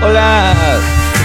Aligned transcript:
Hola, 0.00 0.54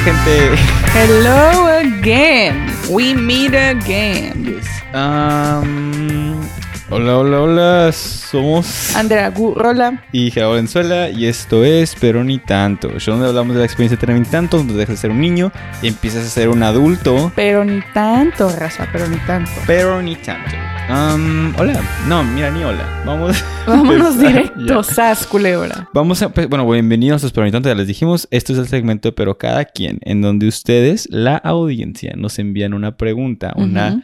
gente. 0.03 0.55
Hello 0.91 1.67
again. 1.67 2.69
We 2.89 3.13
meet 3.13 3.53
again. 3.53 4.61
Um, 4.93 6.43
hola, 6.91 7.17
hola, 7.17 7.41
hola. 7.41 7.91
Somos 7.91 8.95
Andrea 8.95 9.29
Gurrola. 9.29 10.03
y 10.11 10.29
Gerardo 10.29 10.51
Valenzuela 10.51 11.09
y 11.09 11.25
esto 11.25 11.63
es 11.63 11.95
Pero 11.99 12.23
ni 12.23 12.37
tanto. 12.37 12.97
Yo 12.97 13.13
donde 13.13 13.29
hablamos 13.29 13.53
de 13.53 13.59
la 13.59 13.65
experiencia 13.65 13.97
de 13.97 14.01
tener 14.01 14.19
ni 14.19 14.27
tanto, 14.27 14.57
donde 14.57 14.73
dejas 14.73 14.95
de 14.95 15.01
ser 15.01 15.11
un 15.11 15.21
niño 15.21 15.51
y 15.81 15.87
empiezas 15.87 16.25
a 16.25 16.29
ser 16.29 16.49
un 16.49 16.61
adulto. 16.63 17.31
Pero 17.35 17.63
ni 17.63 17.81
tanto, 17.93 18.53
raza, 18.55 18.87
pero 18.91 19.07
ni 19.07 19.17
tanto. 19.17 19.51
Pero 19.65 20.01
ni 20.01 20.15
tanto. 20.15 20.51
Um, 20.89 21.53
hola. 21.57 21.81
No, 22.07 22.23
mira, 22.23 22.51
ni 22.51 22.63
hola. 22.63 23.03
Vamos. 23.05 23.43
Vámonos 23.67 24.15
empezar 24.15 24.27
directo, 24.27 24.81
ya. 24.81 24.83
sas, 24.83 25.25
culebra. 25.25 25.89
Vamos 25.93 26.21
a, 26.21 26.29
pues, 26.29 26.49
bueno, 26.49 26.69
bienvenidos 26.69 27.23
a 27.23 27.29
Pero 27.29 27.45
ni 27.45 27.51
tanto, 27.51 27.69
ya 27.69 27.75
les 27.75 27.87
dijimos, 27.87 28.27
esto 28.31 28.51
es 28.53 28.59
el 28.59 28.67
segmento 28.67 29.07
de 29.09 29.13
Pero 29.13 29.37
cada 29.37 29.63
quien, 29.65 29.99
en 30.01 30.21
donde 30.21 30.47
ustedes, 30.47 31.07
la 31.09 31.37
audiencia, 31.37 32.13
nos 32.17 32.39
envían 32.39 32.73
una 32.73 32.97
pregunta, 32.97 33.53
una. 33.55 34.03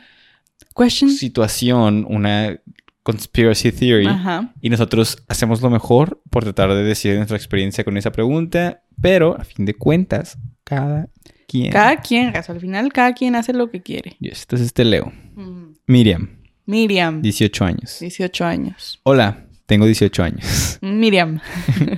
Question. 0.76 1.10
situación, 1.10 2.06
una 2.08 2.60
conspiracy 3.08 3.72
theory. 3.72 4.06
Ajá. 4.06 4.54
Y 4.60 4.70
nosotros 4.70 5.24
hacemos 5.30 5.62
lo 5.62 5.70
mejor 5.70 6.22
por 6.30 6.44
tratar 6.44 6.74
de 6.74 6.84
decir 6.84 7.16
nuestra 7.16 7.38
experiencia 7.38 7.86
con 7.86 7.96
esa 7.96 8.12
pregunta, 8.12 8.84
pero 9.02 9.40
a 9.40 9.46
fin 9.46 9.66
de 9.66 9.74
cuentas, 9.76 10.38
cada 10.66 11.08
quien. 11.48 11.72
Cada 11.72 12.02
quien. 12.02 12.36
Al 12.36 12.60
final, 12.60 12.92
cada 12.92 13.14
quien 13.14 13.36
hace 13.36 13.54
lo 13.54 13.72
que 13.72 13.82
quiere. 13.82 14.18
Yes, 14.20 14.42
entonces 14.42 14.74
te 14.74 14.84
leo. 14.84 15.14
Ujú. 15.38 15.74
Miriam, 15.88 16.42
Miriam, 16.66 17.22
18 17.22 17.64
años. 17.64 17.98
18 18.02 18.44
años. 18.44 19.00
Hola, 19.04 19.46
tengo 19.68 19.86
18 19.86 20.24
años. 20.24 20.78
Miriam. 20.82 21.40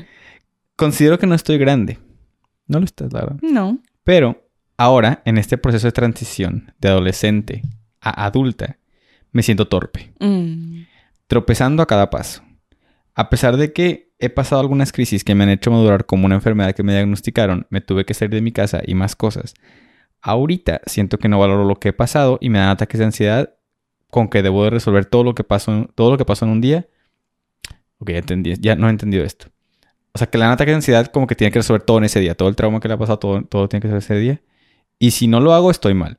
Considero 0.75 1.17
que 1.17 1.25
no 1.25 1.33
estoy 1.33 1.57
grande. 1.57 1.97
No 2.67 2.77
lo 2.77 2.85
estás, 2.85 3.11
la 3.11 3.21
verdad. 3.21 3.39
No. 3.41 3.79
Pero 4.03 4.47
ahora, 4.77 5.23
en 5.25 5.39
este 5.39 5.57
proceso 5.57 5.87
de 5.87 5.91
transición 5.91 6.71
de 6.77 6.89
adolescente 6.89 7.63
a 7.99 8.27
adulta, 8.27 8.77
me 9.31 9.41
siento 9.41 9.67
torpe. 9.67 10.13
Mm. 10.19 10.83
Tropezando 11.29 11.83
a 11.83 11.85
cada 11.85 12.09
paso. 12.09 12.41
A 13.13 13.29
pesar 13.29 13.55
de 13.55 13.71
que 13.71 14.11
he 14.17 14.29
pasado 14.29 14.59
algunas 14.59 14.91
crisis 14.91 15.23
que 15.23 15.35
me 15.35 15.43
han 15.43 15.51
hecho 15.51 15.69
madurar 15.69 16.05
como 16.05 16.25
una 16.25 16.35
enfermedad 16.35 16.73
que 16.73 16.81
me 16.81 16.91
diagnosticaron, 16.91 17.67
me 17.69 17.81
tuve 17.81 18.03
que 18.03 18.15
salir 18.15 18.31
de 18.31 18.41
mi 18.41 18.51
casa 18.51 18.81
y 18.83 18.95
más 18.95 19.15
cosas. 19.15 19.53
Ahorita 20.21 20.81
siento 20.87 21.19
que 21.19 21.29
no 21.29 21.39
valoro 21.39 21.65
lo 21.65 21.75
que 21.75 21.89
he 21.89 21.93
pasado 21.93 22.39
y 22.41 22.49
me 22.49 22.57
dan 22.57 22.69
ataques 22.69 22.97
de 22.97 23.05
ansiedad 23.05 23.53
con 24.09 24.27
que 24.27 24.41
debo 24.41 24.63
de 24.63 24.71
resolver 24.71 25.05
todo 25.05 25.23
lo 25.23 25.35
que 25.35 25.43
pasó, 25.43 25.87
todo 25.93 26.09
lo 26.09 26.17
que 26.17 26.25
pasó 26.25 26.45
en 26.45 26.51
un 26.51 26.61
día. 26.61 26.87
Ok, 27.99 28.09
ya 28.09 28.17
entendí, 28.17 28.55
ya 28.59 28.75
no 28.75 28.87
he 28.87 28.89
entendido 28.89 29.23
esto. 29.23 29.47
O 30.13 30.17
sea, 30.17 30.27
que 30.27 30.39
le 30.39 30.45
dan 30.45 30.57
de 30.57 30.73
ansiedad 30.73 31.05
como 31.07 31.27
que 31.27 31.35
tiene 31.35 31.51
que 31.51 31.59
resolver 31.59 31.83
todo 31.83 31.99
en 31.99 32.05
ese 32.05 32.19
día, 32.19 32.33
todo 32.33 32.49
el 32.49 32.55
trauma 32.55 32.79
que 32.79 32.87
le 32.87 32.95
ha 32.95 32.97
pasado, 32.97 33.19
todo, 33.19 33.43
todo 33.43 33.69
tiene 33.69 33.81
que 33.81 33.87
ser 33.89 33.97
ese 33.97 34.15
día. 34.15 34.41
Y 34.97 35.11
si 35.11 35.27
no 35.27 35.39
lo 35.39 35.53
hago, 35.53 35.69
estoy 35.69 35.93
mal. 35.93 36.17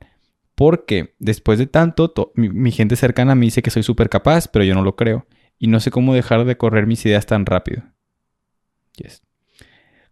Porque 0.61 1.15
después 1.17 1.57
de 1.57 1.65
tanto, 1.65 2.11
to- 2.11 2.33
mi, 2.35 2.47
mi 2.49 2.71
gente 2.71 2.95
cercana 2.95 3.33
me 3.33 3.45
dice 3.47 3.63
que 3.63 3.71
soy 3.71 3.81
súper 3.81 4.09
capaz, 4.09 4.47
pero 4.47 4.63
yo 4.63 4.75
no 4.75 4.83
lo 4.83 4.95
creo. 4.95 5.25
Y 5.57 5.65
no 5.65 5.79
sé 5.79 5.89
cómo 5.89 6.13
dejar 6.13 6.45
de 6.45 6.55
correr 6.55 6.85
mis 6.85 7.03
ideas 7.03 7.25
tan 7.25 7.47
rápido. 7.47 7.81
Yes. 8.95 9.23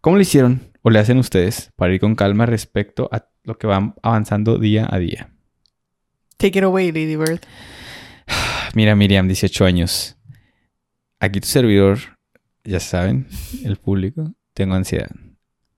¿Cómo 0.00 0.16
le 0.16 0.22
hicieron 0.22 0.72
o 0.82 0.90
le 0.90 0.98
hacen 0.98 1.18
ustedes 1.18 1.70
para 1.76 1.94
ir 1.94 2.00
con 2.00 2.16
calma 2.16 2.46
respecto 2.46 3.08
a 3.12 3.28
lo 3.44 3.58
que 3.58 3.68
van 3.68 3.94
avanzando 4.02 4.58
día 4.58 4.88
a 4.90 4.98
día? 4.98 5.30
Take 6.36 6.58
it 6.58 6.64
away, 6.64 6.90
Lady 6.90 7.14
Bird. 7.14 7.38
Mira, 8.74 8.96
Miriam, 8.96 9.28
18 9.28 9.64
años. 9.64 10.16
Aquí 11.20 11.38
tu 11.38 11.46
servidor, 11.46 11.98
ya 12.64 12.80
saben, 12.80 13.28
el 13.64 13.76
público, 13.76 14.34
tengo 14.52 14.74
ansiedad. 14.74 15.10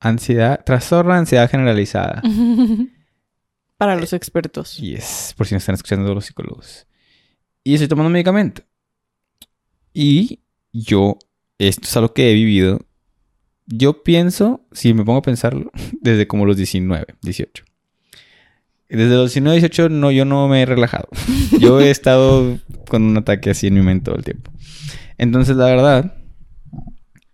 Ansiedad, 0.01 0.65
trastorno 0.65 1.13
de 1.13 1.19
ansiedad 1.19 1.51
generalizada. 1.51 2.23
Para 3.83 3.97
los 3.97 4.13
expertos. 4.13 4.79
Y 4.79 4.95
es 4.95 5.35
por 5.37 5.45
si 5.45 5.55
no 5.55 5.59
están 5.59 5.75
escuchando 5.75 6.15
los 6.15 6.27
psicólogos. 6.27 6.87
Y 7.65 7.75
estoy 7.75 7.89
tomando 7.89 8.11
medicamento. 8.11 8.63
Y 9.93 10.39
yo, 10.73 11.19
esto 11.59 11.89
es 11.89 11.97
algo 11.97 12.15
que 12.15 12.31
he 12.31 12.35
vivido. 12.35 12.87
Yo 13.67 14.05
pienso, 14.05 14.65
si 14.71 14.95
me 14.95 15.05
pongo 15.05 15.19
a 15.19 15.23
pensarlo, 15.23 15.73
desde 16.01 16.29
como 16.29 16.47
los 16.47 16.57
19, 16.57 17.07
18. 17.23 17.65
Desde 18.89 19.17
los 19.17 19.35
19, 19.35 19.59
18, 19.59 19.89
no, 19.89 20.13
yo 20.13 20.25
no 20.27 20.47
me 20.47 20.63
he 20.63 20.67
relajado. 20.67 21.09
Yo 21.59 21.81
he 21.81 21.91
estado 21.91 22.61
con 22.89 23.03
un 23.03 23.17
ataque 23.17 23.51
así 23.51 23.67
en 23.67 23.75
mi 23.75 23.83
mente 23.83 24.05
todo 24.05 24.15
el 24.15 24.23
tiempo. 24.23 24.53
Entonces, 25.19 25.57
la 25.57 25.65
verdad, 25.65 26.15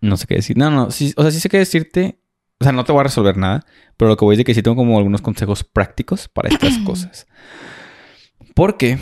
no 0.01 0.17
sé 0.17 0.25
qué 0.25 0.33
decir. 0.33 0.57
No, 0.57 0.71
no, 0.71 0.89
sí, 0.89 1.13
o 1.15 1.21
sea, 1.21 1.29
sí 1.29 1.39
sé 1.39 1.47
qué 1.47 1.59
decirte. 1.59 2.18
O 2.59 2.63
sea, 2.63 2.73
no 2.73 2.83
te 2.83 2.91
voy 2.91 3.01
a 3.01 3.03
resolver 3.03 3.37
nada. 3.37 3.65
Pero 3.97 4.09
lo 4.09 4.17
que 4.17 4.25
voy 4.25 4.33
es 4.33 4.37
de 4.39 4.43
que 4.43 4.53
sí 4.53 4.61
tengo 4.61 4.75
como 4.75 4.97
algunos 4.97 5.21
consejos 5.21 5.63
prácticos 5.63 6.27
para 6.27 6.49
estas 6.49 6.77
cosas. 6.85 7.27
Porque, 8.53 8.97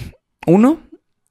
uno, 0.46 0.82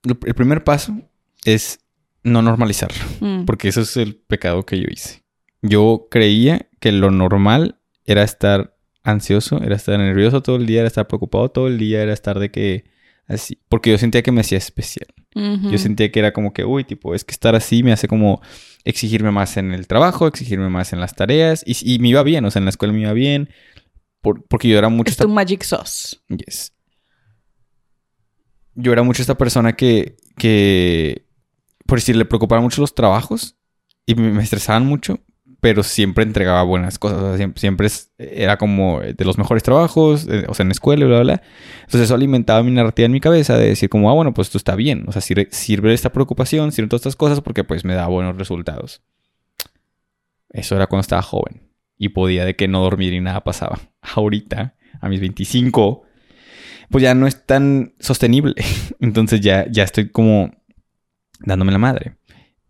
el 0.04 0.16
el 0.24 0.34
primer 0.34 0.64
paso 0.64 0.96
es 1.44 1.80
no 2.22 2.42
normalizarlo. 2.42 3.04
Mm. 3.20 3.44
Porque 3.44 3.68
eso 3.68 3.80
es 3.80 3.96
el 3.96 4.16
pecado 4.16 4.64
que 4.64 4.78
yo 4.78 4.86
hice. 4.90 5.22
Yo 5.62 6.08
creía 6.10 6.68
que 6.80 6.92
lo 6.92 7.10
normal 7.10 7.80
era 8.04 8.22
estar 8.22 8.76
ansioso, 9.02 9.62
era 9.62 9.76
estar 9.76 9.98
nervioso 9.98 10.42
todo 10.42 10.56
el 10.56 10.66
día, 10.66 10.80
era 10.80 10.88
estar 10.88 11.06
preocupado 11.06 11.50
todo 11.50 11.68
el 11.68 11.78
día, 11.78 12.02
era 12.02 12.12
estar 12.12 12.38
de 12.38 12.50
que 12.50 12.84
así. 13.26 13.60
Porque 13.68 13.90
yo 13.90 13.98
sentía 13.98 14.22
que 14.22 14.32
me 14.32 14.40
hacía 14.40 14.58
especial. 14.58 15.06
Yo 15.70 15.76
sentía 15.78 16.10
que 16.10 16.18
era 16.18 16.32
como 16.32 16.52
que, 16.54 16.64
uy, 16.64 16.84
tipo, 16.84 17.14
es 17.14 17.22
que 17.24 17.32
estar 17.32 17.54
así 17.54 17.82
me 17.82 17.92
hace 17.92 18.08
como 18.08 18.40
exigirme 18.84 19.30
más 19.30 19.56
en 19.58 19.72
el 19.72 19.86
trabajo, 19.86 20.26
exigirme 20.26 20.70
más 20.70 20.92
en 20.94 21.00
las 21.00 21.14
tareas. 21.14 21.62
Y, 21.66 21.76
y 21.94 21.98
me 21.98 22.08
iba 22.08 22.22
bien, 22.22 22.44
o 22.46 22.50
sea, 22.50 22.60
en 22.60 22.64
la 22.64 22.70
escuela 22.70 22.94
me 22.94 23.00
iba 23.02 23.12
bien. 23.12 23.50
por- 24.22 24.42
porque 24.46 24.68
yo 24.68 24.78
era 24.78 24.88
mucho 24.88 25.10
Es 25.10 25.16
tu 25.18 25.28
magic 25.28 25.62
sauce. 25.62 26.16
Yes. 26.28 26.72
Yo 28.74 28.92
era 28.92 29.02
mucho 29.02 29.22
esta 29.22 29.36
persona 29.36 29.74
que, 29.74 30.16
que, 30.36 31.24
por 31.86 31.98
decir, 31.98 32.16
le 32.16 32.24
preocupaban 32.24 32.62
mucho 32.64 32.80
los 32.80 32.94
trabajos 32.94 33.56
y 34.04 34.14
me, 34.14 34.30
me 34.32 34.42
estresaban 34.42 34.84
mucho, 34.86 35.18
pero 35.66 35.82
siempre 35.82 36.22
entregaba 36.22 36.62
buenas 36.62 36.96
cosas. 36.96 37.18
O 37.20 37.26
sea, 37.26 37.36
siempre, 37.36 37.58
siempre 37.58 37.88
era 38.18 38.56
como 38.56 39.00
de 39.00 39.24
los 39.24 39.36
mejores 39.36 39.64
trabajos, 39.64 40.24
eh, 40.30 40.44
o 40.46 40.54
sea, 40.54 40.62
en 40.62 40.68
la 40.68 40.74
escuela 40.74 41.04
bla, 41.06 41.22
bla, 41.22 41.34
bla. 41.34 41.42
Entonces 41.80 42.02
eso 42.02 42.14
alimentaba 42.14 42.62
mi 42.62 42.70
narrativa 42.70 43.06
en 43.06 43.10
mi 43.10 43.18
cabeza 43.18 43.58
de 43.58 43.66
decir 43.66 43.88
como, 43.88 44.08
ah, 44.08 44.14
bueno, 44.14 44.32
pues 44.32 44.46
esto 44.46 44.58
está 44.58 44.76
bien. 44.76 45.06
O 45.08 45.12
sea, 45.12 45.20
sirve, 45.20 45.48
sirve 45.50 45.92
esta 45.92 46.12
preocupación, 46.12 46.70
sirven 46.70 46.88
todas 46.88 47.00
estas 47.00 47.16
cosas 47.16 47.40
porque 47.40 47.64
pues 47.64 47.84
me 47.84 47.94
da 47.94 48.06
buenos 48.06 48.36
resultados. 48.36 49.02
Eso 50.50 50.76
era 50.76 50.86
cuando 50.86 51.00
estaba 51.00 51.20
joven 51.22 51.68
y 51.98 52.10
podía 52.10 52.44
de 52.44 52.54
que 52.54 52.68
no 52.68 52.80
dormir 52.80 53.12
y 53.12 53.20
nada 53.20 53.42
pasaba. 53.42 53.80
Ahorita, 54.02 54.76
a 55.00 55.08
mis 55.08 55.18
25, 55.18 56.04
pues 56.90 57.02
ya 57.02 57.12
no 57.16 57.26
es 57.26 57.44
tan 57.44 57.92
sostenible. 57.98 58.54
Entonces 59.00 59.40
ya, 59.40 59.66
ya 59.68 59.82
estoy 59.82 60.10
como 60.10 60.52
dándome 61.40 61.72
la 61.72 61.78
madre. 61.78 62.14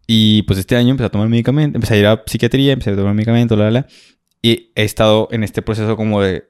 Y 0.07 0.43
pues 0.43 0.59
este 0.59 0.77
año 0.77 0.91
empecé 0.91 1.07
a 1.07 1.11
tomar 1.11 1.29
medicamento, 1.29 1.77
empecé 1.77 1.95
a 1.95 1.99
ir 1.99 2.07
a 2.07 2.23
psiquiatría, 2.27 2.73
empecé 2.73 2.91
a 2.91 2.97
tomar 2.97 3.15
medicamento, 3.15 3.57
la, 3.57 3.65
la, 3.65 3.71
la. 3.71 3.87
Y 4.43 4.71
he 4.77 4.85
estado 4.85 5.29
en 5.33 5.43
este 5.43 5.63
proceso 5.63 5.97
como 5.97 6.23
de 6.23 6.49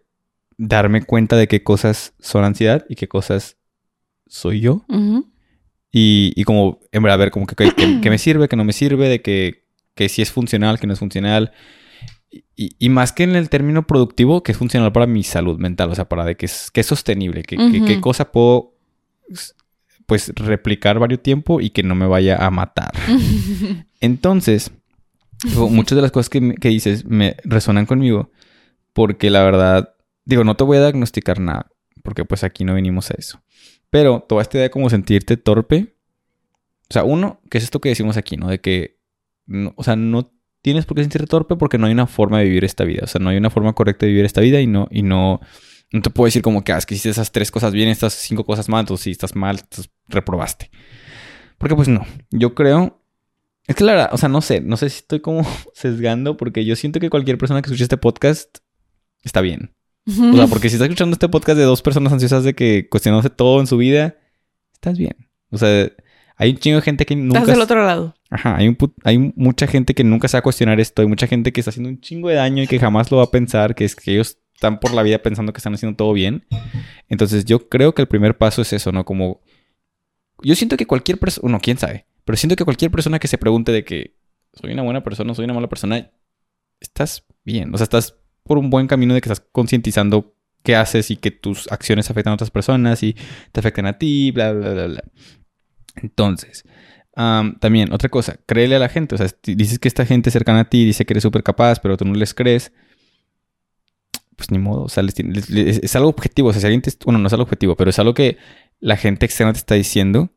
darme 0.58 1.02
cuenta 1.02 1.36
de 1.36 1.48
qué 1.48 1.62
cosas 1.62 2.14
son 2.18 2.44
ansiedad 2.44 2.84
y 2.88 2.94
qué 2.96 3.08
cosas 3.08 3.56
soy 4.26 4.60
yo. 4.60 4.84
Ujú. 4.88 5.30
Y, 5.92 6.32
y 6.36 6.44
como, 6.44 6.80
en 6.92 7.02
verdad, 7.02 7.18
ver 7.18 7.30
como 7.30 7.46
que, 7.46 7.54
que, 7.56 7.70
que- 7.72 8.00
que 8.02 8.10
me 8.10 8.18
sirve, 8.18 8.48
que 8.48 8.56
no 8.56 8.64
me 8.64 8.72
sirve, 8.74 9.08
de 9.08 9.22
que, 9.22 9.64
que 9.94 10.08
si 10.10 10.20
es 10.20 10.30
funcional, 10.30 10.78
que 10.78 10.86
no 10.86 10.92
es 10.92 10.98
funcional. 10.98 11.52
Y, 12.54 12.76
y 12.78 12.88
más 12.90 13.12
que 13.12 13.22
en 13.22 13.36
el 13.36 13.48
término 13.48 13.86
productivo, 13.86 14.42
que 14.42 14.52
es 14.52 14.58
funcional 14.58 14.92
para 14.92 15.06
mi 15.06 15.22
salud 15.22 15.58
mental, 15.58 15.90
o 15.90 15.94
sea, 15.94 16.06
para 16.08 16.24
de 16.26 16.36
que 16.36 16.44
es, 16.46 16.70
que 16.70 16.80
es 16.80 16.86
sostenible, 16.86 17.42
que, 17.44 17.56
que- 17.56 17.62
Ujú. 17.78 17.84
qué 17.86 18.00
cosa 18.02 18.30
puedo, 18.30 18.74
pues, 20.06 20.32
replicar 20.36 20.98
varios 20.98 21.22
tiempo 21.22 21.60
y 21.60 21.70
que 21.70 21.82
no 21.82 21.94
me 21.94 22.06
vaya 22.06 22.36
a 22.44 22.50
matar. 22.50 22.92
Entonces, 24.00 24.70
muchas 25.54 25.96
de 25.96 26.02
las 26.02 26.10
cosas 26.12 26.30
que, 26.30 26.54
que 26.54 26.68
dices 26.68 27.04
me 27.04 27.36
resonan 27.44 27.86
conmigo 27.86 28.30
porque 28.92 29.30
la 29.30 29.42
verdad, 29.42 29.94
digo, 30.24 30.42
no 30.44 30.56
te 30.56 30.64
voy 30.64 30.78
a 30.78 30.80
diagnosticar 30.80 31.38
nada, 31.38 31.66
porque 32.02 32.24
pues 32.24 32.44
aquí 32.44 32.64
no 32.64 32.74
venimos 32.74 33.10
a 33.10 33.14
eso. 33.18 33.42
Pero 33.90 34.24
toda 34.26 34.42
esta 34.42 34.56
idea 34.56 34.64
de 34.64 34.70
como 34.70 34.88
sentirte 34.88 35.36
torpe, 35.36 35.94
o 36.88 36.92
sea, 36.92 37.04
uno, 37.04 37.40
que 37.50 37.58
es 37.58 37.64
esto 37.64 37.80
que 37.80 37.90
decimos 37.90 38.16
aquí, 38.16 38.36
¿no? 38.36 38.48
De 38.48 38.60
que, 38.60 38.98
no- 39.46 39.74
o 39.76 39.84
sea, 39.84 39.96
no 39.96 40.32
tienes 40.62 40.86
por 40.86 40.96
qué 40.96 41.02
sentirte 41.02 41.26
torpe 41.26 41.56
porque 41.56 41.78
no 41.78 41.86
hay 41.86 41.92
una 41.92 42.06
forma 42.06 42.38
de 42.38 42.44
vivir 42.44 42.64
esta 42.64 42.84
vida, 42.84 43.02
o 43.04 43.06
sea, 43.06 43.20
no 43.20 43.28
hay 43.30 43.36
una 43.36 43.50
forma 43.50 43.72
correcta 43.74 44.06
de 44.06 44.12
vivir 44.12 44.24
esta 44.24 44.40
vida 44.40 44.60
y 44.60 44.66
no, 44.66 44.88
y 44.90 45.02
no, 45.02 45.40
no 45.92 46.02
te 46.02 46.10
puedo 46.10 46.26
decir 46.26 46.42
como 46.42 46.62
que, 46.64 46.72
ah, 46.72 46.78
es 46.78 46.86
que 46.86 46.94
hiciste 46.94 47.10
esas 47.10 47.32
tres 47.32 47.50
cosas 47.50 47.72
bien, 47.72 47.88
estas 47.88 48.12
cinco 48.14 48.44
cosas 48.44 48.68
mal, 48.68 48.80
entonces 48.80 49.04
si 49.04 49.10
estás 49.12 49.34
mal, 49.36 49.58
entonces 49.60 49.90
reprobaste. 50.08 50.70
Porque 51.58 51.74
pues 51.74 51.88
no, 51.88 52.04
yo 52.30 52.54
creo 52.54 53.02
es 53.66 53.74
que 53.74 53.82
la 53.84 53.92
verdad, 53.92 54.10
o 54.12 54.16
sea, 54.18 54.28
no 54.28 54.40
sé, 54.42 54.60
no 54.60 54.76
sé 54.76 54.88
si 54.90 54.98
estoy 54.98 55.20
como 55.20 55.44
sesgando 55.74 56.36
porque 56.36 56.64
yo 56.64 56.76
siento 56.76 57.00
que 57.00 57.10
cualquier 57.10 57.38
persona 57.38 57.62
que 57.62 57.66
escuche 57.66 57.82
este 57.84 57.96
podcast 57.96 58.58
está 59.22 59.40
bien. 59.40 59.72
O 60.08 60.36
sea, 60.36 60.46
porque 60.46 60.68
si 60.68 60.76
estás 60.76 60.86
escuchando 60.86 61.14
este 61.14 61.28
podcast 61.28 61.58
de 61.58 61.64
dos 61.64 61.82
personas 61.82 62.12
ansiosas 62.12 62.44
de 62.44 62.54
que 62.54 62.88
cuestionándose 62.88 63.28
todo 63.28 63.58
en 63.60 63.66
su 63.66 63.76
vida, 63.76 64.14
estás 64.72 64.96
bien. 64.98 65.16
O 65.50 65.58
sea, 65.58 65.90
Hay 66.36 66.50
un 66.50 66.58
chingo 66.58 66.76
de 66.76 66.82
gente 66.82 67.04
que 67.06 67.16
nunca... 67.16 67.40
Estás 67.40 67.54
del 67.56 67.62
otro 67.62 67.84
lado. 67.84 68.14
Ajá, 68.30 68.54
hay, 68.56 68.68
un 68.68 68.76
put- 68.76 68.94
hay 69.02 69.18
mucha 69.34 69.66
gente 69.66 69.94
que 69.94 70.04
nunca 70.04 70.28
se 70.28 70.36
va 70.36 70.40
a 70.40 70.42
cuestionar 70.42 70.78
esto. 70.78 71.02
Hay 71.02 71.08
mucha 71.08 71.26
gente 71.26 71.50
que 71.52 71.60
está 71.60 71.70
haciendo 71.70 71.88
un 71.88 72.00
chingo 72.00 72.28
de 72.28 72.36
daño 72.36 72.62
y 72.62 72.66
que 72.68 72.78
jamás 72.78 73.10
lo 73.10 73.16
va 73.16 73.24
a 73.24 73.30
pensar. 73.32 73.74
Que 73.74 73.84
es 73.84 73.96
que 73.96 74.12
ellos 74.12 74.38
están 74.56 74.80
por 74.80 74.94
la 74.94 75.02
vida 75.02 75.18
pensando 75.18 75.52
que 75.52 75.58
están 75.58 75.74
haciendo 75.74 75.96
todo 75.96 76.12
bien. 76.12 76.44
Entonces 77.08 77.44
yo 77.44 77.68
creo 77.68 77.94
que 77.94 78.02
el 78.02 78.08
primer 78.08 78.36
paso 78.36 78.62
es 78.62 78.72
eso, 78.72 78.90
¿no? 78.90 79.04
Como... 79.04 79.42
Yo 80.42 80.54
siento 80.54 80.76
que 80.76 80.86
cualquier 80.86 81.18
persona... 81.18 81.42
Bueno, 81.42 81.60
quién 81.60 81.78
sabe. 81.78 82.06
Pero 82.24 82.36
siento 82.36 82.56
que 82.56 82.64
cualquier 82.64 82.90
persona 82.90 83.18
que 83.18 83.28
se 83.28 83.38
pregunte 83.38 83.70
de 83.70 83.84
que 83.84 84.16
soy 84.54 84.72
una 84.72 84.82
buena 84.82 85.04
persona, 85.04 85.34
soy 85.34 85.44
una 85.44 85.54
mala 85.54 85.68
persona, 85.68 86.10
estás 86.80 87.24
bien. 87.44 87.72
O 87.74 87.78
sea, 87.78 87.84
estás 87.84 88.16
por 88.42 88.58
un 88.58 88.70
buen 88.70 88.86
camino 88.86 89.14
de 89.14 89.20
que 89.20 89.30
estás 89.30 89.46
concientizando 89.52 90.34
qué 90.62 90.74
haces 90.74 91.10
y 91.10 91.16
que 91.16 91.30
tus 91.30 91.70
acciones 91.70 92.10
afectan 92.10 92.32
a 92.32 92.34
otras 92.34 92.50
personas 92.50 93.02
y 93.02 93.14
te 93.52 93.60
afectan 93.60 93.86
a 93.86 93.98
ti, 93.98 94.30
bla, 94.30 94.52
bla, 94.52 94.72
bla, 94.72 94.86
bla. 94.86 95.04
Entonces, 95.96 96.64
am, 97.14 97.58
también, 97.58 97.92
otra 97.92 98.08
cosa, 98.08 98.38
créele 98.46 98.76
a 98.76 98.78
la 98.78 98.88
gente. 98.88 99.14
O 99.14 99.18
sea, 99.18 99.28
dices 99.42 99.78
que 99.78 99.88
esta 99.88 100.06
gente 100.06 100.30
cercana 100.30 100.60
a 100.60 100.64
ti 100.70 100.84
dice 100.84 101.04
que 101.04 101.12
eres 101.12 101.22
súper 101.22 101.42
capaz, 101.42 101.78
pero 101.78 101.96
tú 101.96 102.06
no 102.06 102.14
les 102.14 102.32
crees. 102.32 102.72
Pues 104.36 104.50
ni 104.50 104.58
modo, 104.58 104.82
o 104.84 104.88
sea, 104.88 105.02
les 105.02 105.14
tiene- 105.14 105.32
les- 105.34 105.48
les- 105.50 105.78
es 105.82 105.96
algo 105.96 106.08
objetivo. 106.10 106.48
O 106.48 106.52
sea, 106.52 106.60
si 106.60 106.66
alguien 106.66 106.82
te. 106.82 106.92
Bueno, 107.04 107.18
no 107.18 107.26
es 107.26 107.32
algo 107.32 107.44
objetivo, 107.44 107.74
pero 107.76 107.90
es 107.90 107.98
algo 107.98 108.12
que 108.14 108.36
la 108.80 108.96
gente 108.96 109.24
externa 109.26 109.52
te 109.52 109.58
está 109.58 109.74
diciendo. 109.74 110.30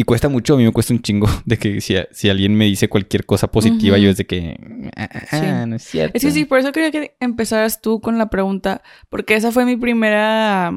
Y 0.00 0.04
cuesta 0.04 0.28
mucho, 0.28 0.54
a 0.54 0.56
mí 0.58 0.64
me 0.64 0.70
cuesta 0.72 0.92
un 0.94 1.02
chingo 1.02 1.26
de 1.44 1.56
que 1.58 1.80
si, 1.80 1.96
si 2.12 2.28
alguien 2.28 2.54
me 2.54 2.66
dice 2.66 2.88
cualquier 2.88 3.24
cosa 3.26 3.48
positiva, 3.48 3.98
yo 3.98 4.10
es 4.10 4.16
de 4.18 4.26
que. 4.26 4.90
"Ah, 4.96 5.08
ah, 5.12 5.20
Sí. 5.30 5.36
ah, 5.46 5.66
no 5.66 5.76
es 5.76 5.82
cierto. 5.82 6.16
Es 6.16 6.22
que 6.22 6.30
sí, 6.30 6.44
por 6.44 6.58
eso 6.60 6.70
quería 6.70 6.90
que 6.92 7.16
empezaras 7.18 7.80
tú 7.80 8.00
con 8.00 8.16
la 8.18 8.30
pregunta, 8.30 8.82
porque 9.08 9.34
esa 9.34 9.50
fue 9.50 9.64
mi 9.64 9.76
primera, 9.76 10.72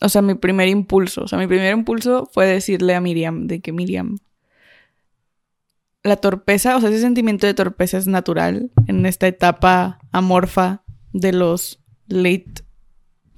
o 0.00 0.08
sea, 0.08 0.22
mi 0.22 0.34
primer 0.34 0.68
impulso. 0.68 1.22
O 1.24 1.28
sea, 1.28 1.38
mi 1.38 1.46
primer 1.48 1.72
impulso 1.76 2.28
fue 2.32 2.46
decirle 2.46 2.94
a 2.94 3.00
Miriam 3.00 3.46
de 3.48 3.60
que 3.60 3.72
Miriam, 3.72 4.18
la 6.04 6.16
torpeza, 6.16 6.76
o 6.76 6.80
sea, 6.80 6.90
ese 6.90 7.00
sentimiento 7.00 7.46
de 7.46 7.54
torpeza 7.54 7.96
es 7.98 8.06
natural 8.08 8.70
en 8.88 9.06
esta 9.06 9.26
etapa 9.28 10.00
amorfa 10.10 10.81
de 11.12 11.32
los 11.32 11.80
late 12.08 12.64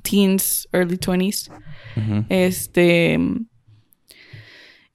teens, 0.02 0.68
early 0.72 0.96
20s. 0.96 1.50
Ujú. 1.96 2.24
Este. 2.28 3.18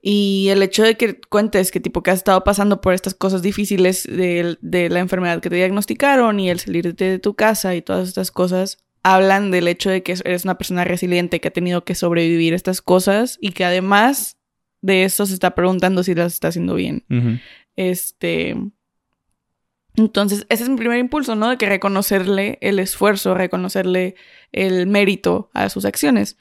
Y 0.01 0.47
el 0.49 0.63
hecho 0.63 0.83
de 0.83 0.95
que 0.95 1.19
cuentes 1.19 1.71
que 1.71 1.81
tipo 1.81 2.01
que 2.01 2.11
has 2.11 2.19
estado 2.19 2.43
pasando 2.45 2.79
por 2.79 2.93
estas 2.93 3.13
cosas 3.13 3.41
difíciles 3.41 4.03
de, 4.03 4.57
de 4.61 4.89
la 4.89 4.99
enfermedad 4.99 5.41
que 5.41 5.49
te 5.49 5.57
diagnosticaron 5.57 6.39
y 6.39 6.49
el 6.49 6.59
salirte 6.59 7.03
de 7.03 7.19
tu 7.19 7.33
casa 7.33 7.75
y 7.75 7.81
todas 7.81 8.07
estas 8.07 8.31
cosas, 8.31 8.77
hablan 9.03 9.51
del 9.51 9.67
hecho 9.67 9.89
de 9.89 10.01
que 10.01 10.13
eres 10.23 10.45
una 10.45 10.57
persona 10.57 10.85
resiliente 10.85 11.41
que 11.41 11.49
ha 11.49 11.51
tenido 11.51 11.83
que 11.83 11.95
sobrevivir 11.95 12.53
estas 12.53 12.81
cosas 12.81 13.37
y 13.41 13.51
que 13.51 13.65
además 13.65 14.37
de 14.81 15.03
eso 15.03 15.25
se 15.25 15.33
está 15.33 15.53
preguntando 15.53 16.03
si 16.03 16.15
las 16.15 16.33
está 16.33 16.49
haciendo 16.49 16.75
bien. 16.75 17.03
Este. 17.75 18.55
Entonces, 19.99 20.45
ese 20.49 20.63
es 20.63 20.69
mi 20.69 20.77
primer 20.77 20.97
impulso, 20.97 21.35
¿no? 21.35 21.49
De 21.49 21.57
que 21.57 21.67
reconocerle 21.67 22.57
el 22.61 22.79
esfuerzo, 22.79 23.33
reconocerle 23.33 24.15
el 24.53 24.87
mérito 24.87 25.49
a 25.53 25.69
sus 25.69 25.83
acciones. 25.83 26.37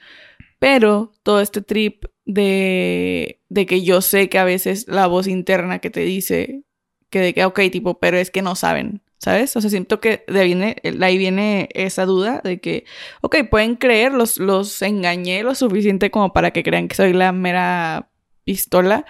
Pero 0.61 1.13
todo 1.25 1.41
este 1.41 1.61
trip 1.61 2.05
de, 2.25 3.41
de 3.49 3.67
que 3.67 3.83
yo 3.83 4.01
sé 4.01 4.29
que 4.29 4.39
a 4.39 4.45
veces 4.45 4.87
la 4.87 5.09
voz 5.09 5.27
interna 5.27 5.81
que 5.81 5.91
te 5.91 6.01
dice 6.01 6.63
que 7.11 7.21
de 7.21 7.35
que, 7.35 7.45
ok, 7.45 7.61
tipo, 7.73 7.99
pero 7.99 8.17
es 8.17 8.31
que 8.31 8.43
no 8.43 8.55
saben, 8.55 9.03
¿sabes? 9.19 9.57
O 9.57 9.61
sea, 9.61 9.71
siento 9.71 10.01
que 10.01 10.25
de 10.29 10.41
ahí 10.41 10.47
viene, 10.49 10.77
ahí 11.01 11.19
viene 11.19 11.69
esa 11.73 12.05
duda 12.07 12.41
de 12.45 12.61
que, 12.61 12.85
ok, 13.23 13.39
pueden 13.51 13.75
creer, 13.77 14.13
los, 14.13 14.39
los 14.39 14.83
engañé 14.83 15.43
lo 15.43 15.55
suficiente 15.55 16.11
como 16.11 16.33
para 16.33 16.53
que 16.53 16.63
crean 16.63 16.87
que 16.87 16.95
soy 16.95 17.13
la 17.13 17.33
mera 17.33 18.11
pistola, 18.45 19.05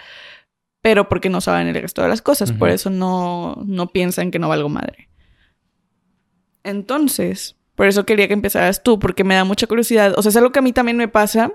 pero 0.81 1.09
porque 1.09 1.29
no 1.29 1.41
saben 1.41 1.67
el 1.67 1.81
resto 1.81 2.01
de 2.01 2.09
las 2.09 2.21
cosas, 2.21 2.51
por 2.51 2.69
eso 2.69 2.89
no, 2.89 3.61
no 3.65 3.87
piensan 3.87 4.31
que 4.31 4.39
no 4.39 4.49
valgo 4.49 4.69
madre. 4.69 5.09
Entonces, 6.63 7.57
por 7.75 7.87
eso 7.87 8.05
quería 8.05 8.27
que 8.27 8.33
empezaras 8.33 8.83
tú, 8.83 8.99
porque 8.99 9.23
me 9.23 9.35
da 9.35 9.43
mucha 9.43 9.67
curiosidad. 9.67 10.13
O 10.17 10.21
sea, 10.21 10.29
es 10.29 10.37
algo 10.37 10.51
que 10.51 10.59
a 10.59 10.61
mí 10.61 10.73
también 10.73 10.97
me 10.97 11.07
pasa, 11.07 11.51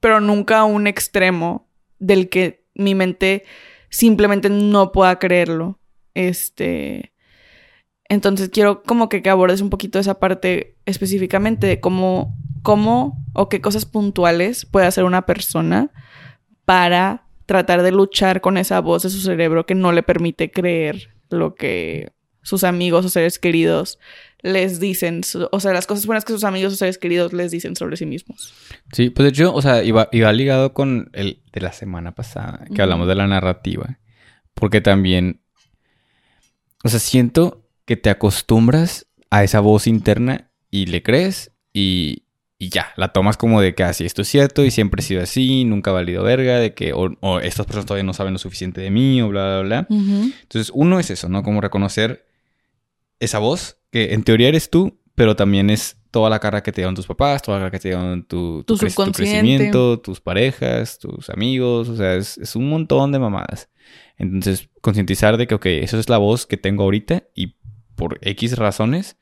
pero 0.00 0.20
nunca 0.20 0.60
a 0.60 0.64
un 0.64 0.86
extremo 0.86 1.68
del 1.98 2.28
que 2.28 2.64
mi 2.74 2.94
mente 2.94 3.44
simplemente 3.88 4.48
no 4.50 4.92
pueda 4.92 5.18
creerlo. 5.18 5.78
Este. 6.14 7.12
Entonces 8.08 8.50
quiero 8.50 8.82
como 8.82 9.08
que, 9.08 9.22
que 9.22 9.30
abordes 9.30 9.60
un 9.60 9.70
poquito 9.70 9.98
esa 9.98 10.18
parte 10.18 10.76
específicamente 10.84 11.66
de 11.66 11.80
cómo, 11.80 12.36
cómo 12.62 13.24
o 13.32 13.48
qué 13.48 13.60
cosas 13.62 13.86
puntuales 13.86 14.66
puede 14.66 14.86
hacer 14.86 15.04
una 15.04 15.24
persona 15.24 15.90
para 16.64 17.26
tratar 17.52 17.82
de 17.82 17.92
luchar 17.92 18.40
con 18.40 18.56
esa 18.56 18.80
voz 18.80 19.02
de 19.02 19.10
su 19.10 19.20
cerebro 19.20 19.66
que 19.66 19.74
no 19.74 19.92
le 19.92 20.02
permite 20.02 20.50
creer 20.50 21.10
lo 21.28 21.54
que 21.54 22.10
sus 22.40 22.64
amigos 22.64 23.04
o 23.04 23.10
seres 23.10 23.38
queridos 23.38 23.98
les 24.40 24.80
dicen, 24.80 25.20
o 25.50 25.60
sea, 25.60 25.74
las 25.74 25.86
cosas 25.86 26.06
buenas 26.06 26.24
que 26.24 26.32
sus 26.32 26.44
amigos 26.44 26.72
o 26.72 26.76
seres 26.76 26.96
queridos 26.96 27.34
les 27.34 27.50
dicen 27.50 27.76
sobre 27.76 27.98
sí 27.98 28.06
mismos. 28.06 28.54
Sí, 28.94 29.10
pues 29.10 29.24
de 29.24 29.28
hecho, 29.28 29.54
o 29.54 29.60
sea, 29.60 29.84
iba, 29.84 30.08
iba 30.12 30.32
ligado 30.32 30.72
con 30.72 31.10
el 31.12 31.42
de 31.52 31.60
la 31.60 31.74
semana 31.74 32.14
pasada, 32.14 32.64
que 32.74 32.80
hablamos 32.80 33.06
de 33.06 33.16
la 33.16 33.26
narrativa. 33.26 33.98
Porque 34.54 34.80
también, 34.80 35.42
o 36.82 36.88
sea, 36.88 37.00
siento 37.00 37.68
que 37.84 37.98
te 37.98 38.08
acostumbras 38.08 39.06
a 39.28 39.44
esa 39.44 39.60
voz 39.60 39.86
interna 39.86 40.50
y 40.70 40.86
le 40.86 41.02
crees 41.02 41.52
y, 41.74 42.24
y 42.62 42.68
ya, 42.68 42.92
la 42.96 43.08
tomas 43.08 43.36
como 43.36 43.60
de 43.60 43.74
que 43.74 43.82
así, 43.82 44.04
esto 44.04 44.22
es 44.22 44.28
cierto 44.28 44.64
y 44.64 44.70
siempre 44.70 45.00
he 45.00 45.04
sido 45.04 45.20
así, 45.22 45.64
nunca 45.64 45.90
ha 45.90 45.94
valido 45.94 46.22
verga, 46.22 46.58
de 46.58 46.74
que 46.74 46.92
o, 46.92 47.10
o 47.20 47.40
estas 47.40 47.66
personas 47.66 47.86
todavía 47.86 48.04
no 48.04 48.14
saben 48.14 48.34
lo 48.34 48.38
suficiente 48.38 48.80
de 48.80 48.90
mí 48.90 49.20
o 49.20 49.28
bla, 49.30 49.60
bla, 49.62 49.62
bla. 49.62 49.86
Entonces, 50.42 50.70
uno 50.72 51.00
es 51.00 51.10
eso, 51.10 51.28
¿no? 51.28 51.42
Como 51.42 51.60
reconocer 51.60 52.24
esa 53.18 53.38
voz, 53.40 53.78
que 53.90 54.14
en 54.14 54.22
teoría 54.22 54.46
eres 54.48 54.70
tú, 54.70 54.98
pero 55.16 55.34
también 55.34 55.70
es 55.70 55.96
toda 56.12 56.30
la 56.30 56.38
cara 56.38 56.62
que 56.62 56.70
te 56.72 56.82
dieron 56.82 56.94
tus 56.94 57.06
papás, 57.06 57.42
toda 57.42 57.58
la 57.58 57.62
cara 57.64 57.70
que 57.72 57.78
te 57.80 57.88
dieron 57.88 58.22
tu, 58.24 58.62
Tu 58.64 58.74
cre- 58.76 58.90
subconsciente. 58.90 59.12
crecimiento, 59.32 59.98
tus 60.00 60.20
parejas, 60.20 60.98
tus 61.00 61.30
amigos, 61.30 61.88
o 61.88 61.96
sea, 61.96 62.14
es, 62.14 62.38
es 62.38 62.54
un 62.54 62.68
montón 62.68 63.10
de 63.10 63.18
mamadas. 63.18 63.70
Entonces, 64.18 64.68
concientizar 64.80 65.36
de 65.36 65.46
que, 65.48 65.54
ok, 65.56 65.66
esa 65.66 65.98
es 65.98 66.08
la 66.08 66.18
voz 66.18 66.46
que 66.46 66.56
tengo 66.56 66.84
ahorita 66.84 67.24
y 67.34 67.56
por 67.96 68.18
X 68.22 68.56
razones. 68.56 69.16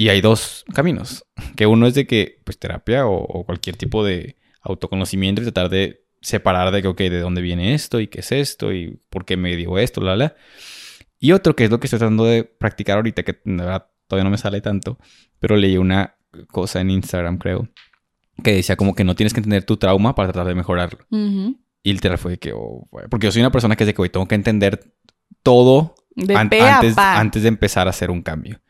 Y 0.00 0.08
hay 0.08 0.20
dos 0.22 0.64
caminos. 0.74 1.26
Que 1.56 1.66
uno 1.66 1.86
es 1.86 1.94
de 1.94 2.06
que, 2.06 2.40
pues, 2.44 2.58
terapia 2.58 3.06
o, 3.06 3.16
o 3.22 3.44
cualquier 3.44 3.76
tipo 3.76 4.02
de 4.04 4.36
autoconocimiento 4.62 5.42
y 5.42 5.44
tratar 5.44 5.68
de 5.68 6.04
separar 6.22 6.70
de 6.72 6.80
que, 6.80 6.88
ok, 6.88 6.98
de 6.98 7.20
dónde 7.20 7.42
viene 7.42 7.74
esto 7.74 8.00
y 8.00 8.06
qué 8.08 8.20
es 8.20 8.32
esto 8.32 8.72
y 8.72 8.98
por 9.10 9.24
qué 9.24 9.36
me 9.36 9.54
digo 9.56 9.78
esto, 9.78 10.00
la, 10.00 10.16
la. 10.16 10.34
Y 11.18 11.32
otro 11.32 11.54
que 11.54 11.64
es 11.64 11.70
lo 11.70 11.80
que 11.80 11.86
estoy 11.86 11.98
tratando 11.98 12.24
de 12.24 12.44
practicar 12.44 12.96
ahorita, 12.96 13.22
que 13.24 13.32
de 13.44 13.56
verdad 13.56 13.88
todavía 14.06 14.24
no 14.24 14.30
me 14.30 14.38
sale 14.38 14.60
tanto, 14.62 14.98
pero 15.38 15.56
leí 15.56 15.76
una 15.76 16.16
cosa 16.50 16.80
en 16.80 16.90
Instagram, 16.90 17.36
creo, 17.36 17.68
que 18.42 18.52
decía 18.54 18.76
como 18.76 18.94
que 18.94 19.04
no 19.04 19.14
tienes 19.14 19.34
que 19.34 19.40
entender 19.40 19.64
tu 19.64 19.76
trauma 19.76 20.14
para 20.14 20.32
tratar 20.32 20.48
de 20.48 20.54
mejorarlo. 20.54 21.00
Ujú. 21.10 21.58
Y 21.82 21.92
literal 21.92 22.16
fue 22.16 22.38
que, 22.38 22.52
oh, 22.54 22.88
porque 23.10 23.26
yo 23.26 23.32
soy 23.32 23.40
una 23.42 23.52
persona 23.52 23.76
que 23.76 23.84
es 23.84 23.86
de 23.86 23.92
que, 23.92 23.98
güey, 23.98 24.10
tengo 24.10 24.26
que 24.28 24.34
entender 24.34 24.80
todo 25.42 25.94
an- 26.36 26.50
antes, 26.76 26.94
antes 26.96 27.42
de 27.42 27.48
empezar 27.48 27.86
a 27.86 27.90
hacer 27.90 28.10
un 28.10 28.22
cambio. 28.22 28.60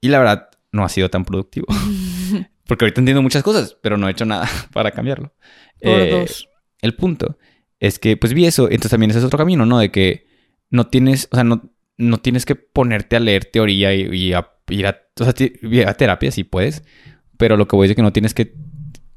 Y 0.00 0.08
la 0.08 0.18
verdad, 0.18 0.48
no 0.72 0.84
ha 0.84 0.88
sido 0.88 1.08
tan 1.10 1.24
productivo. 1.24 1.66
Porque 2.66 2.84
ahorita 2.84 3.00
entiendo 3.00 3.22
muchas 3.22 3.42
cosas, 3.42 3.76
pero 3.82 3.96
no 3.96 4.06
he 4.08 4.12
hecho 4.12 4.24
nada 4.24 4.48
para 4.72 4.90
cambiarlo. 4.92 5.34
Por 5.82 6.00
Eh, 6.02 6.26
dos. 6.26 6.48
el 6.82 6.94
punto 6.94 7.38
es 7.80 7.98
que, 7.98 8.16
pues 8.16 8.32
vi 8.34 8.46
eso, 8.46 8.64
entonces 8.66 8.90
también 8.90 9.10
ese 9.10 9.18
es 9.20 9.24
otro 9.24 9.38
camino, 9.38 9.66
¿no? 9.66 9.78
De 9.78 9.90
que 9.90 10.26
no 10.70 10.86
tienes, 10.86 11.28
o 11.32 11.34
sea, 11.36 11.44
no, 11.44 11.72
no 11.96 12.18
tienes 12.18 12.44
que 12.46 12.54
ponerte 12.54 13.16
a 13.16 13.20
leer 13.20 13.46
teoría 13.46 13.94
y, 13.94 14.02
y 14.14 14.32
a 14.34 14.50
ir 14.68 14.86
a, 14.86 15.00
o 15.18 15.24
sea, 15.24 15.32
ti- 15.32 15.52
ir 15.62 15.86
a 15.88 15.94
terapia 15.94 16.30
si 16.30 16.44
puedes, 16.44 16.84
pero 17.36 17.56
lo 17.56 17.66
que 17.66 17.74
voy 17.76 17.86
es 17.86 17.90
de 17.90 17.96
que 17.96 18.02
no 18.02 18.12
tienes 18.12 18.34
que 18.34 18.54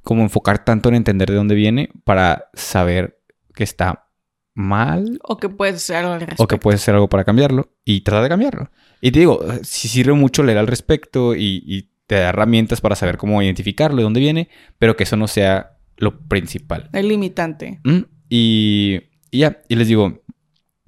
como 0.01 0.23
enfocar 0.23 0.65
tanto 0.65 0.89
en 0.89 0.95
entender 0.95 1.29
de 1.29 1.35
dónde 1.35 1.55
viene 1.55 1.89
para 2.05 2.49
saber 2.53 3.19
que 3.53 3.63
está 3.63 4.02
mal 4.55 5.19
O 5.23 5.37
que 5.37 5.49
puedes 5.49 5.75
hacer 5.77 5.95
algo 5.97 6.13
al 6.13 6.19
respecto. 6.21 6.43
o 6.43 6.47
que 6.47 6.57
puedes 6.57 6.81
hacer 6.81 6.93
algo 6.95 7.09
para 7.09 7.23
cambiarlo 7.23 7.71
y 7.85 8.01
tratar 8.01 8.23
de 8.23 8.29
cambiarlo. 8.29 8.69
Y 9.01 9.11
te 9.11 9.19
digo, 9.19 9.39
sí 9.63 9.87
sirve 9.87 10.13
mucho 10.13 10.43
leer 10.43 10.57
al 10.59 10.67
respecto 10.67 11.35
y, 11.35 11.63
y 11.65 11.89
te 12.07 12.15
da 12.15 12.29
herramientas 12.29 12.79
para 12.81 12.95
saber 12.95 13.17
cómo 13.17 13.41
identificarlo, 13.41 13.97
de 13.97 14.03
dónde 14.03 14.19
viene, 14.19 14.49
pero 14.79 14.95
que 14.95 15.03
eso 15.03 15.15
no 15.17 15.27
sea 15.27 15.77
lo 15.97 16.19
principal. 16.27 16.89
El 16.93 17.07
limitante. 17.07 17.79
Mm, 17.83 17.99
Y, 18.29 18.99
y 19.31 19.39
ya, 19.39 19.61
y 19.69 19.75
les 19.75 19.87
digo, 19.87 20.23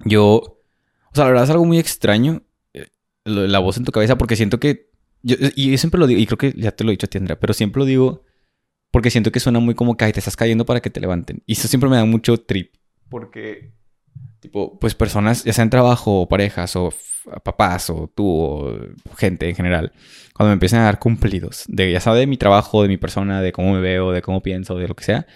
yo, 0.04 0.26
o 0.36 1.14
sea, 1.14 1.24
la 1.24 1.30
verdad 1.30 1.44
es 1.44 1.50
algo 1.50 1.64
muy 1.64 1.78
extraño, 1.78 2.42
eh, 2.74 2.86
la 3.24 3.58
voz 3.58 3.76
en 3.76 3.84
tu 3.84 3.92
cabeza, 3.92 4.16
porque 4.18 4.36
siento 4.36 4.60
que, 4.60 4.90
yo, 5.22 5.36
y 5.54 5.70
yo 5.70 5.78
siempre 5.78 5.98
lo 5.98 6.06
digo, 6.06 6.20
y 6.20 6.26
creo 6.26 6.38
que 6.38 6.52
ya 6.56 6.72
te 6.72 6.84
lo 6.84 6.90
he 6.90 6.94
dicho 6.94 7.06
a 7.06 7.10
ti, 7.10 7.18
Andrea, 7.18 7.38
pero 7.40 7.52
siempre 7.54 7.80
lo 7.80 7.86
digo 7.86 8.22
porque 8.92 9.10
siento 9.10 9.30
que 9.32 9.40
suena 9.40 9.58
muy 9.58 9.74
como 9.74 9.96
que 9.96 10.04
"Ay, 10.06 10.12
te 10.12 10.20
estás 10.20 10.36
cayendo 10.36 10.64
para 10.64 10.80
que 10.80 10.88
te 10.90 11.00
levanten. 11.00 11.42
Y 11.44 11.52
eso 11.52 11.68
siempre 11.68 11.90
me 11.90 11.96
da 11.96 12.04
mucho 12.06 12.38
trip, 12.38 12.74
porque, 13.08 13.72
tipo, 14.40 14.78
pues 14.78 14.94
personas, 14.94 15.44
ya 15.44 15.52
sean 15.52 15.70
trabajo, 15.70 16.22
o 16.22 16.28
parejas, 16.28 16.76
o 16.76 16.92
papás, 17.42 17.90
o 17.90 18.10
tú, 18.14 18.28
o 18.28 18.78
gente 19.16 19.48
en 19.48 19.56
general, 19.56 19.92
cuando 20.34 20.50
me 20.50 20.54
empiezan 20.54 20.80
a 20.80 20.84
dar 20.84 20.98
cumplidos, 20.98 21.64
de 21.68 21.92
ya 21.92 22.00
sea 22.00 22.14
de 22.14 22.26
mi 22.26 22.36
trabajo, 22.36 22.82
de 22.82 22.88
mi 22.88 22.96
persona, 22.96 23.40
de 23.40 23.52
cómo 23.52 23.72
me 23.72 23.80
veo, 23.80 24.12
de 24.12 24.22
cómo 24.22 24.42
pienso, 24.42 24.76
de 24.76 24.88
lo 24.88 24.94
que 24.94 25.04
sea, 25.04 25.26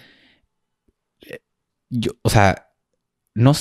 yo, 1.89 2.11
o 2.21 2.29
sea, 2.29 2.69
no, 3.35 3.51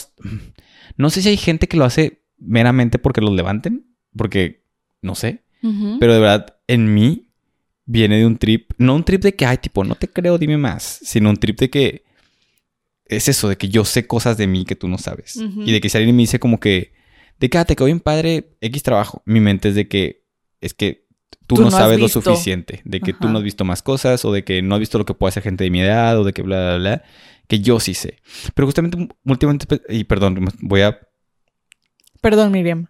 no 0.97 1.11
sé 1.11 1.23
si 1.23 1.29
hay 1.29 1.37
gente 1.37 1.69
que 1.69 1.76
lo 1.76 1.85
hace 1.85 2.23
meramente 2.38 2.99
porque 2.99 3.21
los 3.21 3.33
levanten, 3.33 3.87
porque 4.17 4.64
no 5.02 5.14
sé, 5.14 5.45
Ujú. 5.62 5.99
pero 5.99 6.14
de 6.14 6.21
verdad 6.21 6.57
en 6.67 6.95
mí 6.95 7.29
viene 7.85 8.19
de 8.19 8.26
un 8.26 8.38
trip, 8.38 8.73
no 8.79 8.95
un 8.95 9.05
trip 9.05 9.23
de 9.23 9.35
que, 9.35 9.47
ay, 9.47 9.59
tipo, 9.59 9.85
no 9.85 9.97
te 9.97 10.09
creo, 10.09 10.38
dime 10.38 10.57
más, 10.57 11.00
sino 11.02 11.29
un 11.29 11.37
trip 11.37 11.59
de 11.59 11.71
que 11.71 12.05
es 13.11 13.29
eso, 13.29 13.49
de 13.49 13.57
que 13.57 13.69
yo 13.69 13.85
sé 13.85 14.07
cosas 14.07 14.37
de 14.37 14.47
mí 14.47 14.64
que 14.64 14.76
tú 14.76 14.88
no 14.88 14.99
sabes. 14.99 15.37
Y 15.37 15.73
de 15.73 15.81
que 15.81 15.88
si 15.88 15.99
alguien 15.99 16.17
me 16.17 16.23
dice 16.23 16.38
como 16.38 16.61
que, 16.61 16.93
de 17.38 17.50
que, 17.50 17.59
ah, 17.59 17.64
te 17.64 17.76
quedó 17.76 17.87
bien 17.87 18.00
padre, 18.00 18.57
X 18.61 18.83
trabajo, 18.83 19.23
mi 19.26 19.40
mente 19.40 19.71
es 19.71 19.75
de 19.75 19.88
que, 19.88 20.25
es 20.61 20.75
que 20.75 21.07
tú, 21.47 21.57
Tú 21.57 21.62
no, 21.62 21.71
sabes 21.71 21.99
lo 21.99 22.09
suficiente, 22.09 22.81
de 22.85 23.00
que 23.00 23.12
tú 23.12 23.29
no 23.29 23.38
has 23.38 23.45
visto 23.45 23.64
más 23.64 23.83
cosas, 23.83 24.25
o 24.25 24.33
de 24.33 24.45
que 24.45 24.62
no 24.62 24.75
has 24.75 24.81
visto 24.81 24.99
lo 24.99 25.05
que 25.05 25.14
puede 25.14 25.31
hacer 25.31 25.43
gente 25.43 25.64
de 25.64 25.71
mi 25.71 25.81
edad, 25.81 26.19
o 26.19 26.25
de 26.25 26.33
que 26.33 26.43
bla, 26.43 26.76
bla, 26.76 26.79
bla, 26.79 27.02
que 27.49 27.61
yo 27.61 27.81
sí 27.81 27.95
sé. 27.95 28.19
Pero 28.55 28.67
justamente, 28.67 29.09
últimamente, 29.25 29.67
y 29.88 30.05
perdón, 30.05 30.49
voy 30.61 30.83
a 30.83 31.00
Perdón, 32.21 32.52
Miriam. 32.52 32.87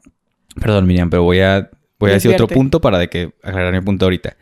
Perdón, 0.60 0.86
Miriam, 0.86 1.10
pero 1.10 1.22
voy 1.22 1.40
a, 1.40 1.70
voy 1.98 2.10
a 2.10 2.14
decir 2.14 2.32
otro 2.32 2.48
punto 2.48 2.80
para 2.80 2.98
de 2.98 3.08
que 3.08 3.32
aclarar 3.42 3.72
mi 3.72 3.80
punto 3.80 4.06
ahorita. 4.06 4.36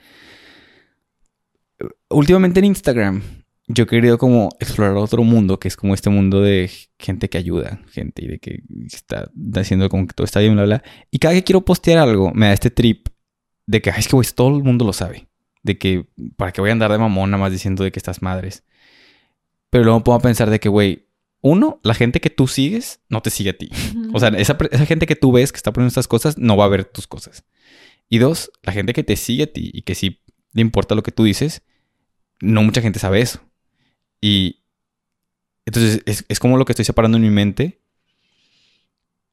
Últimamente 2.08 2.58
en 2.60 2.64
Instagram, 2.64 3.22
yo 3.68 3.84
he 3.84 3.86
querido 3.86 4.16
como 4.16 4.48
explorar 4.60 4.96
otro 4.96 5.22
mundo, 5.22 5.60
que 5.60 5.68
es 5.68 5.76
como 5.76 5.92
este 5.92 6.08
mundo 6.08 6.40
de 6.40 6.70
gente 6.98 7.28
que 7.28 7.36
ayuda, 7.36 7.80
gente 7.90 8.24
y 8.24 8.28
de 8.28 8.38
que 8.38 8.62
está 8.86 9.30
haciendo 9.54 9.88
como 9.90 10.06
que 10.06 10.14
todo 10.14 10.24
está 10.24 10.40
bien, 10.40 10.54
bla, 10.54 10.64
bla. 10.64 10.82
Y 11.10 11.18
cada 11.18 11.34
que 11.34 11.44
quiero 11.44 11.64
postear 11.64 11.98
algo, 11.98 12.32
me 12.34 12.46
da 12.46 12.54
este 12.54 12.70
trip 12.70 13.08
de 13.66 13.82
que, 13.82 13.90
"Ay, 13.90 14.00
es 14.00 14.08
que, 14.08 14.16
todo 14.34 14.56
el 14.56 14.64
mundo 14.64 14.86
lo 14.86 14.94
sabe. 14.94 15.28
De 15.62 15.76
que, 15.76 16.08
¿para 16.36 16.50
qué 16.50 16.62
voy 16.62 16.70
a 16.70 16.72
andar 16.72 16.90
de 16.90 16.98
mamón 16.98 17.30
nada 17.30 17.42
más 17.42 17.52
diciendo 17.52 17.84
de 17.84 17.92
que 17.92 17.98
estás 17.98 18.22
madres? 18.22 18.64
Pero 19.68 19.84
luego 19.84 20.14
a 20.14 20.20
pensar 20.20 20.48
de 20.48 20.60
que, 20.60 20.70
güey, 20.70 21.06
uno, 21.42 21.78
la 21.82 21.94
gente 21.94 22.20
que 22.20 22.30
tú 22.30 22.48
sigues 22.48 23.00
no 23.10 23.20
te 23.20 23.30
sigue 23.30 23.50
a 23.50 23.58
ti. 23.58 23.68
O 24.14 24.18
sea, 24.18 24.30
esa, 24.30 24.56
esa 24.70 24.86
gente 24.86 25.06
que 25.06 25.14
tú 25.14 25.30
ves 25.30 25.52
que 25.52 25.56
está 25.56 25.72
poniendo 25.72 25.88
estas 25.88 26.08
cosas 26.08 26.38
no 26.38 26.56
va 26.56 26.64
a 26.64 26.68
ver 26.68 26.86
tus 26.86 27.06
cosas. 27.06 27.44
Y 28.08 28.18
dos, 28.18 28.50
la 28.62 28.72
gente 28.72 28.94
que 28.94 29.04
te 29.04 29.16
sigue 29.16 29.44
a 29.44 29.52
ti 29.52 29.70
y 29.74 29.82
que 29.82 29.94
sí 29.94 30.22
le 30.54 30.62
importa 30.62 30.94
lo 30.94 31.02
que 31.02 31.12
tú 31.12 31.24
dices, 31.24 31.62
no 32.40 32.62
mucha 32.62 32.80
gente 32.80 32.98
sabe 32.98 33.20
eso. 33.20 33.40
Y 34.20 34.62
entonces 35.66 36.02
es, 36.06 36.24
es 36.28 36.38
como 36.38 36.56
lo 36.56 36.64
que 36.64 36.72
estoy 36.72 36.84
separando 36.84 37.16
en 37.18 37.22
mi 37.24 37.30
mente 37.30 37.80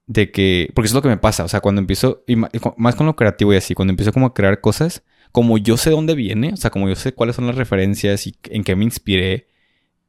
de 0.07 0.31
que, 0.31 0.71
porque 0.75 0.87
es 0.87 0.93
lo 0.93 1.01
que 1.01 1.07
me 1.09 1.17
pasa, 1.17 1.43
o 1.43 1.47
sea, 1.47 1.61
cuando 1.61 1.79
empiezo, 1.81 2.23
y 2.27 2.35
más 2.35 2.95
con 2.95 3.07
lo 3.07 3.15
creativo 3.15 3.53
y 3.53 3.57
así, 3.57 3.73
cuando 3.73 3.91
empiezo 3.91 4.13
como 4.13 4.27
a 4.27 4.33
crear 4.33 4.61
cosas, 4.61 5.03
como 5.31 5.57
yo 5.57 5.77
sé 5.77 5.89
dónde 5.89 6.13
viene, 6.13 6.53
o 6.53 6.57
sea, 6.57 6.69
como 6.69 6.87
yo 6.87 6.95
sé 6.95 7.13
cuáles 7.13 7.35
son 7.35 7.47
las 7.47 7.55
referencias 7.55 8.27
y 8.27 8.35
en 8.45 8.63
qué 8.63 8.75
me 8.75 8.83
inspiré, 8.83 9.47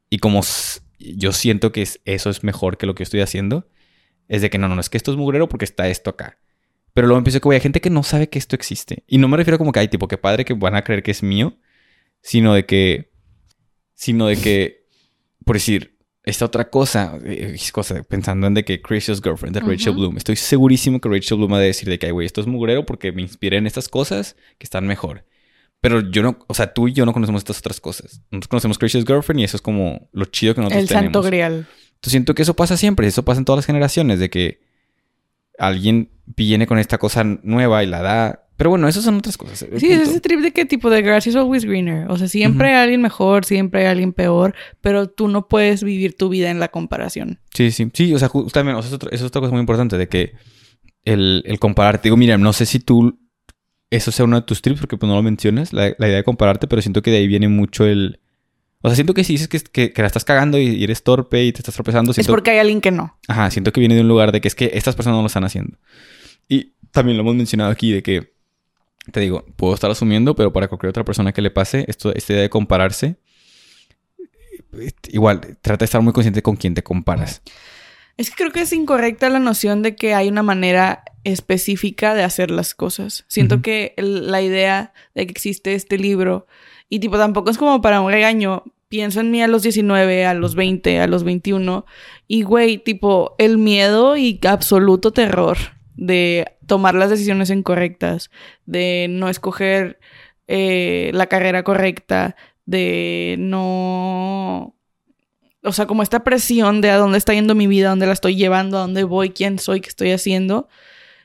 y 0.09 0.19
como 0.19 0.41
yo 0.99 1.31
siento 1.31 1.71
que 1.71 1.81
es- 1.83 2.01
eso 2.05 2.29
es 2.29 2.43
mejor 2.43 2.77
que 2.77 2.85
lo 2.85 2.95
que 2.95 3.03
estoy 3.03 3.21
haciendo, 3.21 3.67
es 4.27 4.41
de 4.41 4.49
que 4.49 4.57
no, 4.57 4.67
no, 4.67 4.75
no, 4.75 4.81
es 4.81 4.89
que 4.89 4.97
esto 4.97 5.11
es 5.11 5.17
mugrero 5.17 5.49
porque 5.49 5.65
está 5.65 5.87
esto 5.89 6.11
acá. 6.11 6.39
Pero 6.93 7.07
luego 7.07 7.19
empiezo 7.19 7.39
que, 7.39 7.45
güey, 7.45 7.57
hay 7.57 7.61
gente 7.61 7.81
que 7.81 7.89
no 7.89 8.03
sabe 8.03 8.29
que 8.29 8.39
esto 8.39 8.55
existe. 8.55 9.03
Y 9.07 9.19
no 9.19 9.27
me 9.27 9.37
refiero 9.37 9.57
como 9.57 9.71
que 9.71 9.79
hay 9.79 9.87
tipo, 9.87 10.07
que 10.07 10.17
padre 10.17 10.45
que 10.45 10.53
van 10.53 10.75
a 10.75 10.83
creer 10.83 11.03
que 11.03 11.11
es 11.11 11.23
mío, 11.23 11.57
sino 12.21 12.53
de 12.53 12.65
que, 12.65 13.11
sino 13.97 14.27
de 14.27 14.37
que, 14.37 14.85
por 15.43 15.55
decir, 15.55 15.97
esta 16.23 16.45
otra 16.45 16.69
cosa, 16.69 17.17
eh, 17.25 17.53
es 17.55 17.71
cosa, 17.71 18.03
pensando 18.03 18.47
en 18.47 18.53
de 18.53 18.63
que 18.63 18.81
Craziest 18.81 19.23
Girlfriend 19.23 19.55
de 19.55 19.61
Rachel. 19.61 19.93
Bloom, 19.93 20.17
estoy 20.17 20.35
segurísimo 20.35 21.01
que 21.01 21.09
Rachel 21.09 21.37
Bloom 21.37 21.53
va 21.53 21.57
a 21.57 21.61
decir 21.61 21.89
de 21.89 21.97
que, 21.97 22.05
"Ay, 22.05 22.11
güey, 22.11 22.25
esto 22.27 22.41
es 22.41 22.47
mugrero 22.47 22.85
porque 22.85 23.11
me 23.11 23.21
inspiré 23.21 23.57
en 23.57 23.65
estas 23.65 23.89
cosas 23.89 24.35
que 24.57 24.65
están 24.65 24.85
mejor. 24.85 25.25
Pero 25.81 26.01
yo 26.11 26.21
no, 26.23 26.37
o 26.47 26.53
sea, 26.53 26.73
tú 26.73 26.87
y 26.87 26.93
yo 26.93 27.05
no 27.05 27.13
conocemos 27.13 27.39
estas 27.39 27.59
otras 27.59 27.79
cosas. 27.79 28.21
Nosotros 28.31 28.47
conocemos 28.49 28.77
Craziest 28.77 29.07
Girlfriend 29.07 29.39
y 29.39 29.43
eso 29.45 29.57
es 29.57 29.61
como 29.61 30.09
lo 30.11 30.25
chido 30.25 30.53
que 30.53 30.61
nosotros 30.61 30.81
El 30.81 30.87
tenemos. 30.87 31.05
santo 31.05 31.21
grial. 31.23 31.53
Entonces 31.87 32.11
siento 32.11 32.35
que 32.35 32.41
eso 32.43 32.55
pasa 32.55 32.77
siempre, 32.77 33.07
eso 33.07 33.23
pasa 33.23 33.39
en 33.39 33.45
todas 33.45 33.57
las 33.59 33.65
generaciones, 33.65 34.19
de 34.19 34.29
que 34.29 34.59
alguien 35.57 36.11
viene 36.25 36.67
con 36.67 36.77
esta 36.77 36.97
cosa 36.97 37.23
nueva 37.23 37.83
y 37.83 37.87
la 37.87 38.01
da. 38.01 38.46
Pero 38.57 38.71
bueno, 38.71 38.87
esas 38.87 39.03
son 39.03 39.17
otras 39.17 39.37
cosas. 39.37 39.65
Sí, 39.77 39.91
es 39.91 40.09
ese 40.09 40.19
trip 40.19 40.41
de 40.41 40.51
que 40.51 40.65
tipo 40.65 40.89
de 40.89 41.03
grass 41.03 41.27
is 41.27 41.35
always 41.35 41.63
greener. 41.63 42.09
O 42.09 42.17
sea, 42.17 42.27
siempre 42.27 42.67
Ujú. 42.67 42.75
hay 42.75 42.81
alguien 42.83 43.01
mejor, 43.01 43.45
siempre 43.45 43.81
hay 43.81 43.85
alguien 43.87 44.13
peor, 44.13 44.55
pero 44.81 45.07
tú 45.07 45.27
no 45.27 45.47
puedes 45.47 45.83
vivir 45.83 46.17
tu 46.17 46.27
vida 46.29 46.49
en 46.49 46.59
la 46.59 46.67
comparación. 46.69 47.39
Sí, 47.53 47.69
sí, 47.71 47.89
sí, 47.93 48.13
o 48.15 48.19
sea, 48.19 48.27
justamente, 48.29 48.79
o 48.79 48.81
sea, 48.81 48.97
es 49.11 49.21
es 49.21 49.21
otra 49.21 49.41
cosa 49.41 49.51
muy 49.51 49.59
importante, 49.59 49.97
de 49.97 50.07
que 50.09 50.33
el, 51.05 51.43
el 51.45 51.59
compararte, 51.59 52.07
digo, 52.07 52.17
mira, 52.17 52.37
no 52.39 52.51
sé 52.51 52.65
si 52.65 52.79
tú, 52.79 53.19
eso 53.91 54.11
sea 54.11 54.25
uno 54.25 54.37
de 54.37 54.41
tus 54.41 54.61
trips, 54.63 54.79
porque 54.79 54.97
pues 54.97 55.07
no 55.07 55.15
lo 55.15 55.21
mencionas, 55.23 55.71
la, 55.71 55.93
la 55.97 56.07
idea 56.07 56.17
de 56.17 56.23
compararte, 56.23 56.67
pero 56.67 56.81
siento 56.81 57.01
que 57.03 57.11
de 57.11 57.17
ahí 57.17 57.27
viene 57.27 57.47
mucho 57.47 57.85
el... 57.85 58.19
O 58.81 58.89
sea, 58.89 58.95
siento 58.95 59.13
que 59.13 59.23
si 59.23 59.33
dices 59.33 59.47
que, 59.47 59.59
que, 59.59 59.91
que 59.93 60.01
la 60.01 60.07
estás 60.07 60.25
cagando 60.25 60.57
y, 60.57 60.67
y 60.67 60.83
eres 60.83 61.03
torpe 61.03 61.43
y 61.45 61.51
te 61.51 61.59
estás 61.59 61.75
tropezando, 61.75 62.11
Es 62.11 62.15
siento, 62.15 62.31
porque 62.31 62.51
hay 62.51 62.59
alguien 62.59 62.81
que 62.81 62.91
no. 62.91 63.17
Ajá, 63.27 63.49
siento 63.51 63.71
que 63.71 63.79
viene 63.79 63.95
de 63.95 64.01
un 64.01 64.07
lugar 64.07 64.31
de 64.31 64.41
que 64.41 64.47
es 64.47 64.55
que 64.55 64.71
estas 64.73 64.95
personas 64.95 65.17
no 65.17 65.21
lo 65.21 65.27
están 65.27 65.43
haciendo. 65.43 65.77
Y 66.47 66.73
también 66.91 67.17
lo 67.17 67.21
hemos 67.21 67.35
mencionado 67.35 67.71
aquí 67.71 67.91
de 67.91 68.03
que, 68.03 68.33
te 69.11 69.19
digo, 69.19 69.45
puedo 69.55 69.73
estar 69.73 69.89
asumiendo, 69.91 70.35
pero 70.35 70.51
para 70.53 70.67
cualquier 70.67 70.89
otra 70.89 71.03
persona 71.05 71.31
que 71.33 71.41
le 71.41 71.51
pase, 71.51 71.85
esto, 71.87 72.13
esta 72.13 72.33
idea 72.33 72.41
de 72.43 72.49
compararse, 72.49 73.17
eh, 74.79 74.91
igual, 75.09 75.57
trata 75.61 75.79
de 75.79 75.85
estar 75.85 76.01
muy 76.01 76.13
consciente 76.13 76.41
con 76.41 76.55
quién 76.55 76.73
te 76.73 76.83
comparas. 76.83 77.41
Es 78.17 78.29
que 78.31 78.35
creo 78.35 78.51
que 78.51 78.61
es 78.61 78.73
incorrecta 78.73 79.29
la 79.29 79.39
noción 79.39 79.83
de 79.83 79.95
que 79.95 80.13
hay 80.15 80.27
una 80.27 80.41
manera 80.43 81.03
específica 81.23 82.15
de 82.15 82.23
hacer 82.23 82.49
las 82.49 82.73
cosas. 82.73 83.25
Siento 83.27 83.55
Ujú. 83.55 83.61
que 83.63 83.93
el- 83.97 84.31
la 84.31 84.41
idea 84.41 84.93
de 85.13 85.27
que 85.27 85.31
existe 85.31 85.75
este 85.75 85.97
libro 85.97 86.47
y 86.89 86.99
tipo 86.99 87.17
tampoco 87.17 87.51
es 87.51 87.57
como 87.59 87.79
para 87.81 88.01
un 88.01 88.11
regaño. 88.11 88.63
Pienso 88.89 89.19
en 89.19 89.29
mí 89.31 89.41
a 89.43 89.47
los 89.47 89.61
19, 89.63 90.25
a 90.25 90.33
los 90.33 90.55
20, 90.55 90.99
a 90.99 91.07
los 91.07 91.23
21 91.23 91.85
y 92.27 92.41
güey, 92.43 92.77
tipo 92.79 93.35
el 93.37 93.57
miedo 93.57 94.15
y 94.17 94.39
absoluto 94.47 95.11
terror 95.11 95.57
de 95.97 96.57
tomar 96.65 96.95
las 96.95 97.09
decisiones 97.09 97.49
incorrectas, 97.49 98.31
de 98.65 99.07
no 99.09 99.29
escoger 99.29 99.99
eh, 100.47 101.11
la 101.13 101.27
carrera 101.27 101.63
correcta, 101.63 102.35
de 102.65 103.35
no 103.39 104.77
o 105.67 105.73
sea, 105.73 105.85
como 105.85 106.01
esta 106.01 106.23
presión 106.23 106.79
de 106.79 106.91
a 106.91 106.97
dónde 106.97 107.17
está 107.17 107.33
yendo 107.33 107.53
mi 107.53 107.67
vida, 107.67 107.87
a 107.87 107.89
dónde 107.89 108.05
la 108.05 108.13
estoy 108.13 108.37
llevando, 108.37 108.77
a 108.77 108.81
dónde 108.81 109.03
voy, 109.03 109.31
quién 109.31 109.59
soy, 109.59 109.81
qué 109.81 109.89
estoy 109.89 110.11
haciendo. 110.11 110.69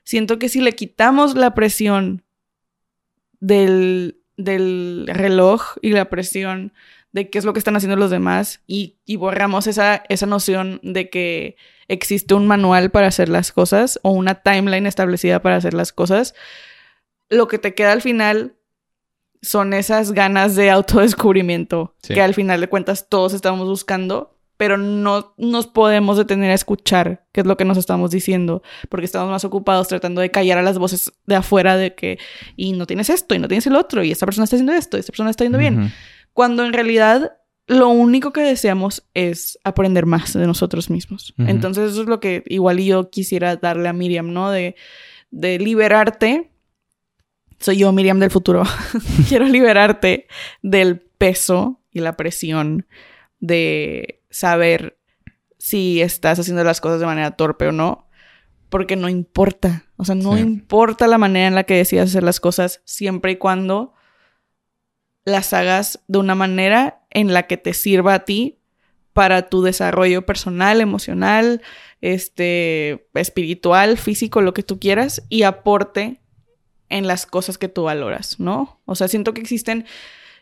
Siento 0.03 0.39
que 0.39 0.49
si 0.49 0.61
le 0.61 0.73
quitamos 0.73 1.37
la 1.37 1.55
presión 1.55 2.25
del, 3.39 4.19
del 4.37 5.07
reloj 5.07 5.77
y 5.81 5.91
la 5.91 6.09
presión 6.09 6.73
de 7.13 7.29
qué 7.31 7.39
es 7.39 7.45
lo 7.45 7.53
que 7.53 7.59
están 7.59 7.77
haciendo 7.77 7.97
los 7.97 8.11
demás 8.11 8.63
y, 8.67 8.97
y 9.05 9.17
borramos 9.17 9.67
esa, 9.67 10.03
esa 10.09 10.27
noción 10.27 10.81
de 10.83 11.11
que 11.11 11.57
existe 11.89 12.35
un 12.35 12.47
manual 12.47 12.91
para 12.91 13.07
hacer 13.09 13.29
las 13.29 13.53
cosas 13.53 14.01
o 14.03 14.11
una 14.11 14.37
timeline 14.43 14.87
establecida 14.87 15.43
para 15.43 15.57
hacer 15.57 15.75
las 15.75 15.93
cosas, 15.93 16.35
lo 17.29 17.49
que 17.49 17.59
te 17.59 17.75
queda 17.75 17.93
al 17.93 18.01
final 18.03 18.55
son 19.43 19.73
esas 19.75 20.13
ganas 20.13 20.55
de 20.57 20.71
autodescubrimiento 20.71 21.95
Sí. 22.03 22.15
que 22.15 22.23
al 22.23 22.35
final 22.35 22.61
de 22.61 22.69
cuentas 22.69 23.09
todos 23.09 23.35
estamos 23.35 23.69
buscando, 23.69 24.39
pero 24.57 24.77
no 24.79 25.35
nos 25.37 25.67
podemos 25.67 26.17
detener 26.17 26.53
a 26.53 26.55
escuchar 26.55 27.27
qué 27.33 27.41
es 27.41 27.47
lo 27.47 27.57
que 27.57 27.65
nos 27.65 27.77
estamos 27.77 28.11
diciendo, 28.13 28.63
porque 28.89 29.07
estamos 29.07 29.29
más 29.31 29.45
ocupados 29.45 29.89
tratando 29.89 30.21
de 30.21 30.31
callar 30.31 30.59
a 30.59 30.63
las 30.63 30.79
voces 30.79 31.13
de 31.27 31.35
afuera 31.35 31.77
de 31.77 31.95
que, 31.97 32.19
y 32.57 32.73
no 32.73 32.87
tienes 32.87 33.11
esto, 33.11 33.35
y 33.35 33.39
no 33.41 33.49
tienes 33.49 33.67
el 33.67 33.75
otro, 33.75 34.05
y 34.05 34.13
esta 34.13 34.25
persona 34.27 34.45
está 34.45 34.57
haciendo 34.57 34.73
esto, 34.73 34.97
y 34.97 35.01
esta 35.01 35.11
persona 35.11 35.31
está 35.31 35.45
yendo 35.45 35.59
bien. 35.59 35.93
Cuando 36.33 36.65
en 36.65 36.73
realidad 36.73 37.33
lo 37.67 37.89
único 37.89 38.33
que 38.33 38.41
deseamos 38.43 39.05
es 39.15 39.59
aprender 39.65 40.05
más 40.07 40.33
de 40.33 40.47
nosotros 40.47 40.91
mismos. 40.91 41.33
Entonces 41.39 41.93
eso 41.93 42.03
es 42.03 42.09
lo 42.09 42.21
que 42.21 42.43
igual 42.47 42.79
yo 42.81 43.09
quisiera 43.11 43.57
darle 43.57 43.89
a 43.89 43.93
Miriam, 43.93 44.33
¿no? 44.33 44.51
De, 44.51 44.75
de 45.31 45.59
liberarte. 45.59 46.51
Soy 47.59 47.79
yo, 47.79 47.93
Miriam 47.93 48.19
del 48.19 48.31
futuro. 48.31 48.65
Quiero 49.29 49.45
liberarte 49.47 50.27
del 50.63 50.99
peso 51.01 51.81
y 51.93 52.01
la 52.01 52.17
presión 52.17 52.87
de 53.39 54.21
saber 54.31 54.99
si 55.59 56.03
estás 56.03 56.39
haciendo 56.41 56.65
las 56.65 56.81
cosas 56.81 56.99
de 57.01 57.07
manera 57.07 57.33
torpe 57.33 57.69
o 57.69 57.73
no. 57.73 58.09
Porque 58.69 58.97
no 58.97 59.09
importa. 59.09 59.85
O 59.97 60.05
sea, 60.05 60.15
no 60.15 60.35
Sí. 60.35 60.41
importa 60.41 61.07
la 61.07 61.19
manera 61.19 61.47
en 61.47 61.55
la 61.55 61.65
que 61.65 61.77
decidas 61.77 62.09
hacer 62.11 62.23
las 62.25 62.41
cosas 62.41 62.81
siempre 62.85 63.33
y 63.33 63.37
cuando 63.37 63.95
las 65.25 65.53
hagas 65.53 66.01
de 66.09 66.19
una 66.19 66.35
manera 66.35 67.03
en 67.11 67.33
la 67.33 67.45
que 67.45 67.57
te 67.57 67.75
sirva 67.75 68.15
a 68.15 68.25
ti 68.25 68.59
para 69.13 69.49
tu 69.49 69.63
desarrollo 69.63 70.25
personal, 70.25 70.81
emocional, 70.81 71.63
este, 72.01 73.07
espiritual, 73.15 73.99
físico, 73.99 74.41
lo 74.41 74.55
que 74.55 74.63
tú 74.63 74.81
quieras, 74.81 75.23
y 75.29 75.43
aporte 75.43 76.21
en 76.89 77.07
las 77.07 77.27
cosas 77.27 77.59
que 77.59 77.69
tú 77.69 77.85
valoras, 77.85 78.41
¿no? 78.41 78.81
O 78.85 78.95
sea, 78.95 79.09
siento 79.09 79.35
que 79.35 79.41
existen, 79.41 79.87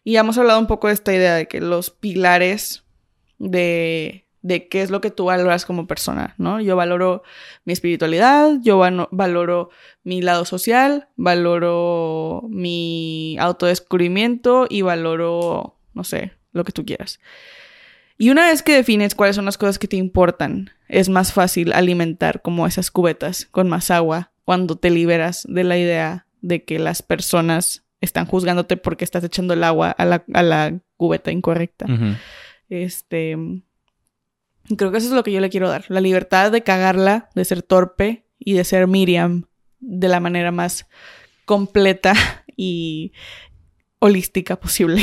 y 0.05 0.17
hemos 0.17 0.39
hablado 0.39 0.59
un 0.59 0.67
poco 0.67 0.89
de 0.89 0.95
esta 0.95 1.13
idea 1.13 1.35
de 1.35 1.47
que 1.47 1.61
los 1.61 1.91
pilares 1.91 2.85
de, 3.39 4.27
de 4.43 4.69
qué 4.69 4.83
es 4.83 4.91
lo 4.91 5.01
que 5.01 5.11
tú 5.11 5.27
valoras 5.27 5.67
como 5.67 5.87
persona, 5.87 6.35
¿no? 6.39 6.61
Yo 6.61 6.77
valoro 6.77 7.23
mi 7.65 7.73
espiritualidad, 7.73 8.59
yo 8.63 8.79
valoro 9.11 9.71
mi 10.03 10.23
lado 10.23 10.45
social, 10.45 11.09
valoro 11.17 12.45
mi 12.49 13.37
autodescubrimiento 13.39 14.67
y 14.69 14.83
valoro, 14.83 15.77
no 15.95 16.05
sé, 16.05 16.33
lo 16.53 16.65
que 16.65 16.73
tú 16.73 16.85
quieras. 16.85 17.21
Y 18.17 18.31
una 18.31 18.49
vez 18.49 18.63
que 18.63 18.75
defines 18.75 19.15
cuáles 19.15 19.37
son 19.37 19.47
las 19.47 19.59
cosas 19.59 19.79
que 19.79 19.89
te 19.89 19.97
importan, 19.97 20.71
es 20.89 21.09
más 21.09 21.33
fácil 21.33 21.73
alimentar 21.73 22.43
como 22.43 22.67
esas 22.67 22.91
cubetas 22.91 23.47
con 23.51 23.69
más 23.69 23.91
agua 23.91 24.33
cuando 24.45 24.77
te 24.77 24.91
liberas 24.91 25.47
de 25.49 25.65
la 25.65 25.79
idea 25.79 26.27
de 26.43 26.65
que 26.65 26.79
las 26.79 27.03
personas 27.03 27.85
están 28.01 28.27
juzgándote 28.27 28.77
porque 28.77 29.05
estás 29.05 29.25
echando 29.25 29.55
el 29.55 29.65
agua 29.65 29.91
a 29.91 30.05
la, 30.05 30.25
a 30.33 30.43
la 30.43 30.81
cubeta 30.97 31.31
incorrecta. 31.31 31.87
Este. 32.69 33.37
Creo 34.77 34.91
que 34.91 34.99
eso 34.99 35.09
es 35.09 35.13
lo 35.13 35.23
que 35.23 35.33
yo 35.33 35.41
le 35.41 35.51
quiero 35.51 35.69
dar. 35.69 35.85
La 35.89 36.01
libertad 36.01 36.53
de 36.53 36.63
cagarla, 36.63 37.29
de 37.35 37.45
ser 37.45 37.63
torpe 37.63 38.27
y 38.39 38.55
de 38.55 38.65
ser 38.65 38.87
Miriam 38.87 39.45
de 39.81 40.09
la 40.09 40.21
manera 40.21 40.53
más 40.53 40.87
completa 41.45 42.15
y 42.57 43.13
holística 43.99 44.59
posible. 44.59 45.03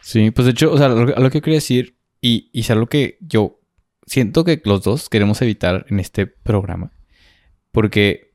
Sí, 0.00 0.30
pues 0.30 0.46
de 0.46 0.52
hecho, 0.52 0.72
o 0.72 0.78
sea, 0.78 0.88
lo, 0.88 1.06
lo 1.06 1.30
que 1.30 1.40
quería 1.40 1.58
decir, 1.58 1.96
y, 2.20 2.50
y 2.52 2.60
es 2.60 2.70
algo 2.70 2.86
que 2.86 3.18
yo 3.20 3.60
siento 4.06 4.44
que 4.44 4.60
los 4.64 4.82
dos 4.82 5.08
queremos 5.08 5.40
evitar 5.42 5.86
en 5.88 6.00
este 6.00 6.26
programa. 6.26 6.92
Porque, 7.72 8.34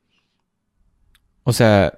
o 1.44 1.54
sea, 1.54 1.94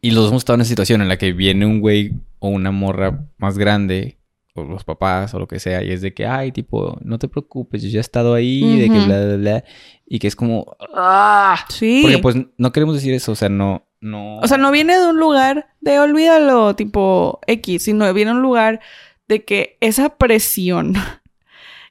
y 0.00 0.10
los 0.10 0.24
dos 0.24 0.30
hemos 0.30 0.42
estado 0.42 0.54
en 0.54 0.60
una 0.60 0.64
situación 0.64 1.02
en 1.02 1.08
la 1.08 1.18
que 1.18 1.32
viene 1.32 1.66
un 1.66 1.80
güey 1.80 2.12
o 2.38 2.48
una 2.48 2.70
morra 2.70 3.28
más 3.38 3.58
grande, 3.58 4.18
o 4.60 4.64
los 4.64 4.84
papás, 4.84 5.32
o 5.34 5.38
lo 5.38 5.46
que 5.48 5.58
sea, 5.58 5.82
y 5.82 5.90
es 5.92 6.00
de 6.00 6.14
que, 6.14 6.26
ay, 6.26 6.52
tipo, 6.52 6.96
no 7.02 7.18
te 7.18 7.28
preocupes, 7.28 7.82
yo 7.82 7.88
ya 7.88 7.98
he 7.98 8.00
estado 8.00 8.34
ahí, 8.34 8.80
de 8.80 8.88
que 8.88 8.98
bla, 9.06 9.24
bla, 9.26 9.36
bla, 9.36 9.64
y 10.06 10.18
que 10.18 10.26
es 10.28 10.36
como, 10.36 10.76
¡ah! 10.94 11.64
Sí. 11.68 12.00
Porque 12.02 12.18
pues 12.18 12.36
no 12.58 12.72
queremos 12.72 12.94
decir 12.94 13.12
eso, 13.14 13.32
o 13.32 13.36
sea, 13.36 13.48
no, 13.48 13.86
no. 14.00 14.38
O 14.38 14.46
sea, 14.48 14.56
no 14.58 14.70
viene 14.70 14.98
de 14.98 15.06
un 15.08 15.18
lugar 15.18 15.68
de 15.80 15.98
olvídalo, 15.98 16.74
tipo 16.76 17.40
X, 17.46 17.82
sino 17.84 18.12
viene 18.14 18.30
de 18.32 18.36
un 18.36 18.42
lugar 18.42 18.80
de 19.28 19.44
que 19.44 19.76
esa 19.80 20.16
presión. 20.16 20.94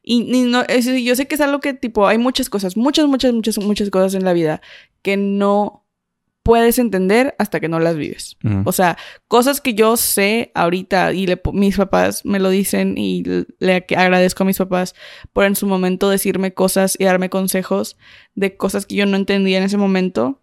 Y, 0.01 0.21
y 0.33 0.41
no, 0.43 0.61
es- 0.67 0.85
yo 1.03 1.15
sé 1.15 1.27
que 1.27 1.35
es 1.35 1.41
algo 1.41 1.59
que, 1.59 1.73
tipo, 1.73 2.07
hay 2.07 2.17
muchas 2.17 2.49
cosas, 2.49 2.75
muchas, 2.77 3.05
muchas, 3.07 3.33
muchas, 3.33 3.57
muchas 3.59 3.89
cosas 3.89 4.15
en 4.15 4.23
la 4.25 4.33
vida 4.33 4.61
que 5.01 5.17
no 5.17 5.85
puedes 6.49 6.79
entender 6.79 7.35
hasta 7.37 7.59
que 7.59 7.67
no 7.69 7.79
las 7.79 7.95
vives. 7.95 8.37
O 8.65 8.71
sea, 8.71 8.97
cosas 9.27 9.61
que 9.61 9.75
yo 9.75 9.97
sé 9.97 10.51
ahorita 10.55 11.13
y 11.13 11.27
le 11.27 11.39
mis 11.53 11.77
papás 11.77 12.25
me 12.25 12.39
lo 12.39 12.49
dicen 12.49 12.97
y 12.97 13.23
le 13.59 13.85
ag- 13.87 13.95
agradezco 13.95 14.43
a 14.43 14.47
mis 14.47 14.57
papás 14.57 14.95
por 15.31 15.45
en 15.45 15.55
su 15.55 15.67
momento 15.67 16.09
decirme 16.09 16.53
cosas 16.53 16.95
y 16.99 17.05
darme 17.05 17.29
consejos 17.29 17.97
de 18.33 18.57
cosas 18.57 18.85
que 18.87 18.95
yo 18.95 19.05
no 19.05 19.15
entendía 19.15 19.59
en 19.59 19.63
ese 19.65 19.77
momento 19.77 20.41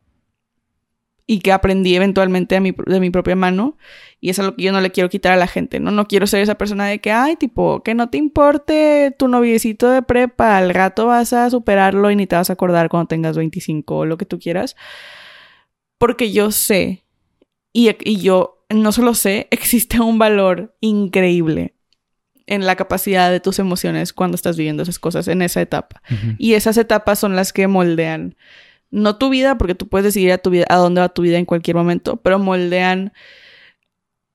y 1.28 1.40
que 1.40 1.50
aprendí 1.50 1.96
eventualmente 1.96 2.54
a 2.54 2.60
mi, 2.60 2.70
pr- 2.72 2.84
de 2.88 3.00
mi 3.00 3.10
propia 3.10 3.34
mano. 3.34 3.76
Y 4.20 4.30
es 4.30 4.38
algo 4.38 4.54
que 4.54 4.62
yo 4.62 4.70
no 4.72 4.80
le 4.80 4.92
quiero 4.92 5.08
quitar 5.08 5.32
a 5.32 5.36
la 5.36 5.48
gente, 5.48 5.80
¿no? 5.80 5.90
No 5.90 6.06
quiero 6.06 6.28
ser 6.28 6.40
esa 6.40 6.54
persona 6.54 6.86
de 6.86 7.00
que, 7.00 7.10
ay, 7.10 7.34
tipo, 7.34 7.82
que 7.82 7.94
no 7.94 8.10
te 8.10 8.18
importe 8.18 9.12
tu 9.18 9.26
noviecito 9.26 9.90
de 9.90 10.02
prepa, 10.02 10.56
al 10.56 10.70
rato 10.72 11.06
vas 11.06 11.32
a 11.32 11.50
superarlo 11.50 12.12
y 12.12 12.16
ni 12.16 12.28
te 12.28 12.36
vas 12.36 12.48
a 12.48 12.52
acordar 12.52 12.88
cuando 12.88 13.08
tengas 13.08 13.36
25 13.36 13.96
o 13.98 14.04
lo 14.06 14.16
que 14.18 14.24
tú 14.24 14.38
quieras. 14.38 14.76
Porque 15.98 16.32
yo 16.32 16.50
sé, 16.50 17.04
y, 17.72 17.90
y 18.04 18.20
yo 18.20 18.64
no 18.70 18.92
solo 18.92 19.14
sé, 19.14 19.48
existe 19.50 20.00
un 20.00 20.18
valor 20.18 20.76
increíble 20.80 21.74
en 22.46 22.64
la 22.64 22.76
capacidad 22.76 23.30
de 23.30 23.40
tus 23.40 23.58
emociones 23.58 24.12
cuando 24.12 24.36
estás 24.36 24.56
viviendo 24.56 24.82
esas 24.82 24.98
cosas 24.98 25.26
en 25.28 25.42
esa 25.42 25.60
etapa. 25.60 26.00
Y 26.38 26.54
esas 26.54 26.76
etapas 26.76 27.18
son 27.18 27.34
las 27.34 27.52
que 27.52 27.66
moldean, 27.66 28.36
no 28.90 29.16
tu 29.16 29.30
vida, 29.30 29.58
porque 29.58 29.74
tú 29.74 29.88
puedes 29.88 30.04
decidir 30.04 30.32
a, 30.32 30.38
tu 30.38 30.50
vida, 30.50 30.64
a 30.68 30.76
dónde 30.76 31.00
va 31.00 31.08
tu 31.08 31.22
vida 31.22 31.38
en 31.38 31.44
cualquier 31.44 31.76
momento, 31.76 32.18
pero 32.18 32.38
moldean 32.38 33.12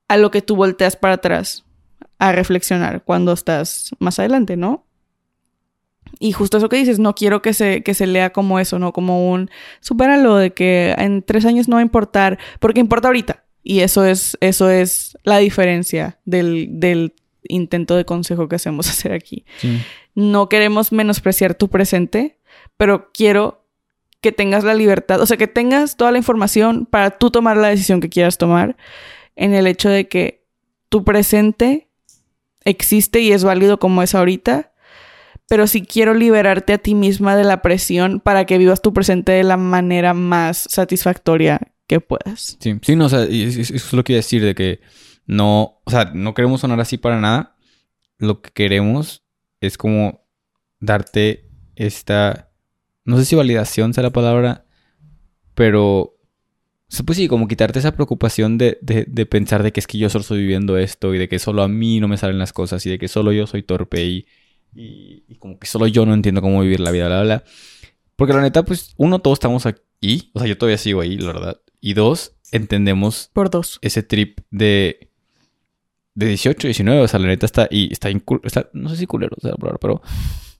a 0.10 0.18
lo 0.18 0.30
que 0.30 0.42
tú 0.42 0.58
volteas 0.58 0.98
para 0.98 1.16
atrás 1.16 1.64
a 2.20 2.34
reflexionar 2.34 3.02
cuando 3.04 3.32
estás 3.32 3.92
más 4.00 4.20
adelante, 4.20 4.58
¿no? 4.58 4.86
Y 6.24 6.34
justo 6.34 6.58
eso 6.58 6.70
que 6.70 6.78
dices, 6.78 7.00
no 7.00 7.16
quiero 7.16 7.42
que 7.42 7.52
se, 7.52 7.82
que 7.82 7.96
se 7.96 8.06
lea 8.06 8.32
como 8.32 8.60
eso, 8.60 8.78
¿no? 8.78 8.94
Como 8.94 9.32
un, 9.32 9.50
supéralo 9.80 10.36
de 10.36 10.54
que 10.54 10.94
en 11.00 11.24
tres 11.24 11.46
años 11.46 11.68
no 11.68 11.78
va 11.78 11.80
a 11.80 11.84
importar, 11.84 12.38
porque 12.60 12.80
importa 12.80 13.08
ahorita. 13.08 13.44
Y 13.64 13.80
eso 13.80 14.06
es, 14.06 14.38
eso 14.40 14.70
es 14.70 15.18
la 15.24 15.40
diferencia 15.40 16.20
del, 16.26 16.68
del 16.80 17.16
intento 17.42 17.96
de 17.96 18.06
consejo 18.06 18.48
que 18.48 18.56
hacemos 18.58 18.88
hacer 18.90 19.14
aquí 19.14 19.46
Sí. 19.58 19.82
no 20.14 20.48
queremos 20.48 20.92
menospreciar 20.92 21.56
tu 21.56 21.70
presente, 21.70 22.38
pero 22.78 23.10
quiero 23.12 23.66
que 24.22 24.32
tengas 24.32 24.64
la 24.64 24.76
libertad, 24.76 25.22
o 25.22 25.26
sea, 25.26 25.38
que 25.38 25.48
tengas 25.48 25.98
toda 25.98 26.12
la 26.12 26.20
información 26.20 26.86
para 26.86 27.18
tú 27.18 27.32
tomar 27.32 27.58
la 27.58 27.70
decisión 27.70 28.00
que 28.00 28.10
quieras 28.10 28.38
tomar 28.38 28.78
en 29.36 29.56
el 29.56 29.66
hecho 29.66 29.90
de 29.90 30.08
que 30.08 30.46
tu 30.90 31.04
presente 31.04 31.88
existe 32.64 33.22
y 33.22 33.32
es 33.32 33.44
válido 33.44 33.80
como 33.80 34.04
es 34.04 34.14
ahorita, 34.14 34.71
pero 35.52 35.68
sí 35.68 35.82
quiero 35.82 36.14
liberarte 36.14 36.72
a 36.72 36.78
ti 36.78 36.96
misma 36.96 37.36
de 37.36 37.44
la 37.44 37.62
presión 37.62 38.22
para 38.22 38.46
que 38.46 38.58
vivas 38.58 38.82
tu 38.82 38.94
presente 38.94 39.34
de 39.34 39.44
la 39.44 39.58
manera 39.58 40.14
más 40.14 40.66
satisfactoria 40.70 41.74
que 41.88 42.00
puedas. 42.00 42.58
Sí, 42.62 42.80
sí, 42.82 42.96
no, 42.96 43.08
o 43.08 43.10
sea, 43.10 43.24
eso 43.24 43.60
es 43.60 43.92
lo 43.92 44.02
que 44.06 44.14
iba 44.14 44.20
a 44.20 44.24
decir, 44.24 44.42
de 44.46 44.56
que 44.56 44.80
no, 45.26 45.82
o 45.84 45.92
sea, 45.92 46.06
no 46.14 46.34
queremos 46.34 46.62
sonar 46.62 46.80
así 46.80 46.98
para 46.98 47.20
nada. 47.20 47.58
Lo 48.18 48.42
que 48.42 48.52
queremos 48.52 49.26
es 49.60 49.78
como 49.78 50.26
darte 50.80 51.50
esta, 51.76 52.54
no 53.04 53.18
sé 53.18 53.26
si 53.26 53.36
validación 53.36 53.94
sea 53.94 54.04
la 54.04 54.12
palabra, 54.12 54.64
pero, 55.54 56.16
pues 57.06 57.18
sí, 57.18 57.28
como 57.28 57.50
quitarte 57.50 57.80
esa 57.80 57.92
preocupación 57.92 58.58
de, 58.58 58.78
de, 58.82 59.04
de 59.06 59.26
pensar 59.26 59.64
de 59.64 59.74
que 59.74 59.82
es 59.82 59.88
que 59.88 59.98
yo 59.98 60.10
solo 60.10 60.22
estoy 60.22 60.40
viviendo 60.40 60.78
esto 60.78 61.14
y 61.14 61.18
de 61.18 61.28
que 61.28 61.40
solo 61.40 61.62
a 61.62 61.68
mí 61.68 62.00
no 62.00 62.08
me 62.08 62.16
salen 62.16 62.40
las 62.40 62.54
cosas 62.54 62.86
y 62.86 62.90
de 62.90 62.98
que 62.98 63.10
solo 63.10 63.34
yo 63.34 63.48
soy 63.48 63.64
torpe 63.64 64.06
y, 64.06 64.26
y, 64.74 65.24
y 65.28 65.36
como 65.36 65.60
que 65.60 65.68
solo 65.68 65.88
yo 65.88 66.06
no 66.06 66.14
entiendo 66.14 66.42
cómo 66.42 66.62
vivir 66.62 66.80
la 66.80 66.92
vida, 66.92 67.08
bla, 67.08 67.22
bla, 67.22 67.36
bla. 67.38 67.44
Porque 68.16 68.34
la 68.34 68.42
neta, 68.42 68.64
pues, 68.64 68.94
uno, 68.98 69.20
todos 69.20 69.38
estamos 69.38 69.66
aquí, 69.66 70.32
o 70.34 70.40
sea, 70.40 70.48
yo 70.48 70.58
todavía 70.58 70.78
sigo 70.78 71.02
ahí, 71.02 71.18
la 71.18 71.34
verdad. 71.34 71.62
Y 71.80 71.94
dos, 71.94 72.36
entendemos 72.52 73.30
Por 73.34 73.50
dos. 73.50 73.80
ese 73.82 74.04
trip 74.04 74.42
de, 74.52 75.10
de 76.14 76.28
18, 76.28 76.68
19, 76.68 77.02
o 77.02 77.08
sea, 77.08 77.20
la 77.20 77.28
neta 77.28 77.46
está, 77.46 77.68
y 77.72 77.92
está, 77.92 78.10
está 78.44 78.70
no 78.74 78.90
sé 78.90 78.98
si 78.98 79.08
culero, 79.08 79.36
o 79.38 79.42
sea, 79.42 79.56
pero, 79.80 80.02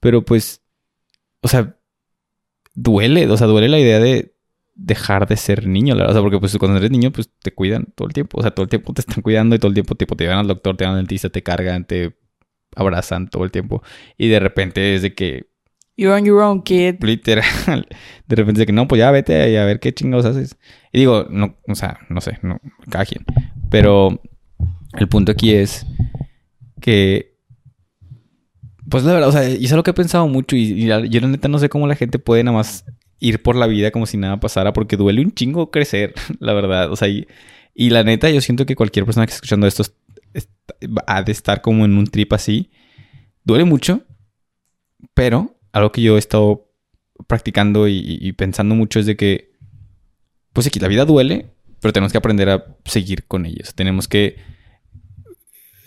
pero 0.00 0.24
pues, 0.24 0.62
o 1.40 1.48
sea, 1.48 1.76
duele, 2.74 3.28
o 3.28 3.36
sea, 3.36 3.46
duele 3.46 3.68
la 3.68 3.78
idea 3.78 4.00
de 4.00 4.34
dejar 4.74 5.28
de 5.28 5.36
ser 5.36 5.66
niño, 5.66 5.94
la 5.94 6.02
verdad, 6.02 6.12
o 6.12 6.14
sea, 6.14 6.22
porque 6.22 6.38
pues 6.40 6.56
cuando 6.58 6.78
eres 6.78 6.90
niño, 6.90 7.12
pues 7.12 7.30
te 7.42 7.52
cuidan 7.52 7.86
todo 7.94 8.08
el 8.08 8.14
tiempo, 8.14 8.38
o 8.38 8.42
sea, 8.42 8.52
todo 8.52 8.64
el 8.64 8.70
tiempo 8.70 8.92
te 8.92 9.02
están 9.02 9.22
cuidando 9.22 9.54
y 9.54 9.58
todo 9.58 9.68
el 9.68 9.74
tiempo, 9.74 9.94
tipo, 9.94 10.16
te 10.16 10.24
llevan 10.24 10.38
al 10.38 10.48
doctor, 10.48 10.76
te 10.76 10.84
van 10.84 10.94
al 10.94 11.00
dentista, 11.00 11.28
te 11.28 11.42
cargan, 11.42 11.84
te 11.84 12.16
abrazan 12.76 13.28
todo 13.28 13.44
el 13.44 13.50
tiempo, 13.50 13.82
y 14.18 14.28
de 14.28 14.40
repente 14.40 14.94
es 14.94 15.02
de 15.02 15.14
que 15.14 15.46
You're 15.96 16.14
on 16.18 16.24
your 16.24 16.40
own, 16.42 16.62
kid. 16.62 16.96
literal, 17.02 17.44
de 18.26 18.36
repente 18.36 18.60
de 18.60 18.66
que 18.66 18.72
no, 18.72 18.88
pues 18.88 18.98
ya 18.98 19.10
vete 19.10 19.58
a 19.58 19.64
ver 19.66 19.78
qué 19.78 19.92
chingados 19.92 20.24
haces. 20.24 20.56
Y 20.92 21.00
digo, 21.00 21.26
no, 21.30 21.56
o 21.68 21.74
sea, 21.74 21.98
no 22.08 22.20
sé, 22.22 22.38
no, 22.42 22.60
cada 22.90 23.04
quien. 23.04 23.24
Pero 23.70 24.20
el 24.98 25.08
punto 25.08 25.32
aquí 25.32 25.52
es 25.52 25.84
que, 26.80 27.36
pues 28.88 29.04
la 29.04 29.12
verdad, 29.12 29.28
o 29.28 29.32
sea, 29.32 29.48
y 29.48 29.64
es 29.64 29.72
algo 29.72 29.82
que 29.82 29.90
he 29.92 29.94
pensado 29.94 30.26
mucho 30.28 30.56
y, 30.56 30.84
y 30.84 30.86
yo 30.86 31.20
la 31.20 31.28
neta 31.28 31.48
no 31.48 31.58
sé 31.58 31.68
cómo 31.68 31.86
la 31.86 31.94
gente 31.94 32.18
puede 32.18 32.42
nada 32.44 32.56
más 32.56 32.84
ir 33.20 33.40
por 33.42 33.54
la 33.54 33.66
vida 33.66 33.90
como 33.92 34.06
si 34.06 34.16
nada 34.16 34.40
pasara 34.40 34.72
porque 34.72 34.96
duele 34.96 35.20
un 35.22 35.32
chingo 35.32 35.70
crecer, 35.70 36.14
la 36.40 36.52
verdad. 36.52 36.90
O 36.90 36.96
sea, 36.96 37.08
y, 37.08 37.26
y 37.74 37.90
la 37.90 38.02
neta 38.02 38.28
yo 38.30 38.40
siento 38.40 38.66
que 38.66 38.74
cualquier 38.76 39.04
persona 39.04 39.26
que 39.26 39.30
esté 39.30 39.36
escuchando 39.44 39.66
esto 39.66 39.82
es- 39.82 39.94
es- 40.11 40.11
ha 41.06 41.22
de 41.22 41.32
estar 41.32 41.62
como 41.62 41.84
en 41.84 41.96
un 41.96 42.06
trip 42.06 42.32
así. 42.32 42.70
Duele 43.44 43.64
mucho, 43.64 44.02
pero 45.14 45.58
algo 45.72 45.92
que 45.92 46.02
yo 46.02 46.16
he 46.16 46.18
estado 46.18 46.70
practicando 47.26 47.88
y, 47.88 48.32
pensando 48.32 48.74
mucho 48.74 48.98
es 48.98 49.06
de 49.06 49.16
que, 49.16 49.52
pues 50.52 50.66
aquí 50.66 50.80
la 50.80 50.88
vida 50.88 51.04
duele, 51.04 51.50
pero 51.80 51.92
tenemos 51.92 52.12
que 52.12 52.18
aprender 52.18 52.48
a 52.48 52.76
seguir 52.84 53.24
con 53.24 53.44
sea, 53.44 53.72
tenemos 53.74 54.08
que 54.08 54.36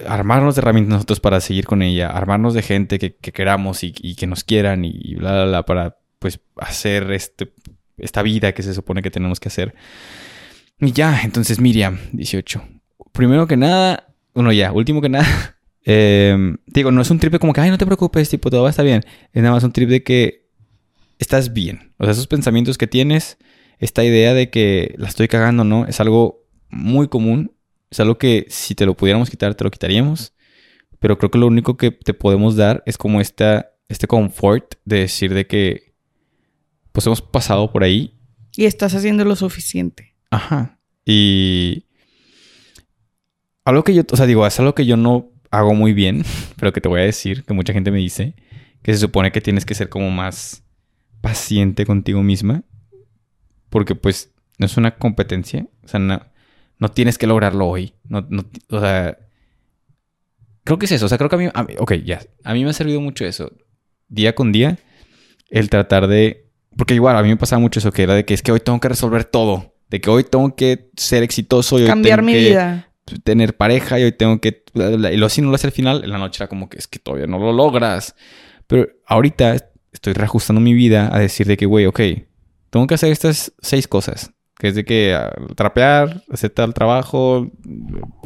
armarnos 0.05 0.55
de 0.55 0.59
herramientas 0.59 0.93
nosotros 0.93 1.19
para 1.19 1.39
seguir 1.39 1.65
con 1.65 1.81
ella, 1.81 2.09
armarnos 2.09 2.53
de 2.53 2.61
gente 2.61 2.99
que, 2.99 3.15
que 3.15 3.31
queramos 3.31 3.83
y, 3.83 4.15
que 4.15 4.27
nos 4.27 4.43
quieran 4.43 4.83
y, 4.83 4.91
y 4.93 5.15
bla, 5.15 5.31
bla, 5.33 5.45
bla, 5.45 5.65
para 5.65 5.97
pues 6.19 6.39
hacer 6.57 7.11
este, 7.11 7.53
esta 7.97 8.21
vida 8.21 8.53
que 8.53 8.63
se 8.63 8.73
supone 8.73 9.01
que 9.01 9.11
tenemos 9.11 9.39
que 9.39 9.49
hacer. 9.49 9.75
Y 10.79 10.91
ya, 10.91 11.21
entonces 11.23 11.59
Miriam, 11.59 11.99
18. 12.11 12.61
Primero 13.13 13.47
que 13.47 13.55
nada, 13.55 14.04
bueno, 14.35 14.51
ya, 14.51 14.71
último 14.71 15.01
que 15.01 15.09
nada, 15.09 15.57
eh, 15.85 16.55
digo, 16.67 16.91
no 16.91 17.01
es 17.01 17.09
un 17.09 17.19
trip 17.19 17.31
de 17.33 17.39
como 17.39 17.53
que, 17.53 17.61
ay, 17.61 17.71
no 17.71 17.77
te 17.77 17.85
preocupes, 17.85 18.29
tipo, 18.29 18.49
todo 18.49 18.61
va 18.63 18.69
a 18.69 18.71
estar 18.71 18.85
bien. 18.85 19.01
Es 19.33 19.41
nada 19.41 19.55
más 19.55 19.63
un 19.63 19.71
trip 19.71 19.89
de 19.89 20.03
que 20.03 20.45
estás 21.19 21.53
bien. 21.53 21.93
O 21.97 22.03
sea, 22.03 22.11
esos 22.11 22.27
pensamientos 22.27 22.77
que 22.77 22.87
tienes, 22.87 23.37
esta 23.79 24.03
idea 24.03 24.33
de 24.33 24.49
que 24.49 24.93
la 24.97 25.07
estoy 25.07 25.27
cagando, 25.27 25.63
¿no? 25.63 25.85
Es 25.85 25.99
algo 25.99 26.45
muy 26.69 27.07
común. 27.07 27.53
Es 27.89 27.99
algo 27.99 28.17
que 28.17 28.45
si 28.49 28.75
te 28.75 28.85
lo 28.85 28.95
pudiéramos 28.95 29.29
quitar, 29.29 29.55
te 29.55 29.63
lo 29.63 29.71
quitaríamos. 29.71 30.33
Pero 30.99 31.17
creo 31.17 31.31
que 31.31 31.37
lo 31.37 31.47
único 31.47 31.77
que 31.77 31.91
te 31.91 32.13
podemos 32.13 32.55
dar 32.55 32.83
es 32.85 32.97
como 32.97 33.21
esta, 33.21 33.71
este 33.87 34.07
confort 34.07 34.75
de 34.85 34.99
decir 34.99 35.33
de 35.33 35.47
que, 35.47 35.93
pues 36.91 37.05
hemos 37.05 37.21
pasado 37.21 37.71
por 37.71 37.83
ahí 37.83 38.17
Y 38.55 38.65
estás 38.65 38.95
haciendo 38.95 39.25
lo 39.25 39.35
suficiente. 39.35 40.15
Ajá. 40.31 40.79
Y 41.05 41.84
algo 43.65 43.83
que 43.83 43.93
yo, 43.93 44.03
o 44.09 44.15
sea, 44.17 44.25
digo, 44.25 44.45
es 44.47 44.59
algo 44.59 44.75
que 44.75 44.85
yo 44.85 44.97
no 44.97 45.31
hago 45.51 45.73
muy 45.73 45.93
bien, 45.93 46.23
pero 46.57 46.71
que 46.73 46.81
te 46.81 46.89
voy 46.89 47.01
a 47.01 47.05
decir, 47.05 47.43
que 47.43 47.53
mucha 47.53 47.73
gente 47.73 47.91
me 47.91 47.99
dice, 47.99 48.35
que 48.81 48.93
se 48.93 48.99
supone 48.99 49.31
que 49.31 49.41
tienes 49.41 49.65
que 49.65 49.75
ser 49.75 49.89
como 49.89 50.11
más 50.11 50.63
paciente 51.21 51.85
contigo 51.85 52.21
misma, 52.23 52.63
porque 53.69 53.95
pues 53.95 54.31
no 54.59 54.65
es 54.65 54.77
una 54.77 54.95
competencia, 54.95 55.67
o 55.83 55.87
sea, 55.87 55.99
no, 55.99 56.21
no 56.79 56.89
tienes 56.89 57.17
que 57.17 57.27
lograrlo 57.27 57.67
hoy, 57.67 57.93
no, 58.07 58.25
no, 58.29 58.45
o 58.69 58.79
sea, 58.79 59.17
creo 60.63 60.79
que 60.79 60.85
es 60.85 60.91
eso, 60.91 61.05
o 61.05 61.09
sea, 61.09 61.17
creo 61.17 61.29
que 61.29 61.35
a 61.35 61.39
mí, 61.39 61.47
a 61.53 61.63
mí- 61.63 61.75
ok, 61.79 61.93
ya, 62.05 62.21
a 62.43 62.53
mí 62.53 62.63
me 62.63 62.69
ha 62.69 62.73
servido 62.73 63.01
mucho 63.01 63.25
eso, 63.25 63.51
día 64.07 64.35
con 64.35 64.51
día, 64.51 64.77
el 65.49 65.69
tratar 65.69 66.07
de, 66.07 66.49
porque 66.77 66.93
igual 66.93 67.15
a 67.17 67.23
mí 67.23 67.29
me 67.29 67.37
pasaba 67.37 67.59
mucho 67.59 67.79
eso, 67.79 67.91
que 67.91 68.03
era 68.03 68.13
de 68.13 68.25
que 68.25 68.33
es 68.33 68.41
que 68.41 68.51
hoy 68.51 68.59
tengo 68.59 68.79
que 68.79 68.89
resolver 68.89 69.25
todo, 69.25 69.73
de 69.89 70.01
que 70.01 70.09
hoy 70.09 70.23
tengo 70.23 70.55
que 70.55 70.89
ser 70.95 71.23
exitoso 71.23 71.79
y 71.79 71.83
hoy 71.83 71.87
Cambiar 71.87 72.19
tengo 72.19 72.27
mi 72.27 72.33
que 72.33 72.49
vida. 72.49 72.91
Tener 73.23 73.55
pareja 73.55 73.99
y 73.99 74.03
hoy 74.03 74.11
tengo 74.11 74.39
que... 74.39 74.63
Y 74.73 75.17
lo 75.17 75.25
así 75.25 75.41
no 75.41 75.49
lo 75.49 75.55
hace 75.55 75.67
al 75.67 75.73
final, 75.73 76.03
en 76.03 76.11
la 76.11 76.17
noche 76.17 76.43
era 76.43 76.49
como 76.49 76.69
que 76.69 76.77
es 76.77 76.87
que 76.87 76.99
todavía 76.99 77.27
no 77.27 77.39
lo 77.39 77.53
logras. 77.53 78.15
Pero 78.67 78.87
ahorita 79.05 79.57
estoy 79.91 80.13
reajustando 80.13 80.61
mi 80.61 80.73
vida 80.73 81.09
a 81.13 81.19
decir 81.19 81.47
de 81.47 81.57
que, 81.57 81.65
güey, 81.65 81.85
ok, 81.85 81.99
tengo 82.69 82.87
que 82.87 82.95
hacer 82.95 83.11
estas 83.11 83.53
seis 83.59 83.87
cosas. 83.87 84.31
Que 84.57 84.69
es 84.69 84.75
de 84.75 84.85
que 84.85 85.13
ah, 85.13 85.33
trapear, 85.55 86.23
hacer 86.29 86.49
tal 86.49 86.73
trabajo, 86.73 87.51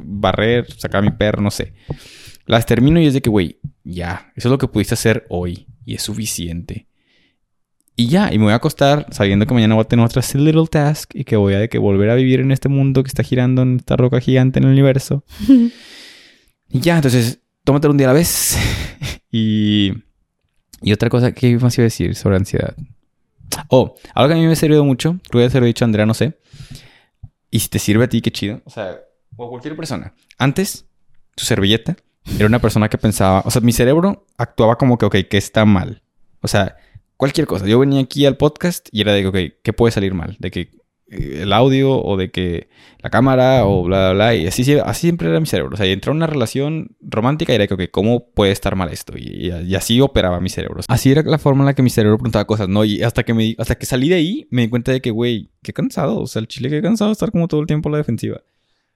barrer, 0.04 0.72
sacar 0.74 1.04
mi 1.04 1.12
perro, 1.12 1.42
no 1.42 1.52
sé. 1.52 1.74
Las 2.46 2.65
termino 2.65 3.00
y 3.00 3.08
es 3.08 3.13
de 3.13 3.22
que, 3.22 3.30
güey, 3.30 3.60
ya, 3.84 4.32
eso 4.36 4.48
es 4.48 4.52
lo 4.52 4.58
que 4.58 4.68
pudiste 4.68 4.94
hacer 4.94 5.26
hoy 5.30 5.68
y 5.86 5.96
es 5.96 6.04
suficiente. 6.04 6.88
Y 8.00 8.08
ya, 8.08 8.34
y 8.34 8.38
me 8.38 8.46
voy 8.46 8.54
a 8.54 8.56
acostar 8.56 9.08
sabiendo 9.12 9.46
que 9.46 9.54
mañana 9.54 9.76
voy 9.76 9.82
a 9.82 9.86
tener 9.86 10.06
otra 10.06 10.22
little 10.36 10.68
task 10.68 11.14
y 11.14 11.26
que 11.26 11.36
voy 11.36 11.54
a 11.54 11.60
de 11.60 11.68
que 11.68 11.80
volver 11.80 12.10
a 12.10 12.16
vivir 12.16 12.40
en 12.40 12.54
este 12.54 12.70
mundo 12.70 13.04
que 13.04 13.10
está 13.10 13.24
girando 13.24 13.62
en 13.62 13.76
esta 13.76 13.98
roca 13.98 14.22
gigante 14.22 14.60
en 14.60 14.64
el 14.66 14.72
universo. 14.72 15.26
Y 16.72 16.80
ya, 16.80 16.96
entonces, 16.96 17.40
tómatelo 17.66 17.92
un 17.92 17.98
día 17.98 18.08
a 18.08 18.14
la 18.14 18.14
vez. 18.14 18.58
y, 19.32 19.92
y 20.82 20.94
otra 20.94 21.10
cosa, 21.10 21.34
¿qué 21.34 21.58
más 21.58 21.78
iba 21.78 21.84
a 21.84 21.88
decir 21.88 22.16
sobre 22.16 22.38
ansiedad? 22.38 22.74
Oh, 23.68 23.96
algo 24.14 24.30
que 24.30 24.34
a 24.36 24.38
mí 24.38 24.46
me 24.46 24.54
ha 24.54 24.56
servido 24.56 24.86
mucho, 24.86 25.20
creo 25.30 25.44
que 25.44 25.50
se 25.50 25.60
lo 25.60 25.66
he 25.66 25.68
dicho 25.68 25.84
a 25.84 25.88
Andrea, 25.88 26.06
no 26.06 26.14
sé. 26.14 26.40
Y 27.52 27.60
si 27.60 27.68
te 27.68 27.80
sirve 27.80 28.06
a 28.06 28.08
ti, 28.08 28.22
qué 28.22 28.32
chido. 28.32 28.62
O 28.64 28.70
sea, 28.70 29.00
o 29.36 29.46
a 29.46 29.50
cualquier 29.50 29.76
persona. 29.76 30.14
Antes, 30.38 30.86
tu 31.36 31.44
servilleta 31.44 31.98
era 32.38 32.46
una 32.46 32.60
persona 32.60 32.88
que 32.88 32.98
pensaba, 32.98 33.42
o 33.46 33.52
sea, 33.52 33.62
mi 33.62 33.74
cerebro 33.74 34.26
actuaba 34.38 34.78
como 34.78 34.98
que, 34.98 35.06
ok, 35.06 35.16
¿qué 35.30 35.38
está 35.38 35.66
mal? 35.66 36.04
O 36.42 36.48
sea, 36.48 36.78
cualquier 37.20 37.48
cosa. 37.48 37.68
Yo 37.68 37.78
venía 37.80 38.00
aquí 38.00 38.26
al 38.26 38.38
podcast 38.38 38.88
y 38.94 39.02
era 39.02 39.12
de 39.12 39.22
que, 39.22 39.28
ok, 39.28 39.60
¿qué 39.62 39.74
puede 39.74 39.92
salir 39.92 40.14
mal? 40.14 40.38
De 40.40 40.52
que 40.52 40.72
eh, 41.08 41.40
el 41.42 41.52
audio 41.52 41.92
o 42.02 42.16
de 42.16 42.32
que 42.32 42.70
la 43.04 43.10
cámara 43.10 43.66
o 43.66 43.84
bla, 43.84 44.00
bla, 44.00 44.14
bla. 44.14 44.36
Y 44.36 44.48
así, 44.48 44.62
así 44.80 45.02
siempre 45.02 45.28
era 45.28 45.42
mi 45.42 45.46
cerebro. 45.46 45.74
O 45.74 45.78
sea, 45.78 45.86
entró 45.86 46.14
en 46.14 46.18
una 46.20 46.28
relación 46.28 46.96
romántica 47.02 47.52
y 47.52 47.56
era 47.56 47.68
que, 47.68 47.74
ok, 47.74 47.82
¿cómo 47.92 48.30
puede 48.32 48.54
estar 48.54 48.78
mal 48.78 48.88
esto? 48.90 49.18
Y, 49.18 49.52
así 49.76 50.00
operaba 50.00 50.40
mi 50.40 50.48
cerebro. 50.48 50.80
Así 50.88 51.12
era 51.12 51.22
la 51.24 51.38
forma 51.38 51.64
en 51.64 51.66
la 51.66 51.74
que 51.76 51.84
mi 51.84 51.90
cerebro 51.90 52.18
preguntaba 52.18 52.48
cosas, 52.48 52.70
¿no? 52.70 52.86
Y 52.86 53.04
hasta 53.04 53.24
que, 53.24 53.34
me, 53.34 53.54
hasta 53.58 53.76
que 53.76 53.86
salí 53.86 54.08
de 54.08 54.16
ahí, 54.16 54.48
me 54.50 54.62
di 54.62 54.70
cuenta 54.70 54.94
de 54.94 55.02
que, 55.02 55.12
güey, 55.12 55.52
qué 55.62 55.74
cansado. 55.74 56.22
O 56.22 56.28
sea, 56.28 56.40
el 56.40 56.48
chile, 56.48 56.70
qué 56.70 56.82
cansado 56.82 57.10
de 57.10 57.14
estar 57.14 57.32
como 57.32 57.50
todo 57.50 57.60
el 57.60 57.68
tiempo 57.68 57.90
a 57.90 57.92
la 57.92 57.98
defensiva. 57.98 58.40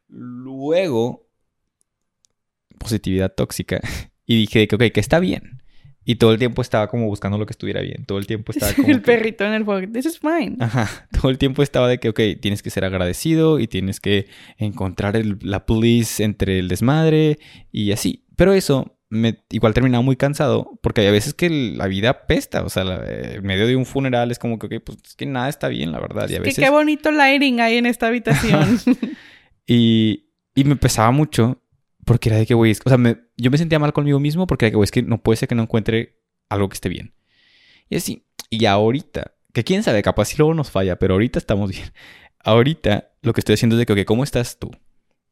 Luego, 0.08 1.28
positividad 2.78 3.34
tóxica. 3.36 3.82
Y 4.26 4.38
dije 4.38 4.60
de 4.60 4.68
que, 4.70 4.76
ok, 4.78 4.84
que 4.94 5.02
está 5.02 5.20
bien. 5.20 5.62
Y 6.06 6.16
todo 6.16 6.34
el 6.34 6.39
tiempo 6.39 6.62
estaba 6.62 6.88
como 6.88 7.08
buscando 7.08 7.38
lo 7.38 7.46
que 7.46 7.52
estuviera 7.52 7.82
bien. 7.82 8.06
Todo 8.06 8.18
el 8.18 8.28
tiempo 8.28 8.52
estaba 8.52 8.74
como 8.76 8.88
el 8.89 8.96
que- 8.96 9.02
perrito 9.06 9.46
en 9.46 9.54
el 9.54 9.63
fuego. 9.66 9.92
This 9.92 10.06
is 10.06 10.20
fine. 10.20 10.58
Ajá, 10.60 11.08
todo 11.22 11.32
el 11.32 11.38
tiempo 11.38 11.63
estaba 11.63 11.88
de 11.88 12.00
que, 12.00 12.10
ok, 12.10 12.20
tienes 12.42 12.62
que 12.62 12.70
ser 12.70 12.84
agradecido 12.86 13.60
y 13.60 13.68
tienes 13.68 14.00
que 14.00 14.28
encontrar 14.58 15.16
el- 15.16 15.38
la 15.42 15.63
bliss 15.68 16.20
entre 16.20 16.60
el 16.60 16.68
desmadre 16.68 17.39
y 17.72 17.92
así. 17.92 18.26
Pero 18.36 18.54
eso 18.54 18.98
me 19.10 19.44
igual 19.52 19.76
terminaba 19.76 20.02
muy 20.02 20.16
cansado 20.16 20.80
porque 20.82 21.02
hay 21.02 21.12
veces 21.12 21.36
que 21.36 21.48
la 21.50 21.86
vida 21.88 22.26
pesta, 22.26 22.63
o 22.63 22.70
sea, 22.70 22.84
la- 22.84 23.04
eh, 23.06 23.36
en 23.36 23.44
medio 23.46 23.68
de 23.68 23.76
un 23.76 23.86
funeral 23.86 24.32
es 24.32 24.39
como 24.39 24.58
que, 24.58 24.66
ok, 24.66 24.84
pues 24.84 24.98
es 25.06 25.16
que 25.16 25.26
nada 25.28 25.50
está 25.50 25.68
bien, 25.68 25.92
la 25.92 26.00
verdad. 26.00 26.28
Y 26.30 26.34
a 26.34 26.38
Que 26.38 26.44
veces... 26.46 26.63
qué 26.63 26.70
bonito 26.72 27.12
lighting 27.12 27.62
hay 27.62 27.78
en 27.78 27.86
esta 27.86 28.08
habitación. 28.08 28.80
Y, 29.66 30.26
y 30.56 30.63
me 30.66 30.76
pesaba 30.76 31.12
mucho 31.12 31.62
porque 32.06 32.30
era 32.30 32.38
de 32.38 32.46
que, 32.46 32.54
güey, 32.54 32.74
o 32.84 32.89
sea, 32.89 32.98
me- 32.98 33.18
yo 33.38 33.52
me 33.52 33.58
sentía 33.58 33.80
mal 33.80 33.93
conmigo 33.93 34.19
mismo 34.19 34.48
porque 34.48 34.72
es 34.82 34.91
que 34.91 35.02
no 35.02 35.22
puede 35.22 35.38
ser 35.38 35.50
que 35.50 35.56
no 35.56 35.63
encuentre 35.63 36.19
algo 36.50 36.69
que 36.69 36.76
esté 36.76 36.89
bien. 36.89 37.13
Y 37.89 37.96
así, 37.96 38.26
y 38.50 38.65
ahorita, 38.65 39.34
que 39.54 39.63
quién 39.63 39.84
sabe, 39.84 40.02
capaz 40.04 40.26
si 40.26 40.38
luego 40.38 40.54
nos 40.54 40.72
falla, 40.72 40.98
pero 40.98 41.15
ahorita 41.15 41.39
estamos 41.39 41.72
bien. 41.72 41.91
Ahorita 42.46 43.13
lo 43.22 43.32
que 43.32 43.39
estoy 43.39 43.54
haciendo 43.54 43.76
es 43.76 43.80
de 43.80 43.86
que, 43.86 43.93
ok, 43.93 44.06
¿cómo 44.06 44.26
estás 44.26 44.60
tú? 44.60 44.69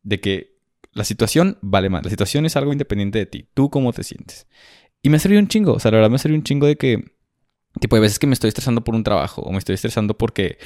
De 0.01 0.21
que 0.21 0.61
la 0.93 1.03
situación 1.03 1.57
vale 1.61 1.89
más, 1.89 2.05
la 2.05 2.09
situación 2.09 2.45
es 2.45 2.55
algo 2.55 2.71
independiente 2.71 3.19
de 3.19 3.25
ti, 3.25 3.49
tú 3.53 3.69
cómo 3.69 3.91
te 3.91 4.03
sientes. 4.03 4.47
Y 5.01 5.09
me 5.09 5.17
ha 5.17 5.19
servido 5.19 5.41
un 5.41 5.49
chingo, 5.49 5.73
o 5.73 5.79
sea, 5.79 5.91
la 5.91 5.97
verdad 5.97 6.09
me 6.09 6.15
ha 6.15 6.19
servido 6.19 6.39
un 6.39 6.43
chingo 6.43 6.67
de 6.67 6.77
que, 6.77 7.15
tipo, 7.81 7.97
hay 7.97 8.01
veces 8.01 8.17
que 8.17 8.27
me 8.27 8.33
estoy 8.33 8.47
estresando 8.47 8.83
por 8.83 8.95
un 8.95 9.03
trabajo, 9.03 9.41
o 9.41 9.51
me 9.51 9.57
estoy 9.57 9.75
estresando 9.75 10.17
porque 10.17 10.57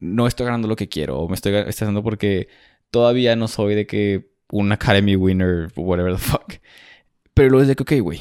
no 0.00 0.26
estoy 0.26 0.46
ganando 0.46 0.66
lo 0.66 0.74
que 0.74 0.88
quiero, 0.88 1.18
o 1.20 1.28
me 1.28 1.36
estoy 1.36 1.54
estresando 1.54 2.02
porque 2.02 2.48
todavía 2.90 3.36
no 3.36 3.46
soy 3.46 3.74
de 3.76 3.86
que 3.86 4.33
un 4.54 4.70
Academy 4.70 5.16
winner, 5.16 5.72
whatever 5.74 6.12
the 6.12 6.18
fuck. 6.18 6.54
Pero 7.34 7.50
luego 7.50 7.62
es 7.62 7.68
de 7.68 7.74
que, 7.74 7.82
ok, 7.82 8.02
güey, 8.02 8.20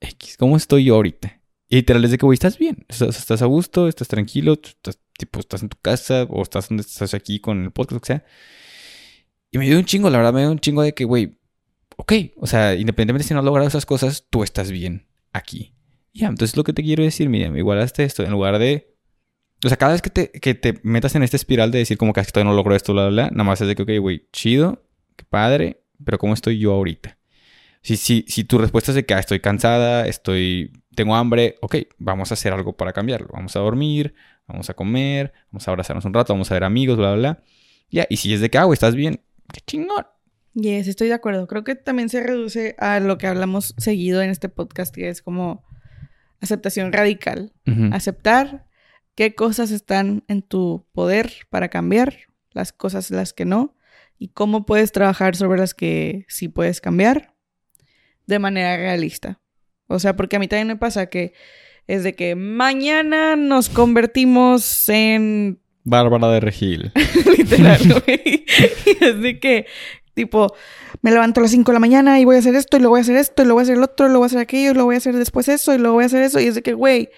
X, 0.00 0.36
¿cómo 0.38 0.56
estoy 0.56 0.84
yo 0.84 0.94
ahorita? 0.94 1.40
Y 1.68 1.76
literal 1.76 2.02
es 2.04 2.10
de 2.10 2.18
que, 2.18 2.24
güey, 2.24 2.34
estás 2.34 2.58
bien, 2.58 2.86
estás, 2.88 3.18
estás 3.18 3.42
a 3.42 3.46
gusto, 3.46 3.86
estás 3.86 4.08
tranquilo, 4.08 4.54
estás, 4.54 4.98
tipo, 5.18 5.38
estás 5.38 5.62
en 5.62 5.68
tu 5.68 5.76
casa 5.80 6.24
o 6.30 6.42
estás 6.42 6.70
estás 6.70 7.12
aquí 7.12 7.40
con 7.40 7.64
el 7.64 7.70
podcast, 7.72 7.92
lo 7.92 8.00
que 8.00 8.06
sea. 8.06 8.24
Y 9.50 9.58
me 9.58 9.66
dio 9.66 9.76
un 9.76 9.84
chingo, 9.84 10.08
la 10.08 10.16
verdad, 10.16 10.32
me 10.32 10.40
dio 10.40 10.50
un 10.50 10.58
chingo 10.58 10.82
de 10.82 10.94
que, 10.94 11.04
güey, 11.04 11.38
ok, 11.96 12.12
o 12.36 12.46
sea, 12.46 12.74
independientemente 12.74 13.28
si 13.28 13.34
no 13.34 13.40
has 13.40 13.44
logrado 13.44 13.68
esas 13.68 13.84
cosas, 13.84 14.26
tú 14.30 14.42
estás 14.42 14.70
bien 14.70 15.06
aquí. 15.32 15.74
Ya, 16.14 16.28
entonces 16.28 16.56
lo 16.56 16.64
que 16.64 16.72
te 16.72 16.82
quiero 16.82 17.02
decir, 17.04 17.28
Miriam, 17.28 17.56
igual 17.56 17.80
hasta 17.80 18.02
esto, 18.02 18.24
en 18.24 18.30
lugar 18.32 18.58
de 18.58 18.90
o 19.62 19.68
sea, 19.68 19.76
cada 19.76 19.92
vez 19.92 20.00
que 20.00 20.08
te, 20.08 20.30
que 20.30 20.54
te 20.54 20.80
metas 20.82 21.14
en 21.14 21.22
esta 21.22 21.36
espiral 21.36 21.70
de 21.70 21.80
decir 21.80 21.98
como 21.98 22.14
que 22.14 22.20
"Ah, 22.20 22.24
que 22.24 22.32
todavía 22.32 22.50
no 22.50 22.56
logro 22.56 22.74
esto, 22.74 22.94
bla, 22.94 23.08
bla, 23.08 23.10
bla, 23.24 23.30
nada 23.30 23.44
más 23.44 23.60
es 23.60 23.68
de 23.68 23.74
que, 23.74 23.82
ok, 23.82 23.90
güey, 24.00 24.26
chido, 24.32 24.82
qué 25.20 25.26
padre, 25.28 25.82
pero 26.02 26.18
¿cómo 26.18 26.32
estoy 26.32 26.58
yo 26.58 26.72
ahorita? 26.72 27.18
Si, 27.82 27.96
si, 27.96 28.24
si 28.26 28.44
tu 28.44 28.58
respuesta 28.58 28.90
es 28.90 28.94
de 28.94 29.04
que 29.04 29.14
ah, 29.14 29.18
estoy 29.18 29.40
cansada, 29.40 30.06
estoy, 30.06 30.72
tengo 30.94 31.14
hambre, 31.14 31.56
ok, 31.60 31.76
vamos 31.98 32.30
a 32.30 32.34
hacer 32.34 32.52
algo 32.52 32.74
para 32.74 32.92
cambiarlo. 32.92 33.28
Vamos 33.32 33.54
a 33.56 33.60
dormir, 33.60 34.14
vamos 34.46 34.70
a 34.70 34.74
comer, 34.74 35.32
vamos 35.50 35.68
a 35.68 35.70
abrazarnos 35.70 36.04
un 36.06 36.14
rato, 36.14 36.32
vamos 36.32 36.50
a 36.50 36.54
ver 36.54 36.64
amigos, 36.64 36.96
bla, 36.96 37.12
bla, 37.12 37.18
bla. 37.18 37.42
Ya, 37.90 38.06
y 38.08 38.16
si 38.16 38.32
es 38.32 38.40
de 38.40 38.50
que, 38.50 38.56
ah, 38.58 38.66
estás 38.72 38.94
bien, 38.94 39.20
qué 39.52 39.60
chingón. 39.66 40.06
Yes, 40.54 40.88
estoy 40.88 41.08
de 41.08 41.14
acuerdo. 41.14 41.46
Creo 41.46 41.64
que 41.64 41.74
también 41.74 42.08
se 42.08 42.22
reduce 42.22 42.74
a 42.78 42.98
lo 42.98 43.18
que 43.18 43.26
hablamos 43.26 43.74
seguido 43.76 44.22
en 44.22 44.30
este 44.30 44.48
podcast, 44.48 44.94
que 44.94 45.08
es 45.08 45.22
como 45.22 45.64
aceptación 46.40 46.92
radical. 46.92 47.52
Ujú. 47.66 47.90
Aceptar 47.92 48.66
qué 49.14 49.34
cosas 49.34 49.70
están 49.70 50.24
en 50.28 50.42
tu 50.42 50.86
poder 50.92 51.30
para 51.50 51.68
cambiar, 51.68 52.16
las 52.52 52.72
cosas 52.72 53.10
las 53.10 53.32
que 53.32 53.44
no, 53.44 53.76
y 54.20 54.28
cómo 54.28 54.66
puedes 54.66 54.92
trabajar 54.92 55.34
sobre 55.34 55.58
las 55.58 55.72
que 55.72 56.26
sí 56.28 56.48
puedes 56.48 56.82
cambiar 56.82 57.34
de 58.26 58.38
manera 58.38 58.76
realista. 58.76 59.40
O 59.86 59.98
sea, 59.98 60.14
porque 60.14 60.36
a 60.36 60.38
mí 60.38 60.46
también 60.46 60.68
me 60.68 60.76
pasa 60.76 61.06
que 61.06 61.32
es 61.86 62.04
de 62.04 62.14
que 62.14 62.36
mañana 62.36 63.34
nos 63.34 63.70
convertimos 63.70 64.88
en 64.90 65.58
Bárbara 65.84 66.28
de 66.28 66.40
Regil. 66.40 66.92
literal, 67.38 67.80
güey. 68.04 68.44
Y 68.84 69.04
es 69.04 69.20
de 69.22 69.40
que, 69.40 69.66
tipo, 70.12 70.54
me 71.00 71.10
levanto 71.10 71.40
a 71.40 71.42
las 71.42 71.50
5 71.52 71.70
de 71.70 71.74
la 71.74 71.80
mañana 71.80 72.20
y 72.20 72.26
voy 72.26 72.36
a 72.36 72.40
hacer 72.40 72.54
esto, 72.54 72.76
y 72.76 72.80
luego 72.80 72.92
voy 72.92 73.00
a 73.00 73.02
hacer 73.02 73.16
esto, 73.16 73.40
y 73.40 73.46
luego 73.46 73.56
voy 73.56 73.62
a 73.62 73.64
hacer 73.64 73.76
el 73.78 73.82
otro, 73.82 74.04
y 74.04 74.10
luego 74.10 74.20
voy 74.20 74.26
a 74.26 74.32
hacer 74.32 74.38
aquello, 74.40 74.70
y 74.70 74.74
luego 74.74 74.86
voy 74.86 74.96
a 74.96 74.98
hacer 74.98 75.16
después 75.16 75.48
eso, 75.48 75.74
y 75.74 75.78
luego 75.78 75.94
voy 75.94 76.02
a 76.04 76.06
hacer 76.06 76.22
eso. 76.22 76.38
Y 76.40 76.44
es 76.44 76.54
de 76.54 76.62
que, 76.62 76.74
güey, 76.74 77.08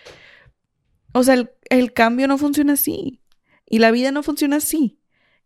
o 1.13 1.25
sea, 1.25 1.35
el, 1.35 1.51
el 1.69 1.93
cambio 1.93 2.29
no 2.29 2.39
funciona 2.39 2.75
así. 2.75 3.21
Y 3.67 3.81
la 3.81 3.91
vida 3.91 4.13
no 4.13 4.23
funciona 4.23 4.57
así. 4.57 5.02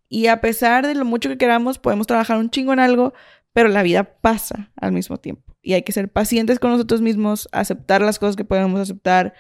Y 0.09 0.29
a 0.29 0.41
pesar 0.41 0.87
de 0.87 0.95
lo 0.95 1.05
mucho 1.05 1.29
que 1.29 1.39
queramos, 1.39 1.79
podemos 1.79 2.07
trabajar 2.07 2.39
un 2.39 2.51
chingo 2.51 2.73
en 2.73 2.81
algo, 2.81 3.13
pero 3.53 3.69
la 3.69 3.83
vida 3.83 4.05
pasa 4.05 4.71
al 4.77 4.93
mismo 4.93 5.17
tiempo. 5.17 5.57
Y 5.63 5.73
hay 5.73 5.83
que 5.83 5.93
ser 5.93 6.09
pacientes 6.09 6.59
con 6.59 6.71
nosotros 6.71 7.01
mismos, 7.01 7.49
aceptar 7.53 8.03
las 8.03 8.19
cosas 8.19 8.37
que 8.37 8.45
podemos 8.45 8.81
aceptar, 8.81 9.35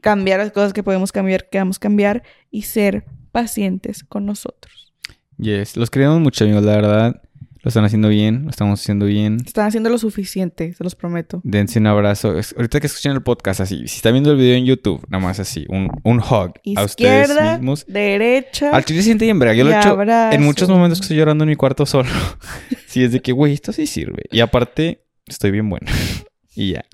cambiar 0.00 0.40
las 0.40 0.52
cosas 0.52 0.72
que 0.72 0.82
podemos 0.82 1.12
cambiar, 1.12 1.44
que 1.44 1.50
queramos 1.50 1.78
cambiar, 1.78 2.22
y 2.50 2.62
ser 2.62 3.04
pacientes 3.32 4.04
con 4.04 4.26
nosotros. 4.26 4.92
Yes, 5.38 5.76
los 5.76 5.90
queremos 5.90 6.20
mucho, 6.20 6.44
amigos, 6.44 6.62
la 6.62 6.76
verdad. 6.76 7.22
Lo 7.62 7.68
están 7.68 7.84
haciendo 7.84 8.08
bien, 8.08 8.42
lo 8.44 8.50
estamos 8.50 8.80
haciendo 8.80 9.06
bien. 9.06 9.38
Están 9.46 9.68
haciendo 9.68 9.88
lo 9.88 9.96
suficiente, 9.96 10.72
se 10.72 10.82
los 10.82 10.96
prometo. 10.96 11.40
Dense 11.44 11.78
un 11.78 11.86
abrazo. 11.86 12.34
Ahorita 12.56 12.80
que 12.80 12.88
escuchen 12.88 13.12
el 13.12 13.22
podcast 13.22 13.60
así, 13.60 13.86
si 13.86 13.96
están 13.96 14.14
viendo 14.14 14.32
el 14.32 14.36
video 14.36 14.56
en 14.56 14.64
YouTube, 14.64 15.00
nada 15.08 15.22
más 15.22 15.38
así, 15.38 15.64
un, 15.68 15.88
un 16.02 16.18
hug 16.18 16.54
a 16.76 16.82
ustedes 16.82 16.90
Izquierda, 16.90 17.52
mismos. 17.58 17.86
derecha. 17.86 18.70
Al 18.70 18.84
chile 18.84 19.02
siente 19.02 19.26
bien. 19.26 19.38
Yo 19.38 19.64
lo 19.64 19.70
he 19.70 19.78
hecho 19.78 19.90
abrazo. 19.90 20.34
en 20.34 20.42
muchos 20.42 20.68
momentos 20.68 20.98
que 20.98 21.04
estoy 21.04 21.16
llorando 21.18 21.44
en 21.44 21.50
mi 21.50 21.56
cuarto 21.56 21.86
solo. 21.86 22.08
sí, 22.86 23.04
es 23.04 23.12
de 23.12 23.20
que, 23.20 23.30
güey, 23.30 23.52
esto 23.52 23.72
sí 23.72 23.86
sirve. 23.86 24.24
Y 24.32 24.40
aparte, 24.40 25.04
estoy 25.26 25.52
bien 25.52 25.70
bueno. 25.70 25.86
y 26.56 26.72
ya. 26.72 26.84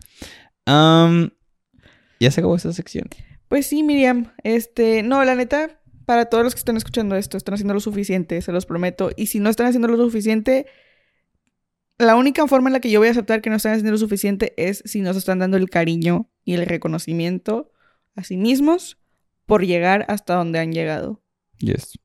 Ya 2.21 2.31
se 2.31 2.41
acabó 2.41 2.57
esta 2.57 2.75
sección. 2.75 3.09
Pues 3.49 3.67
sí, 3.67 3.83
Miriam. 3.83 4.33
Este, 4.43 5.03
no, 5.03 5.25
la 5.25 5.35
neta, 5.35 5.78
para 6.09 6.25
todos 6.25 6.43
los 6.43 6.55
que 6.55 6.61
están 6.61 6.79
escuchando 6.79 7.17
esto, 7.17 7.37
están 7.37 7.53
haciendo 7.53 7.75
lo 7.75 7.81
suficiente, 7.81 8.41
se 8.41 8.51
los 8.51 8.65
prometo. 8.65 9.11
Y 9.15 9.27
si 9.27 9.41
no 9.41 9.51
están 9.51 9.67
haciendo 9.67 9.89
lo 9.89 9.99
suficiente, 9.99 10.65
la 11.99 12.17
única 12.17 12.47
forma 12.47 12.71
en 12.71 12.73
la 12.73 12.81
que 12.81 12.91
yo 12.91 12.99
voy 12.99 13.09
a 13.09 13.11
aceptar 13.11 13.43
que 13.43 13.51
no 13.51 13.57
están 13.57 13.73
haciendo 13.73 13.93
lo 13.93 13.99
suficiente 13.99 14.55
es 14.57 14.83
si 14.87 15.03
nos 15.03 15.19
están 15.19 15.39
dando 15.39 15.59
el 15.59 15.69
cariño 15.69 16.31
y 16.45 16.55
el 16.55 16.65
reconocimiento 16.65 17.73
a 18.15 18.25
sí 18.25 18.39
mismos 18.39 18.97
por 19.45 19.67
llegar 19.67 20.07
hasta 20.09 20.35
donde 20.35 20.61
han 20.61 20.73
llegado. 20.73 21.23
Yes. 21.59 21.99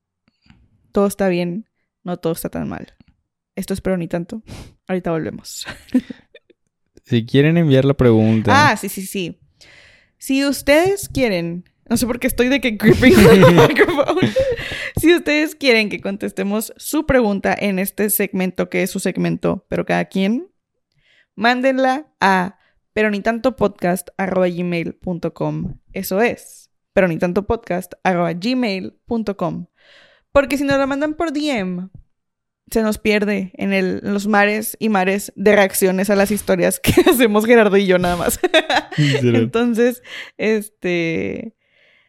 Todo 0.92 1.08
está 1.08 1.30
bien, 1.30 1.70
no 2.04 2.18
todo 2.18 2.34
está 2.34 2.50
tan 2.50 2.68
mal. 2.68 2.98
Esto 3.56 3.74
espero 3.74 3.96
ni 3.96 4.10
tanto. 4.10 4.44
Ahorita 4.86 5.12
volvemos. 5.12 5.66
Si 7.06 7.26
quieren 7.26 7.58
enviar 7.58 7.84
la 7.84 7.96
pregunta. 7.96 8.70
Ah, 8.70 8.78
sí, 8.78 8.88
sí, 8.88 9.06
sí. 9.06 9.38
Si 10.18 10.46
ustedes 10.46 11.10
quieren, 11.10 11.66
no 11.90 11.98
sé 11.98 12.08
por 12.08 12.20
qué 12.20 12.28
estoy 12.28 12.50
de 12.50 12.62
que 12.62 12.78
creeping 12.78 13.14
el 13.14 13.56
micrófono. 13.68 14.20
Si 15.00 15.14
ustedes 15.14 15.56
quieren 15.56 15.90
que 15.90 16.02
contestemos 16.02 16.74
su 16.78 17.06
pregunta 17.06 17.56
en 17.58 17.80
este 17.80 18.10
segmento 18.10 18.70
que 18.70 18.84
es 18.84 18.92
su 18.92 19.00
segmento, 19.00 19.66
pero 19.70 19.86
cada 19.86 20.06
quien, 20.06 20.48
mándenla 21.36 22.08
a 22.20 22.58
pero 22.94 23.10
ni 23.10 23.22
tanto 23.22 23.56
podcast 23.56 24.10
gmail.com. 24.18 25.80
Eso 25.92 26.22
es, 26.22 26.70
pero 26.94 27.08
ni 27.08 27.18
tanto 27.18 27.46
podcast 27.46 27.94
gmail.com. 28.04 29.66
Porque 30.32 30.58
si 30.58 30.64
nos 30.64 30.78
la 30.78 30.88
mandan 30.88 31.16
por 31.16 31.34
DM, 31.34 31.90
se 32.72 32.82
nos 32.82 32.98
pierde 32.98 33.52
en, 33.56 33.74
el, 33.74 34.02
en 34.04 34.14
los 34.14 34.28
mares 34.28 34.78
y 34.80 34.90
mares 34.90 35.34
de 35.36 35.56
reacciones 35.56 36.10
a 36.10 36.16
las 36.16 36.32
historias 36.32 36.80
que 36.80 36.94
hacemos 37.10 37.46
Gerardo 37.46 37.78
y 37.78 37.86
yo 37.86 37.98
nada 38.00 38.16
más. 38.16 38.40
entonces, 38.98 40.02
este... 40.38 41.56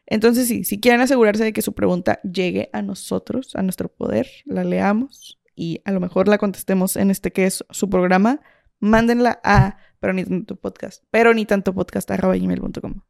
Entonces 0.07 0.49
sí, 0.49 0.65
si 0.65 0.81
quieren 0.81 1.01
asegurarse 1.01 1.45
de 1.45 1.53
que 1.53 1.63
su 1.63 1.73
pregunta 1.73 2.21
llegue 2.23 2.71
a 2.73 2.83
nosotros, 2.83 3.55
a 3.55 3.63
nuestro 3.63 3.89
poder, 3.89 4.29
la 4.45 4.65
leamos 4.65 5.41
y 5.55 5.81
a 5.85 5.93
lo 5.93 6.01
mejor 6.01 6.29
la 6.29 6.39
contestemos 6.39 6.97
en 6.97 7.11
este 7.11 7.33
que 7.33 7.47
es 7.47 7.65
su 7.71 7.89
programa, 7.89 8.41
mándenla 8.81 9.41
a 9.45 9.79
pero 10.01 10.13
ni 10.13 10.25
tanto 10.25 10.57
podcast, 10.57 11.03
pero 11.11 11.33
ni 11.33 11.47
tanto 11.47 11.73
podcast 11.73 12.11
gmail.com. 12.11 13.01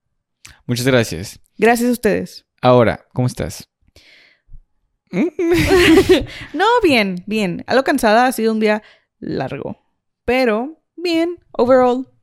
Muchas 0.67 0.87
gracias. 0.87 1.41
Gracias 1.59 1.89
a 1.89 1.93
ustedes. 1.93 2.47
Ahora, 2.63 3.07
¿cómo 3.13 3.27
estás? 3.27 3.69
no, 5.11 6.65
bien, 6.83 7.25
bien. 7.27 7.65
Algo 7.67 7.85
cansada, 7.85 8.27
ha 8.27 8.33
sido 8.33 8.53
un 8.53 8.61
día 8.61 8.83
largo. 9.19 9.77
Pero 10.25 10.83
bien, 10.97 11.39
overall. 11.53 12.14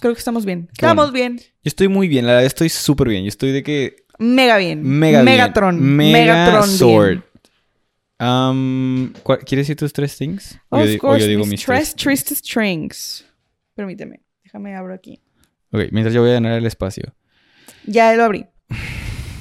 Creo 0.00 0.14
que 0.14 0.18
estamos 0.18 0.44
bien. 0.44 0.66
Qué 0.66 0.72
estamos 0.86 1.10
bueno. 1.10 1.34
bien. 1.34 1.36
Yo 1.38 1.44
estoy 1.68 1.88
muy 1.88 2.08
bien, 2.08 2.26
la 2.26 2.32
verdad 2.32 2.46
estoy 2.46 2.68
súper 2.68 3.08
bien. 3.08 3.22
Yo 3.24 3.28
estoy 3.28 3.52
de 3.52 3.62
que... 3.62 3.96
Mega 4.18 4.56
bien. 4.58 4.82
Mega 4.82 5.22
Megatron. 5.22 5.76
bien. 5.78 5.96
Mega 5.96 6.34
Megatron 6.34 6.68
sword. 6.68 7.20
Um, 8.18 9.12
¿cuál- 9.22 9.38
¿Quieres 9.40 9.66
decir 9.66 9.76
tus 9.76 9.92
tres 9.94 10.16
things? 10.16 10.58
O 10.68 10.78
yo, 10.78 10.84
Of 10.84 10.90
di- 10.90 10.96
o 10.96 11.00
course, 11.00 11.20
yo 11.20 11.26
digo 11.26 11.40
mis 11.44 11.50
mis 11.52 11.64
tres 11.64 11.94
tres. 11.96 12.20
strings. 12.38 13.24
Permíteme. 13.74 14.20
Déjame 14.44 14.74
abro 14.76 14.92
aquí. 14.94 15.20
Ok, 15.72 15.84
mientras 15.92 16.12
yo 16.14 16.20
voy 16.20 16.30
a 16.30 16.34
llenar 16.34 16.52
el 16.52 16.66
espacio. 16.66 17.14
Ya 17.86 18.12
lo 18.14 18.24
abrí. 18.24 18.46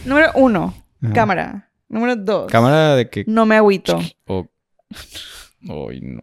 Número 0.05 0.31
uno. 0.35 0.73
Ajá. 1.01 1.13
Cámara. 1.13 1.71
Número 1.89 2.15
dos. 2.15 2.49
Cámara 2.51 2.95
de 2.95 3.09
que... 3.09 3.25
No 3.27 3.45
me 3.45 3.55
agüito. 3.57 3.99
Ay, 4.29 5.99
no. 6.01 6.21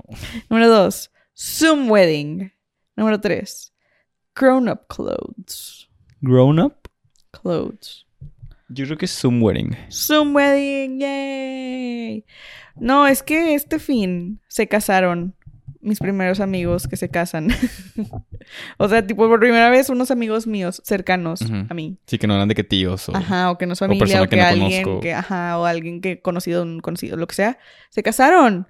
Número 0.49 0.69
dos. 0.71 1.11
Zoom 1.37 1.91
wedding. 1.91 2.53
Número 2.97 3.21
tres. 3.21 3.75
Grown 4.37 4.69
up 4.69 4.87
clothes. 4.89 5.89
Grown 6.21 6.59
up. 6.59 6.89
Clothes. 7.31 8.07
Yo 8.69 8.85
creo 8.85 8.99
que 8.99 9.07
es 9.07 9.13
Zoom 9.13 9.43
wedding. 9.43 9.75
Zoom 9.91 10.35
wedding. 10.35 11.01
Yay. 11.01 12.27
No, 12.77 13.07
es 13.07 13.23
que 13.23 13.55
este 13.55 13.79
fin 13.79 14.41
se 14.49 14.69
casaron 14.69 15.35
mis 15.81 16.01
primeros 16.01 16.41
amigos 16.41 16.87
que 16.87 16.97
se 16.97 17.09
casan. 17.09 17.49
o 18.77 18.89
sea, 18.91 19.07
tipo 19.07 19.27
por 19.27 19.41
primera 19.41 19.71
vez 19.71 19.89
unos 19.89 20.11
amigos 20.11 20.47
míos 20.47 20.83
cercanos 20.85 21.41
a 21.43 21.73
mí. 21.73 21.97
Sí, 22.07 22.19
que 22.19 22.27
no 22.27 22.35
hablan 22.35 22.49
de 22.49 22.55
que 22.57 22.65
tíos 22.65 23.09
o... 23.09 23.17
Ajá, 23.17 23.51
o 23.51 23.57
que 23.57 23.67
no 23.67 23.73
o 23.73 23.77
familia, 23.77 24.01
persona 24.01 24.23
o 24.23 24.25
que 24.25 24.37
que, 24.37 24.43
no 24.43 24.49
alguien 24.49 24.83
conozco. 24.83 25.01
que, 25.01 25.15
ajá, 25.15 25.59
o 25.59 25.65
alguien 25.65 26.03
que 26.03 26.21
conocido, 26.21 26.63
un 26.63 26.81
conocido, 26.81 27.17
lo 27.17 27.27
que 27.27 27.37
sea, 27.37 27.59
se 27.89 28.03
casaron. 28.03 28.69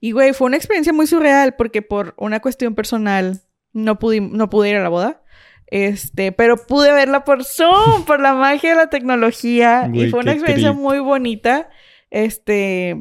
Y 0.00 0.12
güey, 0.12 0.32
fue 0.32 0.46
una 0.46 0.56
experiencia 0.56 0.92
muy 0.92 1.06
surreal 1.06 1.54
porque 1.56 1.82
por 1.82 2.14
una 2.16 2.40
cuestión 2.40 2.74
personal 2.74 3.42
no 3.72 3.98
pude, 3.98 4.20
no 4.20 4.50
pude 4.50 4.70
ir 4.70 4.76
a 4.76 4.82
la 4.82 4.88
boda. 4.88 5.22
Este, 5.66 6.32
pero 6.32 6.56
pude 6.66 6.92
verla 6.92 7.24
por 7.24 7.44
Zoom, 7.44 8.04
por 8.04 8.20
la 8.20 8.34
magia 8.34 8.70
de 8.70 8.76
la 8.76 8.90
tecnología. 8.90 9.88
y 9.92 10.10
fue 10.10 10.20
una 10.20 10.32
experiencia 10.32 10.70
trip. 10.70 10.80
muy 10.82 10.98
bonita. 10.98 11.70
Este. 12.10 12.96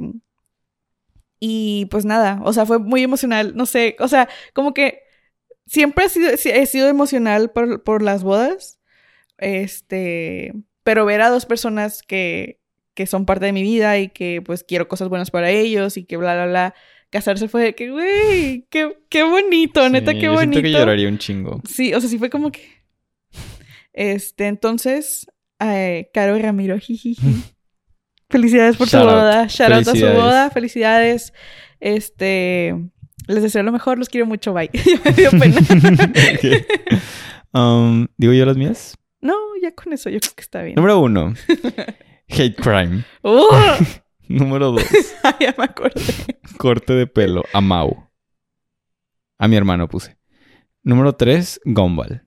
Y 1.39 1.87
pues 1.87 2.05
nada, 2.05 2.39
o 2.43 2.53
sea, 2.53 2.65
fue 2.65 2.79
muy 2.79 3.03
emocional. 3.03 3.55
No 3.55 3.65
sé, 3.65 3.95
o 3.99 4.07
sea, 4.07 4.29
como 4.53 4.73
que 4.73 5.01
siempre 5.65 6.05
he 6.05 6.09
sido, 6.09 6.29
he 6.29 6.65
sido 6.65 6.87
emocional 6.87 7.51
por, 7.51 7.83
por 7.83 8.03
las 8.03 8.23
bodas. 8.23 8.79
Este, 9.37 10.53
pero 10.83 11.05
ver 11.05 11.21
a 11.21 11.29
dos 11.29 11.45
personas 11.45 12.03
que, 12.03 12.61
que 12.93 13.07
son 13.07 13.25
parte 13.25 13.45
de 13.45 13.53
mi 13.53 13.63
vida 13.63 13.97
y 13.97 14.09
que 14.09 14.41
pues 14.45 14.63
quiero 14.63 14.87
cosas 14.87 15.09
buenas 15.09 15.31
para 15.31 15.49
ellos 15.49 15.97
y 15.97 16.05
que 16.05 16.17
bla, 16.17 16.35
bla, 16.35 16.45
bla. 16.45 16.75
Casarse 17.11 17.47
fue 17.47 17.61
de 17.63 17.75
que, 17.75 17.91
güey, 17.91 18.65
qué, 18.71 18.97
qué 19.09 19.23
bonito, 19.23 19.87
neta, 19.89 20.11
Sí, 20.13 20.17
qué 20.19 20.25
yo 20.25 20.31
bonito. 20.33 20.53
siento 20.53 20.61
que 20.63 20.71
lloraría 20.71 21.07
un 21.09 21.17
chingo. 21.19 21.61
Sí, 21.67 21.93
o 21.93 21.99
sea, 22.01 22.09
sí 22.09 22.17
fue 22.17 22.29
como 22.29 22.51
que. 22.51 22.61
Este, 23.93 24.47
entonces, 24.47 25.27
eh, 25.59 26.09
Caro 26.13 26.37
y 26.37 26.41
Ramiro, 26.41 26.79
jijiji. 26.79 27.21
Felicidades 28.29 28.77
por 28.77 28.87
Shout 28.87 29.03
su 29.03 29.09
out. 29.09 29.19
boda. 29.19 29.47
Shout 29.47 29.71
out 29.73 29.87
a 29.89 29.95
su 29.95 30.05
boda. 30.07 30.49
Felicidades. 30.51 31.33
Este. 31.81 32.75
Les 33.27 33.43
deseo 33.43 33.61
lo 33.63 33.71
mejor, 33.71 33.99
los 33.99 34.07
quiero 34.09 34.25
mucho, 34.25 34.53
bye. 34.53 34.69
ya 34.73 34.99
me 35.03 35.11
dio 35.11 35.29
pena. 35.31 35.57
Um, 37.53 38.07
¿Digo 38.15 38.31
yo 38.31 38.45
las 38.45 38.55
mías? 38.55 38.95
no, 39.19 39.35
ya 39.61 39.75
con 39.75 39.91
eso 39.91 40.09
yo 40.09 40.21
creo 40.21 40.31
que 40.35 40.41
está 40.41 40.61
bien. 40.63 40.75
Número 40.75 40.99
uno. 40.99 41.33
Hate 42.29 42.55
crime. 42.55 43.03
¡Uh! 43.23 43.45
Número 44.39 44.71
dos. 44.71 44.83
ya 45.39 45.53
me 45.57 45.65
acordé. 45.65 46.01
Corte 46.57 46.93
de 46.93 47.07
pelo. 47.07 47.43
A 47.53 47.61
Mau. 47.61 48.09
A 49.37 49.47
mi 49.47 49.55
hermano 49.55 49.87
puse. 49.87 50.17
Número 50.83 51.13
tres. 51.15 51.59
Gumball. 51.65 52.23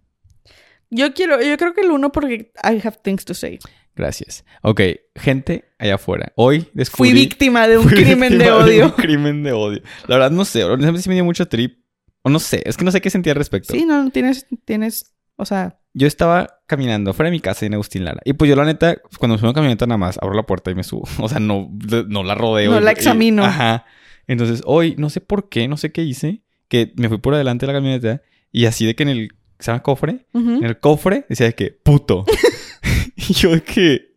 Yo 0.91 1.13
quiero, 1.15 1.43
yo 1.43 1.57
creo 1.57 1.75
que 1.75 1.81
el 1.81 1.91
uno 1.91 2.13
porque 2.13 2.53
I 2.63 2.81
have 2.85 2.99
things 3.03 3.25
to 3.25 3.35
say. 3.35 3.59
Gracias. 3.97 4.45
Ok. 4.63 4.81
Gente 5.17 5.65
allá 5.79 5.95
afuera. 5.95 6.33
Hoy 6.37 6.69
descubrí... 6.75 7.11
Fui 7.11 7.19
víctima 7.19 7.67
de 7.67 7.79
un 7.79 7.87
crimen 7.89 8.39
de 8.39 8.51
odio. 8.51 8.87
un 8.87 8.93
crimen 8.93 9.43
de 9.43 9.53
odio. 9.53 9.83
La 10.07 10.17
verdad 10.17 10.31
no 10.31 10.45
sé. 10.45 10.65
Honestamente 10.65 11.03
sí 11.03 11.09
me 11.09 11.15
dio 11.15 11.25
mucho 11.25 11.47
trip. 11.47 11.79
O 12.23 12.31
no 12.31 12.39
sé. 12.39 12.63
Es 12.67 12.77
que 12.77 12.85
no 12.85 12.91
sé 12.91 13.01
qué 13.01 13.11
sentía 13.11 13.33
al 13.33 13.39
respecto. 13.39 13.73
Sí, 13.73 13.85
no, 13.85 14.11
tienes, 14.11 14.47
tienes, 14.65 15.15
o 15.37 15.45
sea, 15.45 15.79
Yo 15.97 16.07
estaba 16.09 16.59
caminando 16.67 17.13
fuera 17.15 17.31
de 17.31 17.37
mi 17.37 17.41
casa 17.41 17.65
en 17.67 17.75
Agustín 17.75 18.05
Lara. 18.05 18.21
Y 18.25 18.33
pues 18.33 18.49
yo 18.49 18.57
la 18.57 18.65
neta, 18.65 18.97
cuando 19.19 19.39
subo 19.39 19.47
una 19.49 19.55
camioneta 19.55 19.87
nada 19.87 19.97
más, 19.99 20.19
abro 20.21 20.35
la 20.35 20.43
puerta 20.45 20.71
y 20.71 20.75
me 20.75 20.83
subo. 20.83 21.09
O 21.21 21.29
sea, 21.29 21.39
no, 21.41 21.71
no 22.09 22.25
la 22.25 22.35
rodeo. 22.35 22.73
No 22.73 22.81
la 22.81 22.91
y- 22.91 22.95
examino. 22.95 23.45
ajá. 23.45 23.87
Entonces, 24.27 24.63
hoy, 24.67 24.95
no 24.99 25.09
sé 25.11 25.21
por 25.21 25.49
qué, 25.49 25.69
no 25.69 25.77
sé 25.77 25.93
qué 25.93 26.03
hice, 26.03 26.43
que 26.69 26.93
me 26.97 27.09
fui 27.09 27.19
por 27.19 27.35
adelante 27.35 27.67
de 27.67 27.73
la 27.73 27.79
camioneta 27.79 28.23
y 28.51 28.65
así 28.67 28.87
de 28.87 28.95
que 28.97 29.03
en 29.05 29.09
el, 29.11 29.29
¿se 29.59 29.71
llama 29.71 29.83
cofre? 29.83 30.27
En 30.33 30.65
el 30.65 30.79
cofre 30.81 31.27
decía 31.29 31.47
de 31.47 31.55
que, 31.55 31.71
puto. 31.71 32.25
y 33.17 33.33
yo 33.35 33.51
de 33.51 33.63
que, 33.63 34.15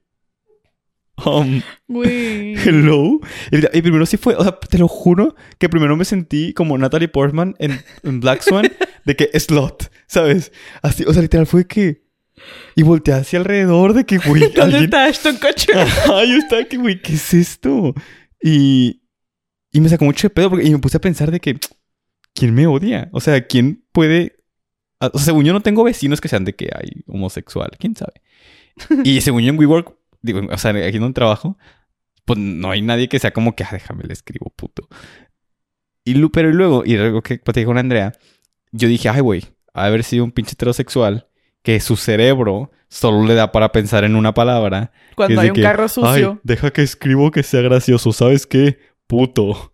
um, 1.26 1.62
hello. 1.90 3.20
Y, 3.52 3.78
y 3.78 3.82
primero 3.82 4.06
sí 4.06 4.18
fue, 4.18 4.36
o 4.36 4.44
sea, 4.44 4.58
te 4.60 4.78
lo 4.78 4.88
juro 4.88 5.36
que 5.58 5.70
primero 5.70 5.96
me 5.96 6.06
sentí 6.06 6.54
como 6.54 6.78
Natalie 6.78 7.08
Portman 7.08 7.56
en, 7.60 7.80
en 8.04 8.20
Black 8.20 8.42
Swan, 8.42 8.68
de 9.08 9.16
que 9.16 9.40
slot, 9.40 9.92
¿sabes? 10.06 10.52
Así, 10.84 11.04
o 11.08 11.14
sea, 11.14 11.22
literal 11.24 11.48
fue 11.48 11.66
que. 11.66 12.06
Y 12.76 12.84
volteé 12.84 13.16
hacia 13.16 13.40
alrededor 13.40 13.94
de 13.94 14.06
que, 14.06 14.18
güey, 14.26 14.42
¿Dónde 14.44 14.62
alguien. 14.62 14.84
está 14.84 15.06
Ashton 15.06 15.38
Kutcher? 15.38 15.76
Yo 16.08 16.36
estaba 16.38 16.64
que, 16.66 16.78
güey, 16.78 17.02
¿qué 17.02 17.14
es 17.14 17.34
esto? 17.34 17.96
Y. 18.44 19.02
Y 19.72 19.82
me 19.82 19.90
sacó 19.90 20.06
mucho 20.06 20.28
de 20.28 20.34
pedo 20.34 20.50
porque, 20.52 20.66
y 20.66 20.72
me 20.72 20.80
puse 20.80 20.98
a 20.98 21.02
pensar 21.02 21.32
de 21.32 21.40
que. 21.40 21.58
¿Quién 22.36 22.54
me 22.54 22.68
odia? 22.68 23.10
O 23.14 23.20
sea, 23.22 23.48
¿quién 23.48 23.84
puede.? 23.92 24.36
a- 25.00 25.08
O 25.08 25.18
sea, 25.18 25.26
según 25.26 25.46
yo 25.46 25.54
no 25.54 25.62
tengo 25.62 25.84
vecinos 25.84 26.22
que 26.22 26.28
sean 26.28 26.46
de 26.46 26.54
que 26.54 26.70
hay 26.76 27.04
homosexual, 27.08 27.72
quién 27.80 27.96
sabe. 27.96 28.22
Y 29.04 29.22
según 29.22 29.42
yo 29.42 29.50
en 29.52 29.58
WeWork, 29.58 29.96
digo, 30.22 30.42
o 30.52 30.58
sea, 30.58 30.72
aquí 30.72 31.00
donde 31.00 31.14
trabajo, 31.16 31.58
pues 32.26 32.38
no 32.38 32.70
hay 32.72 32.82
nadie 32.84 33.10
que 33.10 33.18
sea 33.20 33.32
como 33.32 33.56
que, 33.56 33.64
ah, 33.64 33.70
déjame 33.72 34.04
le 34.04 34.14
escribo, 34.14 34.54
puto. 34.56 34.88
Y 36.06 36.26
pero 36.30 36.50
y 36.50 36.54
luego, 36.54 36.84
y 36.86 36.96
luego 36.96 37.22
que 37.22 37.38
platicé 37.40 37.66
con 37.66 37.78
Andrea, 37.78 38.14
yo 38.72 38.88
dije, 38.88 39.10
ay, 39.10 39.22
güey, 39.22 39.44
haber 39.74 40.04
sido 40.04 40.24
un 40.24 40.32
pinche 40.32 40.54
heterosexual 40.54 41.28
que 41.62 41.80
su 41.80 41.96
cerebro 41.98 42.72
solo 42.90 43.26
le 43.26 43.34
da 43.36 43.52
para 43.52 43.72
pensar 43.72 44.04
en 44.04 44.16
una 44.16 44.34
palabra. 44.34 44.92
Cuando 45.16 45.42
hay 45.42 45.50
un 45.50 45.56
que, 45.56 45.62
carro 45.62 45.88
sucio. 45.90 46.32
Ay, 46.34 46.40
deja 46.44 46.72
que 46.72 46.82
escribo 46.82 47.32
que 47.32 47.44
sea 47.44 47.62
gracioso, 47.62 48.14
¿sabes 48.14 48.48
qué? 48.48 48.80
Puto. 49.08 49.74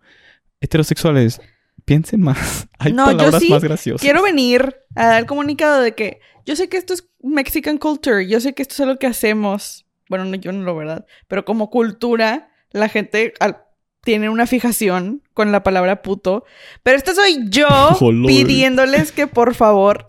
Heterosexuales, 0.61 1.41
piensen 1.85 2.21
más. 2.21 2.67
Hay 2.79 2.93
No, 2.93 3.11
yo 3.11 3.17
palabras 3.17 3.41
sí 3.41 3.49
más 3.49 3.63
graciosas. 3.63 4.01
Quiero 4.01 4.23
venir 4.23 4.75
a 4.95 5.07
dar 5.07 5.25
comunicado 5.25 5.81
de 5.81 5.93
que 5.93 6.19
yo 6.45 6.55
sé 6.55 6.69
que 6.69 6.77
esto 6.77 6.93
es 6.93 7.09
Mexican 7.21 7.77
culture, 7.77 8.27
yo 8.27 8.39
sé 8.39 8.53
que 8.53 8.61
esto 8.61 8.73
es 8.73 8.79
algo 8.81 8.97
que 8.97 9.07
hacemos. 9.07 9.85
Bueno, 10.09 10.25
no, 10.25 10.35
yo 10.35 10.51
no 10.51 10.63
lo 10.63 10.75
verdad, 10.75 11.05
pero 11.27 11.45
como 11.45 11.69
cultura, 11.69 12.49
la 12.71 12.89
gente 12.89 13.33
al- 13.39 13.63
tienen 14.03 14.29
una 14.29 14.47
fijación 14.47 15.21
con 15.33 15.51
la 15.51 15.63
palabra 15.63 16.01
puto. 16.01 16.45
Pero 16.83 16.97
esta 16.97 17.13
soy 17.15 17.45
yo 17.49 17.67
Oh, 17.91 17.97
pidiéndoles 18.27 19.11
que 19.11 19.27
por 19.27 19.55
favor 19.55 20.07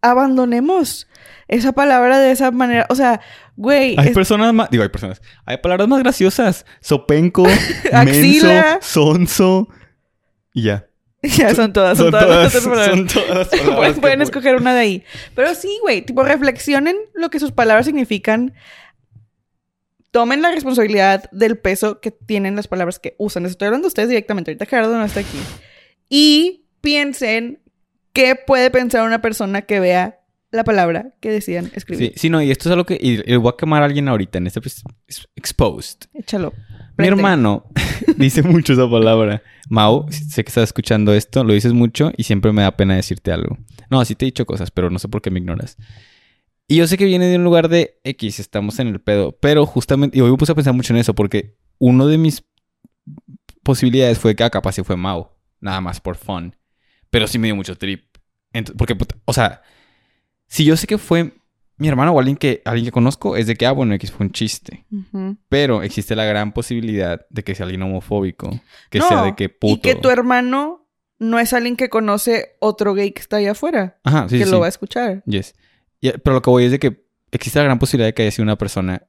abandonemos 0.00 1.08
esa 1.48 1.72
palabra 1.72 2.18
de 2.18 2.30
esa 2.30 2.50
manera. 2.50 2.86
O 2.90 2.94
sea, 2.94 3.20
güey, 3.56 3.94
Hay 3.98 4.08
es- 4.08 4.14
personas 4.14 4.52
más... 4.54 4.70
Digo, 4.70 4.82
hay 4.82 4.88
personas. 4.90 5.20
Hay 5.46 5.56
palabras 5.58 5.88
más 5.88 6.00
graciosas. 6.00 6.66
Sopenco, 6.80 7.42
menso, 7.92 7.96
Axila. 7.96 8.78
sonso. 8.82 9.68
Y 10.52 10.62
ya. 10.64 10.86
ya 11.22 11.52
son 11.54 11.72
todas, 11.72 11.98
son, 11.98 12.12
Son 12.12 12.20
todas, 12.20 12.52
todas, 12.52 12.64
palabras. 12.66 12.90
son 12.96 13.06
todas 13.08 13.48
palabras 13.48 13.98
pueden, 13.98 14.22
escoger 14.22 14.54
una 14.56 14.72
de 14.74 14.80
ahí. 14.80 15.04
Pero 15.34 15.52
sí, 15.54 15.68
güey, 15.82 16.02
tipo 16.02 16.22
reflexionen 16.22 16.96
lo 17.14 17.28
que 17.30 17.40
sus 17.40 17.50
palabras 17.50 17.86
significan. 17.86 18.54
Tomen 20.10 20.40
la 20.42 20.50
responsabilidad 20.50 21.30
del 21.32 21.58
peso 21.58 22.00
que 22.00 22.10
tienen 22.10 22.56
las 22.56 22.66
palabras 22.68 22.98
que 22.98 23.14
usan. 23.18 23.42
Les 23.42 23.50
estoy 23.52 23.66
hablando 23.66 23.86
a 23.86 23.88
ustedes 23.88 24.08
directamente. 24.08 24.50
Ahorita 24.50 24.66
Gerardo 24.66 24.96
no 24.96 25.04
está 25.04 25.20
aquí. 25.20 25.38
Y 26.08 26.64
piensen 26.80 27.60
qué 28.12 28.34
puede 28.34 28.70
pensar 28.70 29.06
una 29.06 29.20
persona 29.20 29.62
que 29.62 29.80
vea 29.80 30.20
la 30.50 30.64
palabra 30.64 31.12
que 31.20 31.30
decían 31.30 31.66
Sí, 31.66 31.72
escribir. 31.74 32.12
sí, 32.16 32.30
no, 32.30 32.40
y 32.42 32.50
esto 32.50 32.68
es 32.68 32.72
algo 32.72 32.86
que... 32.86 32.94
Y, 32.98 33.30
y 33.30 33.36
voy 33.36 33.52
a 33.52 33.56
quemar 33.58 33.82
a 33.82 33.84
alguien 33.84 34.08
ahorita 34.08 34.38
en 34.38 34.46
este... 34.46 34.62
pues, 34.62 34.82
Exposed. 35.36 35.98
Échalo. 36.14 36.54
Mi 36.96 37.06
hermano 37.06 37.66
dice 38.16 38.42
mucho 38.42 38.72
esa 38.72 38.90
palabra. 38.90 39.42
Mau, 39.68 40.06
sé 40.10 40.42
que 40.42 40.48
estás 40.48 40.64
escuchando 40.64 41.12
esto, 41.12 41.44
lo 41.44 41.52
dices 41.52 41.74
mucho 41.74 42.10
y 42.16 42.22
siempre 42.24 42.50
me 42.52 42.62
da 42.62 42.76
pena 42.76 42.96
decirte 42.96 43.30
algo. 43.30 43.58
No, 43.90 44.02
sí 44.06 44.14
te 44.14 44.24
he 44.24 44.28
dicho 44.28 44.46
cosas, 44.46 44.70
pero 44.70 44.88
no 44.90 44.98
sé 44.98 45.08
por 45.08 45.20
qué 45.20 45.30
me 45.30 45.38
ignoras. 45.38 45.76
Y 46.70 46.76
yo 46.76 46.86
sé 46.86 46.98
que 46.98 47.06
viene 47.06 47.26
de 47.26 47.36
un 47.36 47.44
lugar 47.44 47.70
de 47.70 47.98
X, 48.04 48.40
estamos 48.40 48.78
en 48.78 48.88
el 48.88 49.00
pedo, 49.00 49.32
pero 49.32 49.64
justamente, 49.64 50.18
y 50.18 50.20
hoy 50.20 50.30
me 50.30 50.36
puse 50.36 50.52
a 50.52 50.54
pensar 50.54 50.74
mucho 50.74 50.92
en 50.92 50.98
eso 50.98 51.14
porque 51.14 51.56
uno 51.78 52.06
de 52.06 52.18
mis 52.18 52.44
posibilidades 53.62 54.18
fue 54.18 54.36
que 54.36 54.44
ah, 54.44 54.50
capaz 54.50 54.72
sí 54.72 54.82
fue 54.82 54.96
Mau, 54.96 55.30
nada 55.60 55.80
más 55.80 56.00
por 56.00 56.16
fun. 56.16 56.54
Pero 57.08 57.26
sí 57.26 57.38
me 57.38 57.48
dio 57.48 57.56
mucho 57.56 57.76
trip. 57.76 58.04
Porque, 58.76 58.96
o 59.24 59.32
sea, 59.32 59.62
si 60.46 60.66
yo 60.66 60.76
sé 60.76 60.86
que 60.86 60.98
fue 60.98 61.32
mi 61.78 61.88
hermano 61.88 62.12
o 62.12 62.18
alguien 62.18 62.36
que, 62.36 62.60
alguien 62.66 62.84
que 62.84 62.92
conozco, 62.92 63.36
es 63.36 63.46
de 63.46 63.56
que, 63.56 63.64
ah, 63.64 63.72
bueno, 63.72 63.94
X 63.94 64.12
fue 64.12 64.26
un 64.26 64.32
chiste. 64.32 64.84
Pero 65.48 65.82
existe 65.82 66.14
la 66.16 66.24
gran 66.24 66.52
posibilidad 66.52 67.26
de 67.30 67.44
que 67.44 67.54
sea 67.54 67.64
alguien 67.64 67.82
homofóbico. 67.82 68.50
Que 68.90 68.98
No, 68.98 69.08
sea 69.08 69.22
de 69.22 69.36
que 69.36 69.48
puto. 69.48 69.74
Y 69.74 69.80
que 69.80 69.94
tu 69.94 70.10
hermano 70.10 70.86
no 71.18 71.38
es 71.38 71.54
alguien 71.54 71.76
que 71.76 71.88
conoce 71.88 72.56
otro 72.60 72.92
gay 72.92 73.12
que 73.12 73.22
está 73.22 73.38
allá 73.38 73.52
afuera. 73.52 73.98
Ajá, 74.04 74.28
sí, 74.28 74.38
que 74.38 74.44
sí, 74.44 74.50
lo 74.50 74.58
sí. 74.58 74.60
va 74.60 74.66
a 74.66 74.68
escuchar. 74.68 75.22
Yes. 75.24 75.54
Y- 76.00 76.12
pero 76.12 76.34
lo 76.34 76.42
que 76.42 76.50
voy 76.50 76.64
es 76.64 76.70
de 76.70 76.78
que 76.78 77.04
existe 77.32 77.58
la 77.58 77.64
gran 77.64 77.78
posibilidad 77.78 78.08
de 78.08 78.14
que 78.14 78.22
haya 78.22 78.30
sido 78.30 78.44
una 78.44 78.56
persona 78.58 79.02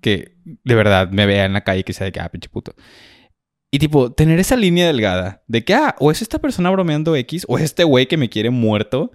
que 0.00 0.36
de 0.44 0.74
verdad 0.74 1.10
me 1.10 1.24
vea 1.26 1.44
en 1.46 1.52
la 1.54 1.62
calle 1.64 1.80
y 1.80 1.84
que 1.84 1.92
sea 1.92 2.04
de 2.04 2.12
que, 2.12 2.20
ah, 2.20 2.28
pinche 2.30 2.48
puto. 2.48 2.74
Y 3.70 3.78
tipo, 3.78 4.12
tener 4.12 4.38
esa 4.38 4.56
línea 4.56 4.86
delgada 4.86 5.42
de 5.48 5.64
que, 5.64 5.74
ah, 5.74 5.96
o 5.98 6.10
es 6.10 6.22
esta 6.22 6.38
persona 6.38 6.70
bromeando 6.70 7.16
X, 7.16 7.44
o 7.48 7.56
es 7.58 7.64
este 7.64 7.84
güey 7.84 8.06
que 8.06 8.16
me 8.16 8.28
quiere 8.28 8.50
muerto. 8.50 9.10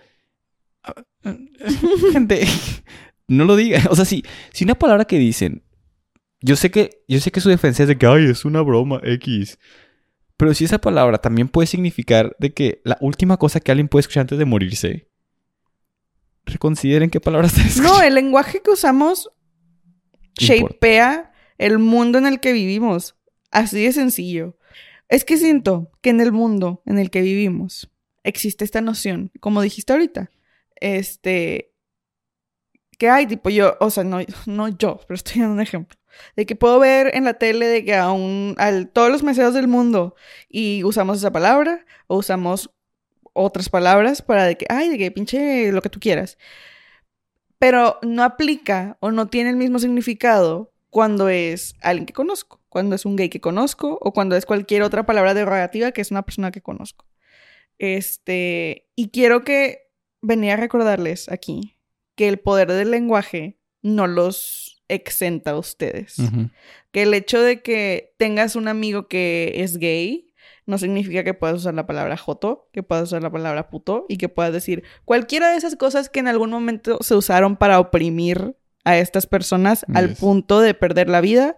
Gente, 2.11 2.45
no 3.27 3.45
lo 3.45 3.55
digan. 3.55 3.83
O 3.89 3.95
sea, 3.95 4.05
si, 4.05 4.23
si 4.51 4.63
una 4.63 4.75
palabra 4.75 5.05
que 5.05 5.17
dicen, 5.17 5.63
yo 6.41 6.55
sé 6.55 6.71
que, 6.71 7.03
yo 7.07 7.19
sé 7.19 7.31
que 7.31 7.41
su 7.41 7.49
defensa 7.49 7.83
es 7.83 7.89
de 7.89 7.97
que, 7.97 8.05
ay, 8.07 8.25
es 8.25 8.45
una 8.45 8.61
broma 8.61 8.99
X. 9.03 9.59
Pero 10.37 10.53
si 10.53 10.65
esa 10.65 10.79
palabra 10.79 11.17
también 11.17 11.49
puede 11.49 11.67
significar 11.67 12.35
de 12.39 12.53
que 12.53 12.81
la 12.85 12.97
última 13.01 13.37
cosa 13.37 13.59
que 13.59 13.71
alguien 13.71 13.89
puede 13.89 14.01
escuchar 14.01 14.21
antes 14.21 14.39
de 14.39 14.45
morirse, 14.45 15.09
reconsideren 16.49 17.09
qué 17.09 17.19
palabras 17.19 17.57
están. 17.57 17.83
No, 17.83 18.01
el 18.01 18.15
lenguaje 18.15 18.61
que 18.61 18.71
usamos 18.71 19.31
shapea 20.35 21.31
el 21.57 21.79
mundo 21.79 22.17
en 22.17 22.25
el 22.25 22.39
que 22.39 22.53
vivimos. 22.53 23.15
Así 23.51 23.83
de 23.83 23.91
sencillo. 23.91 24.57
Es 25.07 25.25
que 25.25 25.37
siento 25.37 25.91
que 26.01 26.11
en 26.11 26.21
el 26.21 26.31
mundo 26.31 26.81
en 26.85 26.99
el 26.99 27.09
que 27.09 27.21
vivimos 27.21 27.89
existe 28.23 28.63
esta 28.63 28.81
noción, 28.81 29.31
como 29.39 29.61
dijiste 29.61 29.93
ahorita, 29.93 30.29
este, 30.75 31.73
que 32.97 33.09
hay, 33.09 33.25
tipo 33.25 33.49
yo, 33.49 33.75
o 33.79 33.89
sea, 33.89 34.03
no, 34.03 34.19
no 34.45 34.67
yo, 34.67 34.99
pero 35.07 35.15
estoy 35.15 35.41
dando 35.41 35.55
un 35.55 35.61
ejemplo, 35.61 35.97
de 36.35 36.45
que 36.45 36.55
puedo 36.55 36.79
ver 36.79 37.15
en 37.15 37.23
la 37.23 37.33
tele 37.35 37.67
de 37.67 37.83
que 37.83 37.95
a, 37.95 38.11
un, 38.11 38.55
a 38.57 38.85
todos 38.85 39.09
los 39.09 39.23
meseros 39.23 39.53
del 39.53 39.67
mundo 39.67 40.15
y 40.47 40.83
usamos 40.83 41.17
esa 41.17 41.31
palabra 41.31 41.85
o 42.07 42.17
usamos 42.17 42.71
otras 43.33 43.69
palabras 43.69 44.21
para 44.21 44.45
de 44.45 44.57
que, 44.57 44.65
ay, 44.69 44.89
de 44.89 44.97
que 44.97 45.11
pinche 45.11 45.71
lo 45.71 45.81
que 45.81 45.89
tú 45.89 45.99
quieras. 45.99 46.37
Pero 47.57 47.99
no 48.01 48.23
aplica 48.23 48.97
o 48.99 49.11
no 49.11 49.27
tiene 49.27 49.49
el 49.49 49.57
mismo 49.57 49.79
significado 49.79 50.73
cuando 50.89 51.29
es 51.29 51.75
alguien 51.81 52.05
que 52.05 52.13
conozco, 52.13 52.61
cuando 52.69 52.95
es 52.95 53.05
un 53.05 53.15
gay 53.15 53.29
que 53.29 53.41
conozco 53.41 53.97
o 54.01 54.13
cuando 54.13 54.35
es 54.35 54.45
cualquier 54.45 54.81
otra 54.81 55.05
palabra 55.05 55.33
derogativa 55.33 55.91
que 55.91 56.01
es 56.01 56.11
una 56.11 56.23
persona 56.23 56.51
que 56.51 56.61
conozco. 56.61 57.05
Este, 57.77 58.87
y 58.95 59.09
quiero 59.09 59.43
que 59.43 59.89
venía 60.21 60.53
a 60.53 60.57
recordarles 60.57 61.29
aquí 61.29 61.77
que 62.15 62.27
el 62.27 62.39
poder 62.39 62.71
del 62.71 62.91
lenguaje 62.91 63.59
no 63.81 64.07
los 64.07 64.83
exenta 64.89 65.51
a 65.51 65.57
ustedes. 65.57 66.15
Que 66.91 67.03
el 67.03 67.13
hecho 67.13 67.41
de 67.41 67.61
que 67.61 68.13
tengas 68.17 68.55
un 68.55 68.67
amigo 68.67 69.07
que 69.07 69.53
es 69.57 69.77
gay 69.77 70.28
no 70.69 70.77
significa 70.77 71.23
que 71.23 71.33
puedas 71.33 71.57
usar 71.57 71.73
la 71.73 71.87
palabra 71.87 72.15
joto, 72.15 72.69
que 72.71 72.83
puedas 72.83 73.05
usar 73.05 73.23
la 73.23 73.31
palabra 73.31 73.69
puto 73.69 74.05
y 74.07 74.17
que 74.17 74.29
puedas 74.29 74.53
decir 74.53 74.83
cualquiera 75.03 75.49
de 75.49 75.57
esas 75.57 75.75
cosas 75.75 76.09
que 76.09 76.19
en 76.19 76.27
algún 76.27 76.51
momento 76.51 76.99
se 77.01 77.15
usaron 77.15 77.57
para 77.57 77.79
oprimir 77.79 78.55
a 78.85 78.97
estas 78.97 79.25
personas 79.25 79.83
al 79.93 80.13
punto 80.13 80.61
de 80.61 80.75
perder 80.75 81.09
la 81.09 81.21
vida 81.21 81.57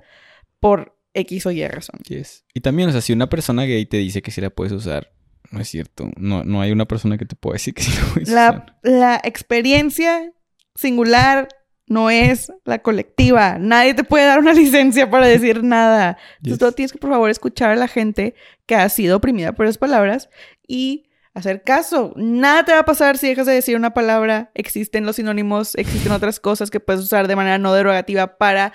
por 0.60 0.97
X 1.13 1.45
o 1.45 1.52
Y 1.52 1.67
razón. 1.67 2.00
Yes. 2.08 2.45
Y 2.54 2.62
también, 2.62 2.88
o 2.88 2.91
sea, 2.93 3.02
si 3.02 3.12
una 3.12 3.28
persona 3.28 3.65
gay 3.65 3.86
te 3.86 3.97
dice 3.97 4.21
que 4.21 4.32
sí 4.32 4.39
la 4.39 4.50
puedes 4.50 4.71
usar, 4.71 5.12
no 5.52 5.60
es 5.60 5.67
cierto. 5.67 6.10
No, 6.15 6.45
no 6.45 6.62
hay 6.62 6.71
una 6.71 6.86
persona 6.86 7.17
que 7.17 7.26
te 7.26 7.36
pueda 7.36 7.56
decir 7.56 7.74
que 7.74 7.84
sí 7.84 7.91
la 7.91 8.13
puedes 8.13 8.30
usar. 8.30 8.78
La 8.82 9.21
experiencia 9.24 10.32
singular 10.76 11.50
no 11.91 12.10
es 12.10 12.51
la 12.65 12.80
colectiva. 12.80 13.58
Nadie 13.60 13.93
te 13.93 14.04
puede 14.04 14.25
dar 14.25 14.39
una 14.39 14.54
licencia 14.54 15.10
para 15.10 15.27
decir 15.27 15.63
nada. 15.63 16.17
Entonces, 16.38 16.60
Yes. 16.60 16.60
tú 16.60 16.71
tienes 16.71 16.91
que, 16.93 16.97
por 16.99 17.10
favor, 17.12 17.30
escuchar 17.30 17.69
a 17.71 17.75
la 17.75 17.88
gente 17.88 18.34
que 18.65 18.75
ha 18.75 18.88
sido 18.89 19.17
oprimida 19.17 19.51
por 19.54 19.65
esas 19.65 19.77
palabras 19.77 20.30
y 20.67 21.08
hacer 21.34 21.63
caso. 21.63 22.13
Nada 22.15 22.65
te 22.65 22.71
va 22.73 22.80
a 22.80 22.86
pasar 22.86 23.17
si 23.17 23.27
dejas 23.27 23.45
de 23.47 23.54
decir 23.54 23.75
una 23.75 23.93
palabra. 23.93 24.51
Existen 24.54 25.06
los 25.06 25.17
sinónimos, 25.17 25.75
existen 25.75 26.12
otras 26.12 26.39
cosas 26.39 26.69
que 26.71 26.80
puedes 26.80 27.01
usar 27.01 27.27
de 27.27 27.36
manera 27.36 27.58
no 27.58 27.73
derogativa 27.73 28.38
para 28.38 28.73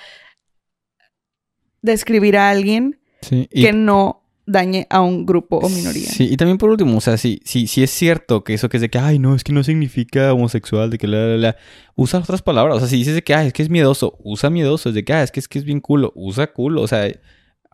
describir 1.82 2.36
a 2.36 2.50
alguien 2.50 3.00
Sí, 3.22 3.48
y- 3.50 3.62
que 3.62 3.72
no 3.72 4.22
dañe 4.46 4.86
a 4.90 5.00
un 5.00 5.26
grupo 5.26 5.58
o 5.58 5.68
minoría. 5.68 6.08
Sí, 6.08 6.28
y 6.30 6.36
también 6.36 6.56
por 6.58 6.70
último, 6.70 6.96
o 6.96 7.00
sea, 7.00 7.16
si, 7.16 7.40
si, 7.44 7.66
si 7.66 7.82
es 7.82 7.90
cierto 7.90 8.44
que 8.44 8.54
eso 8.54 8.68
que 8.68 8.76
es 8.76 8.80
de 8.80 8.88
que, 8.88 8.98
ay, 8.98 9.18
no, 9.18 9.34
es 9.34 9.42
que 9.44 9.52
no 9.52 9.64
significa 9.64 10.32
homosexual, 10.32 10.88
de 10.90 10.98
que 10.98 11.06
la, 11.08 11.26
la, 11.26 11.36
la, 11.36 11.56
usa 11.96 12.20
otras 12.20 12.42
palabras. 12.42 12.76
O 12.76 12.80
sea, 12.80 12.88
si 12.88 12.96
dices 12.96 13.14
de 13.16 13.22
que, 13.24 13.34
ay, 13.34 13.48
es 13.48 13.52
que 13.52 13.62
es 13.62 13.70
miedoso, 13.70 14.16
usa 14.22 14.48
miedoso. 14.50 14.88
Es 14.90 14.94
de 14.94 15.04
que, 15.04 15.12
ah, 15.12 15.22
es 15.22 15.30
que 15.32 15.40
es 15.40 15.48
que 15.48 15.58
es 15.58 15.64
bien 15.64 15.80
culo, 15.80 16.12
usa 16.14 16.52
culo. 16.52 16.82
O 16.82 16.86
sea, 16.88 17.10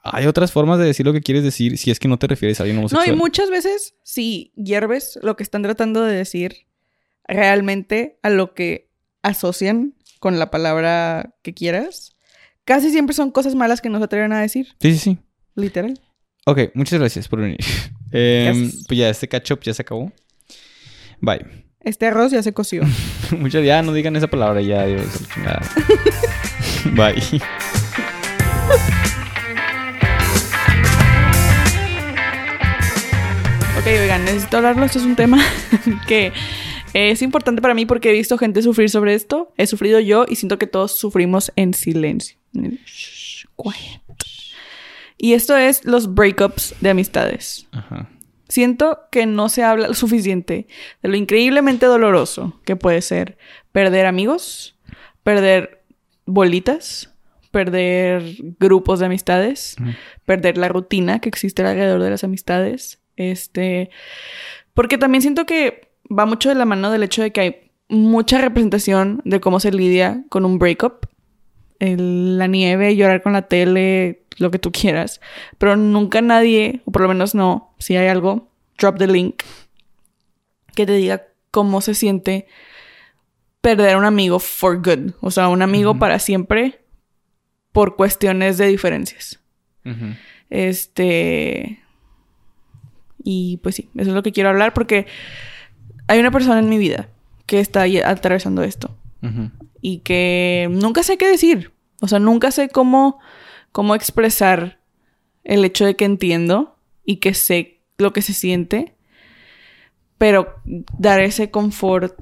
hay 0.05 0.27
otras 0.27 0.51
formas 0.51 0.79
de 0.79 0.87
decir 0.87 1.05
lo 1.07 1.13
que 1.13 1.21
quieres 1.21 1.45
decir 1.45 1.77
si 1.79 1.91
es 1.91 2.01
que 2.01 2.09
no 2.09 2.19
te 2.19 2.27
refieres 2.27 2.59
a 2.59 2.63
alguien 2.65 2.77
No, 2.77 2.81
homosexual. 2.81 3.09
y 3.09 3.19
muchas 3.19 3.51
veces, 3.51 3.95
si 4.03 4.53
hierves 4.57 5.19
lo 5.23 5.37
que 5.37 5.43
están 5.43 5.63
tratando 5.63 6.03
de 6.03 6.15
decir 6.15 6.67
realmente 7.29 8.19
a 8.23 8.31
lo 8.31 8.55
que 8.55 8.91
asocian 9.23 9.95
con 10.21 10.39
la 10.39 10.51
palabra 10.51 11.35
que 11.43 11.55
quieras, 11.55 12.17
casi 12.65 12.91
siempre 12.91 13.15
son 13.15 13.31
cosas 13.31 13.55
malas 13.55 13.81
que 13.81 13.89
no 13.89 13.99
se 13.99 14.05
atreven 14.05 14.33
a 14.33 14.41
decir, 14.41 14.69
Sí, 14.81 14.93
sí, 14.93 14.99
sí. 14.99 15.19
literal. 15.55 16.01
Ok, 16.45 16.59
muchas 16.75 16.99
gracias 16.99 17.29
por 17.29 17.41
venir. 17.41 17.59
Gracias. 18.11 18.85
pues 18.87 18.99
ya, 18.99 19.09
este 19.09 19.27
catch 19.27 19.53
up 19.53 19.61
ya 19.63 19.73
se 19.73 19.83
acabó. 19.83 20.13
Bye. 21.21 21.47
Este 21.81 22.07
arroz 22.07 22.33
ya 22.33 22.43
se 22.43 22.53
coció. 22.53 22.83
Muchas 23.39 23.65
ya 23.65 23.81
no 23.81 23.95
digan 23.95 24.17
esa 24.17 24.27
palabra 24.27 24.61
ya, 24.61 24.85
Dios, 24.85 25.07
chingada. 25.33 25.63
Bye. 26.95 27.23
ok, 33.79 33.87
oigan, 33.87 34.25
necesito 34.25 34.59
hablarlo. 34.59 34.85
Esto 34.85 34.99
es 34.99 35.05
un 35.05 35.17
tema 35.17 35.43
que 36.07 36.33
es 36.93 37.23
importante 37.23 37.63
para 37.63 37.73
mí 37.73 37.87
porque 37.87 38.11
he 38.11 38.13
visto 38.13 38.37
gente 38.37 38.61
sufrir 38.63 38.91
sobre 38.91 39.15
esto. 39.15 39.55
He 39.57 39.67
sufrido 39.67 40.01
yo 40.01 40.27
y 40.29 40.37
siento 40.37 40.59
que 40.59 40.67
todos 40.67 40.99
sufrimos 40.99 41.53
en 41.57 41.73
silencio. 41.73 42.37
Shh, 42.53 43.47
quiet. 43.57 44.02
Y 45.23 45.35
esto 45.35 45.57
es 45.57 45.85
los 45.85 46.15
breakups 46.15 46.75
de 46.81 46.91
amistades. 46.91 47.69
Ajá. 47.71 48.09
Siento 48.49 49.03
que 49.13 49.25
no 49.25 49.49
se 49.49 49.63
habla 49.63 49.87
lo 49.87 49.95
suficiente 49.95 50.67
de 51.01 51.09
lo 51.09 51.15
increíblemente 51.15 51.87
doloroso 51.87 52.61
que 52.65 52.75
puede 52.75 53.03
ser 53.03 53.39
perder 53.71 54.07
amigos, 54.07 54.77
perder 55.23 55.85
bolitas, 56.27 57.15
perder 57.53 58.35
grupos 58.59 58.99
de 58.99 59.07
amistades, 59.07 59.77
perder 60.27 60.59
la 60.59 60.69
rutina 60.69 61.21
que 61.21 61.29
existe 61.29 61.63
alrededor 61.63 62.03
de 62.03 62.11
las 62.11 62.25
amistades. 62.25 63.01
Este, 63.15 63.91
porque 64.75 64.99
también 64.99 65.23
siento 65.23 65.47
que 65.47 65.93
va 66.11 66.27
mucho 66.27 66.49
de 66.49 66.57
la 66.57 66.65
mano 66.65 66.91
del 66.91 67.05
hecho 67.05 67.23
de 67.23 67.31
que 67.31 67.41
hay 67.41 67.71
mucha 67.89 68.39
representación 68.39 69.23
de 69.25 69.41
cómo 69.41 69.61
se 69.61 69.71
lidia 69.71 70.25
con 70.31 70.45
un 70.45 70.59
breakup. 70.59 71.07
El- 71.83 72.39
la 72.39 72.47
nieve, 72.47 72.95
llorar 72.97 73.23
con 73.23 73.33
la 73.33 73.43
tele, 73.43 74.23
lo 74.39 74.51
que 74.51 74.59
tú 74.59 74.71
quieras. 74.73 75.21
Pero 75.59 75.77
nunca 75.77 76.21
nadie, 76.21 76.81
o 76.85 76.93
por 76.93 77.03
lo 77.03 77.09
menos 77.09 77.35
no, 77.35 77.73
si 77.79 77.97
hay 77.97 78.09
algo, 78.09 78.49
drop 78.79 78.99
the 78.99 79.07
link, 79.07 79.43
que 80.75 80.87
te 80.87 80.93
diga 80.95 81.25
cómo 81.51 81.81
se 81.81 81.95
siente 81.95 82.47
perder 83.61 83.95
a 83.95 83.99
un 83.99 84.05
amigo 84.05 84.39
for 84.39 84.77
good. 84.79 85.13
O 85.21 85.31
sea, 85.31 85.49
un 85.49 85.63
amigo 85.63 85.99
para 85.99 86.19
siempre 86.19 86.81
por 87.73 87.97
cuestiones 87.97 88.59
de 88.59 88.67
diferencias. 88.67 89.39
Este. 90.51 91.81
Y 93.25 93.59
pues 93.63 93.75
sí, 93.77 93.89
eso 93.95 94.11
es 94.11 94.15
lo 94.15 94.23
que 94.23 94.33
quiero 94.33 94.49
hablar 94.51 94.75
porque 94.75 95.07
hay 96.09 96.19
una 96.19 96.31
persona 96.31 96.59
en 96.59 96.69
mi 96.69 96.79
vida 96.79 97.09
que 97.47 97.61
está 97.61 97.85
atravesando 98.05 98.63
esto 98.63 98.97
Ujú. 99.23 99.51
Y 99.83 99.99
que 99.99 100.69
nunca 100.71 101.03
sé 101.03 101.19
qué 101.19 101.29
decir. 101.29 101.73
O 102.01 102.09
sea, 102.09 102.19
nunca 102.19 102.51
sé 102.51 102.71
cómo, 102.71 103.19
cómo 103.73 103.95
expresar 103.95 104.81
el 105.45 105.65
hecho 105.65 105.85
de 105.85 105.97
que 105.97 106.07
entiendo 106.07 106.79
y 107.05 107.17
que 107.17 107.35
sé 107.35 107.81
lo 107.99 108.13
que 108.13 108.23
se 108.23 108.33
siente, 108.33 108.95
pero 110.17 110.55
dar 110.65 111.21
ese 111.21 111.51
confort 111.51 112.15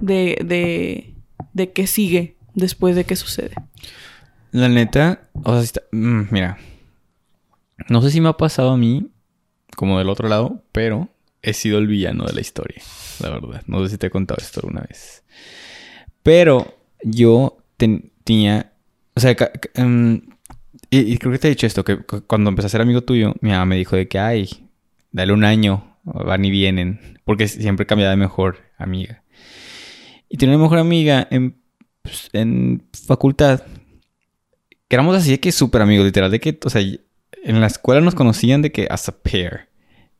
de, 0.00 0.38
de, 0.44 1.14
de 1.52 1.72
que 1.72 1.86
sigue 1.86 2.36
después 2.54 2.96
de 2.96 3.04
que 3.04 3.16
sucede. 3.16 3.54
La 4.50 4.68
neta, 4.68 5.28
o 5.44 5.62
sea, 5.62 5.82
mm, 5.92 6.22
mira, 6.30 6.56
no 7.88 8.00
sé 8.00 8.10
si 8.10 8.20
me 8.20 8.30
ha 8.30 8.36
pasado 8.36 8.70
a 8.70 8.76
mí 8.78 9.08
como 9.76 9.98
del 9.98 10.08
otro 10.08 10.28
lado, 10.28 10.62
pero 10.72 11.08
he 11.42 11.52
sido 11.52 11.78
el 11.78 11.86
villano 11.86 12.24
de 12.24 12.32
la 12.32 12.40
historia, 12.40 12.82
la 13.20 13.28
verdad. 13.28 13.62
No 13.66 13.84
sé 13.84 13.90
si 13.90 13.98
te 13.98 14.06
he 14.06 14.10
contado 14.10 14.38
esto 14.40 14.60
alguna 14.60 14.80
vez. 14.80 15.22
Pero 16.22 16.77
yo 17.02 17.58
ten- 17.76 18.12
tenía, 18.24 18.72
o 19.14 19.20
sea, 19.20 19.36
em, 19.74 20.22
y, 20.90 21.18
creo 21.18 21.32
que 21.32 21.38
te 21.38 21.48
he 21.48 21.50
dicho 21.50 21.66
esto, 21.66 21.84
que 21.84 21.98
cu- 21.98 22.22
cuando 22.26 22.50
empecé 22.50 22.66
a 22.66 22.70
ser 22.70 22.80
amigo 22.80 23.02
tuyo, 23.02 23.34
mi 23.40 23.50
mamá 23.50 23.66
me 23.66 23.76
dijo 23.76 23.96
de 23.96 24.08
que, 24.08 24.18
ay, 24.18 24.48
dale 25.12 25.32
un 25.32 25.44
año, 25.44 25.96
van 26.04 26.44
y 26.44 26.50
vienen, 26.50 27.18
porque 27.24 27.48
siempre 27.48 27.86
cambiaba 27.86 28.10
de 28.10 28.16
mejor 28.16 28.58
amiga. 28.78 29.22
Y 30.28 30.36
tenía 30.36 30.56
una 30.56 30.64
mejor 30.64 30.78
amiga 30.78 31.26
en, 31.30 31.56
pues, 32.02 32.30
en 32.32 32.82
facultad, 33.06 33.62
que 34.88 34.96
éramos 34.96 35.16
así 35.16 35.30
de 35.32 35.40
que 35.40 35.52
súper 35.52 35.82
amigos, 35.82 36.06
literal, 36.06 36.30
de 36.30 36.40
que, 36.40 36.58
o 36.64 36.70
sea, 36.70 36.80
en 36.80 37.60
la 37.60 37.66
escuela 37.66 38.00
nos 38.00 38.14
conocían 38.14 38.62
de 38.62 38.72
que 38.72 38.86
as 38.90 39.08
a 39.08 39.18
pair. 39.22 39.68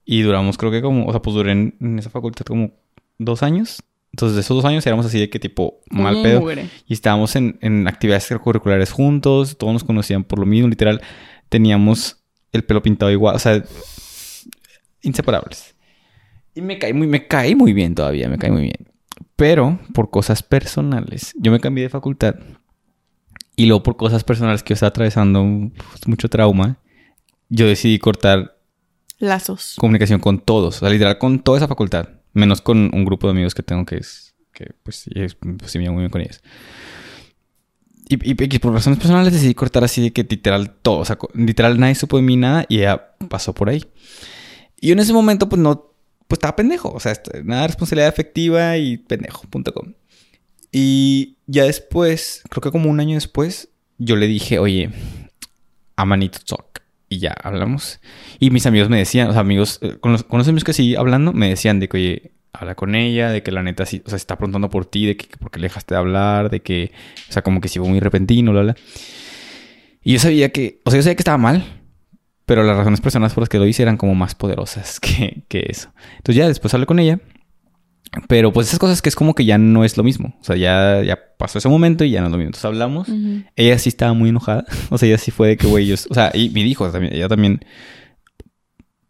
Y 0.05 0.23
duramos, 0.23 0.57
creo 0.59 0.71
que 0.71 0.83
como, 0.83 1.07
o 1.07 1.11
sea, 1.13 1.21
pues 1.23 1.35
duré 1.35 1.53
en 1.53 1.99
esa 1.99 2.11
facultad 2.11 2.45
como 2.47 2.71
dos 3.19 3.43
años. 3.43 3.83
Entonces, 4.13 4.35
de 4.37 4.41
esos 4.41 4.57
dos 4.57 4.65
años 4.65 4.87
éramos 4.87 5.07
así 5.07 5.19
de 5.19 5.31
que 5.31 5.39
tipo 5.39 5.81
mal 5.91 6.23
pedo. 6.23 6.41
mugre. 6.41 6.69
Y 6.87 6.95
estábamos 6.95 7.37
en, 7.37 7.59
en 7.61 7.87
actividades 7.87 8.29
curriculares 8.43 8.91
juntos, 8.91 9.59
todos 9.59 9.73
nos 9.73 9.85
conocían 9.85 10.25
por 10.25 10.39
lo 10.39 10.47
mismo, 10.47 10.69
literal. 10.69 11.01
Teníamos 11.49 12.25
el 12.53 12.65
pelo 12.65 12.83
pintado 12.83 13.11
igual, 13.13 13.37
o 13.37 13.39
sea, 13.39 13.63
inseparables. 15.03 15.75
Y 16.55 16.63
me 16.63 16.79
cae 16.79 16.93
muy, 16.93 17.07
me 17.07 17.27
cae 17.27 17.55
muy 17.55 17.73
bien 17.73 17.95
todavía, 17.95 18.29
me 18.29 18.39
cae 18.39 18.51
muy 18.51 18.63
bien. 18.63 18.89
Pero 19.37 19.79
por 19.95 20.11
cosas 20.11 20.43
personales, 20.43 21.35
yo 21.39 21.53
me 21.53 21.61
cambié 21.61 21.85
de 21.85 21.91
facultad. 21.91 22.37
Y 23.55 23.67
luego 23.67 23.83
por 23.83 23.97
cosas 23.97 24.25
personales 24.25 24.63
que 24.63 24.71
yo 24.71 24.75
estaba 24.75 24.89
atravesando 24.89 25.71
pues, 25.77 26.07
mucho 26.07 26.29
trauma, 26.29 26.79
yo 27.49 27.67
decidí 27.67 27.99
cortar 27.99 28.57
Lazos. 29.19 29.75
comunicación 29.79 30.21
con 30.21 30.41
todos, 30.41 30.77
o 30.77 30.81
sea, 30.81 30.91
literal 30.91 31.19
con 31.19 31.41
toda 31.41 31.59
esa 31.59 31.69
facultad, 31.69 32.09
menos 32.39 32.61
con 32.63 32.91
un 32.95 33.05
grupo 33.05 33.27
de 33.27 33.33
amigos 33.33 33.55
que 33.55 33.63
tengo 33.63 33.85
que 33.85 33.97
es 33.97 34.35
que 34.53 34.73
pues 34.83 34.97
sí, 34.97 35.11
es- 35.15 35.35
pues, 35.35 35.71
sí 35.71 35.79
me 35.79 35.85
llevo 35.85 35.95
muy 35.95 36.03
bien 36.03 36.11
con 36.11 36.21
ellos. 36.21 36.41
Y, 38.09 38.15
y, 38.31 38.37
y 38.55 38.59
por 38.59 38.73
razones 38.73 38.99
personales 38.99 39.33
decidí 39.33 39.55
cortar 39.55 39.85
así 39.85 40.01
de 40.01 40.13
que 40.13 40.23
literal 40.25 40.71
todo, 40.83 40.99
o 41.01 41.05
sea, 41.05 41.19
literal 41.35 41.79
nadie 41.79 41.95
supo 41.95 42.17
de 42.17 42.23
mí 42.23 42.37
nada 42.37 42.65
y 42.69 42.79
ella 42.79 43.15
pasó 43.29 43.53
por 43.55 43.69
ahí. 43.69 43.85
Y 44.81 44.93
en 44.93 44.99
ese 44.99 45.13
momento 45.13 45.49
pues 45.49 45.61
no, 45.61 45.93
pues 46.27 46.39
estaba 46.39 46.57
pendejo, 46.57 46.91
o 46.91 47.01
sea, 47.01 47.13
nada 47.45 47.63
de 47.63 47.69
responsabilidad 47.69 48.09
efectiva 48.09 48.77
y 48.79 48.97
pendejo.com. 48.97 49.93
Y 50.73 51.37
ya 51.47 51.65
después, 51.65 52.43
creo 52.51 52.63
que 52.63 52.71
como 52.71 52.91
un 52.91 53.01
año 53.01 53.15
después, 53.15 53.69
yo 53.99 54.17
le 54.17 54.27
dije, 54.27 54.59
oye, 54.59 54.91
I'm 55.99 56.11
need 56.19 56.31
to 56.31 56.41
talk. 56.47 56.68
Y 57.09 57.19
ya 57.19 57.35
hablamos. 57.43 58.01
Y 58.39 58.51
mis 58.51 58.67
amigos 58.67 58.89
me 58.89 58.99
decían, 58.99 59.29
o 59.29 59.33
sea, 59.33 59.41
amigos, 59.41 59.79
eh, 59.83 59.97
con 60.01 60.13
los, 60.13 60.25
con 60.25 60.39
los 60.39 60.49
amigos 60.49 60.65
que 60.65 60.73
sí 60.73 60.95
hablando, 60.95 61.33
me 61.33 61.49
decían 61.49 61.81
de 61.81 61.89
que, 61.89 62.33
habla 62.53 62.75
con 62.75 62.95
ella, 62.95 63.31
de 63.31 63.43
que 63.43 63.53
la 63.53 63.63
neta 63.63 63.85
o 63.85 63.87
sea, 63.87 64.01
se 64.05 64.17
está 64.17 64.37
preguntando 64.37 64.69
por 64.71 64.87
ti, 64.87 65.07
de 65.07 65.17
que 65.17 65.37
por 65.37 65.51
qué 65.51 65.61
le 65.61 65.67
dejaste 65.67 65.95
de 65.95 65.99
hablar, 65.99 66.51
de 66.51 66.61
que, 66.61 66.93
o 67.29 67.33
sea, 67.33 67.43
como 67.43 67.61
que 67.61 67.69
sí 67.69 67.79
fue 67.79 67.89
muy 67.89 68.01
repentino, 68.01 68.53
bla, 68.53 68.63
bla. 68.63 68.77
Y 70.03 70.13
yo 70.15 70.19
sabía 70.19 70.51
que, 70.51 70.81
o 70.85 70.91
sea, 70.91 70.99
yo 70.99 71.03
sabía 71.03 71.17
que 71.17 71.23
estaba 71.23 71.39
mal, 71.39 71.65
pero 72.47 72.63
las 72.63 72.77
razones 72.77 73.01
personales 73.01 73.35
por 73.35 73.43
las 73.43 73.49
que 73.49 73.59
lo 73.59 73.67
hice 73.67 73.83
eran 73.83 73.97
como 73.97 74.15
más 74.15 74.35
poderosas 74.35 75.01
que, 75.01 75.45
que 75.49 75.67
eso. 75.69 75.93
Entonces 76.17 76.37
ya 76.37 76.49
después 76.49 76.73
hablé 76.75 76.87
con 76.87 76.99
ella. 76.99 77.21
Pero 78.27 78.53
pues 78.53 78.69
esas 78.69 78.79
cosas 78.79 79.03
que 79.03 79.09
es 79.09 79.15
como 79.15 79.35
que 79.35 79.45
ya 79.45 79.59
no 79.59 79.85
es 79.85 79.97
lo 79.97 80.05
mismo. 80.05 80.35
O 80.41 80.45
sea, 80.45 80.57
ya, 80.57 81.03
ya 81.03 81.19
pasó 81.37 81.59
ese 81.59 81.69
momento 81.69 82.05
y 82.05 82.11
ya 82.11 82.21
no 82.21 82.27
es 82.27 82.33
lo 82.33 82.39
mismo. 82.39 82.49
Entonces 82.49 82.65
hablamos. 82.65 83.09
Ella 83.55 83.79
sí 83.79 83.89
estaba 83.89 84.13
muy 84.15 84.31
enojada. 84.31 84.65
O 84.91 84.99
sea, 84.99 85.09
ella 85.09 85.19
sí 85.19 85.31
fue 85.31 85.49
de 85.49 85.57
que, 85.57 85.67
güey, 85.67 85.87
yo... 85.87 85.95
O 85.95 86.15
sea, 86.15 86.31
y 86.35 86.51
me 86.51 86.65
dijo 86.65 86.91
también... 86.91 87.15
Ella 87.15 87.29
también... 87.29 87.61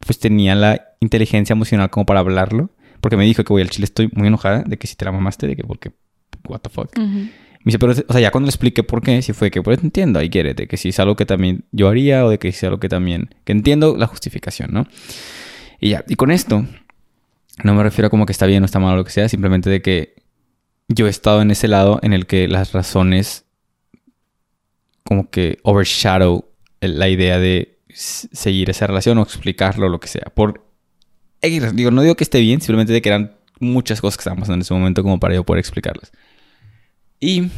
Pues 0.01 0.19
tenía 0.19 0.55
la 0.55 0.83
inteligencia 1.01 1.53
emocional 1.53 1.91
como 1.91 2.07
para 2.07 2.21
hablarlo. 2.21 2.71
Porque 3.01 3.17
me 3.17 3.25
dijo 3.25 3.45
que, 3.45 3.53
güey, 3.53 3.63
al 3.63 3.71
chile 3.71 3.85
estoy 3.85 4.11
muy 4.13 4.27
enojada 4.27 4.65
de 4.67 4.77
que 4.79 4.87
si 4.87 4.97
te 4.97 5.05
la 5.05 5.13
mamaste, 5.13 5.47
de 5.47 5.57
que 5.57 5.63
porque... 5.63 5.93
What 6.49 6.61
the 6.61 6.71
fuck. 6.71 6.97
Me 6.99 7.31
dice, 7.65 7.79
pero... 7.79 7.93
O 7.93 8.13
sea, 8.13 8.21
ya 8.21 8.31
cuando 8.31 8.47
le 8.47 8.51
expliqué 8.51 8.83
por 8.83 9.03
qué, 9.03 9.23
sí 9.23 9.33
fue 9.33 9.51
que, 9.51 9.63
pues 9.63 9.83
entiendo, 9.83 10.21
get 10.21 10.51
it. 10.51 10.57
De 10.57 10.67
que 10.67 10.77
si 10.77 10.89
es 10.89 10.99
algo 10.99 11.15
que 11.15 11.27
también 11.27 11.65
yo 11.71 11.89
haría 11.89 12.25
o 12.25 12.31
de 12.31 12.39
que 12.39 12.51
si 12.51 12.59
es 12.59 12.65
algo 12.65 12.81
que 12.81 12.89
también... 12.89 13.35
Que 13.45 13.53
entiendo 13.53 13.97
la 13.97 14.07
justificación, 14.07 14.71
¿no? 14.73 14.87
Y 15.81 15.91
ya. 15.91 16.05
Y 16.09 16.17
con 16.17 16.31
esto... 16.33 16.65
No 17.65 17.75
me 17.75 17.83
refiero 17.83 18.07
a 18.07 18.11
como 18.11 18.27
que 18.27 18.33
está 18.33 18.47
bien 18.47 18.63
o 18.63 18.67
está 18.67 18.79
mal 18.79 18.95
o 18.95 18.97
lo 18.97 19.05
que 19.05 19.11
sea. 19.11 19.29
Simplemente 19.29 19.71
de 19.71 19.83
que... 19.83 20.17
Yo 20.91 21.07
he 21.07 21.11
estado 21.11 21.43
en 21.43 21.51
ese 21.51 21.69
lado 21.69 22.01
en 22.03 22.15
el 22.15 22.27
que 22.27 22.49
las 22.49 22.73
razones 22.73 23.45
como 25.05 25.29
que 25.29 25.59
overshadow 25.63 26.47
la 26.81 27.09
idea 27.09 27.39
de 27.39 27.79
seguir 27.89 28.71
esa 28.71 28.87
relación 28.87 29.19
o 29.19 29.23
explicarlo 29.23 29.87
o 29.87 29.89
lo 29.89 30.01
que 30.01 30.09
sea. 30.09 30.33
Por 30.35 30.67
digo, 31.43 31.91
no 31.91 32.03
digo 32.03 32.15
que 32.15 32.25
esté 32.25 32.41
bien, 32.41 32.61
simplemente 32.61 32.93
de 32.93 33.03
que 33.03 33.09
eran 33.09 33.37
muchas 33.61 34.01
cosas 34.01 34.17
que 34.17 34.23
estaban 34.23 34.39
pasando 34.39 34.57
en 34.57 34.61
ese 34.63 34.75
momento 34.75 35.03
como 35.03 35.21
para 35.21 35.35
yo 35.35 35.45
poder 35.45 35.61
explicarlas. 35.61 36.13
Y 37.21 37.49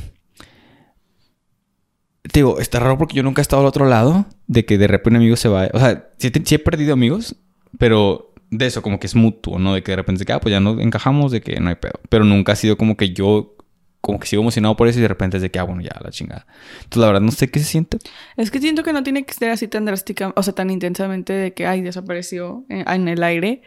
te 2.22 2.40
digo, 2.40 2.60
está 2.60 2.78
raro 2.78 2.98
porque 2.98 3.16
yo 3.16 3.22
nunca 3.22 3.40
he 3.40 3.42
estado 3.42 3.62
al 3.62 3.68
otro 3.68 3.86
lado 3.86 4.26
de 4.46 4.64
que 4.64 4.78
de 4.78 4.86
repente 4.86 5.10
un 5.10 5.16
amigo 5.16 5.36
se 5.36 5.48
va. 5.48 5.68
O 5.72 5.78
sea, 5.78 6.10
sí 6.18 6.30
he 6.54 6.58
perdido 6.58 6.92
amigos, 6.92 7.36
pero 7.78 8.29
de 8.50 8.66
eso, 8.66 8.82
como 8.82 8.98
que 8.98 9.06
es 9.06 9.14
mutuo, 9.14 9.58
¿no? 9.58 9.74
De 9.74 9.82
que 9.82 9.92
de 9.92 9.96
repente, 9.96 10.24
que, 10.24 10.32
ah, 10.32 10.40
pues 10.40 10.52
ya 10.52 10.60
no 10.60 10.80
encajamos, 10.80 11.30
de 11.32 11.40
que 11.40 11.58
no 11.60 11.68
hay 11.68 11.76
pedo. 11.76 12.00
Pero 12.08 12.24
nunca 12.24 12.52
ha 12.52 12.56
sido 12.56 12.76
como 12.76 12.96
que 12.96 13.12
yo, 13.12 13.54
como 14.00 14.18
que 14.18 14.26
sigo 14.26 14.42
emocionado 14.42 14.76
por 14.76 14.88
eso 14.88 14.98
y 14.98 15.02
de 15.02 15.08
repente 15.08 15.36
es 15.36 15.42
de 15.42 15.50
que, 15.50 15.58
ah, 15.58 15.62
bueno, 15.64 15.82
ya, 15.82 15.96
la 16.02 16.10
chingada. 16.10 16.46
Entonces, 16.78 17.00
la 17.00 17.06
verdad, 17.06 17.20
no 17.20 17.30
sé 17.30 17.50
qué 17.50 17.58
se 17.60 17.66
siente. 17.66 17.98
Es 18.36 18.50
que 18.50 18.58
siento 18.58 18.82
que 18.82 18.92
no 18.92 19.02
tiene 19.02 19.24
que 19.24 19.34
ser 19.34 19.50
así 19.50 19.68
tan 19.68 19.84
drástica, 19.84 20.32
o 20.36 20.42
sea, 20.42 20.54
tan 20.54 20.70
intensamente 20.70 21.32
de 21.32 21.54
que, 21.54 21.66
ay, 21.66 21.80
desapareció 21.82 22.64
en, 22.68 22.88
en 22.88 23.08
el 23.08 23.22
aire, 23.22 23.62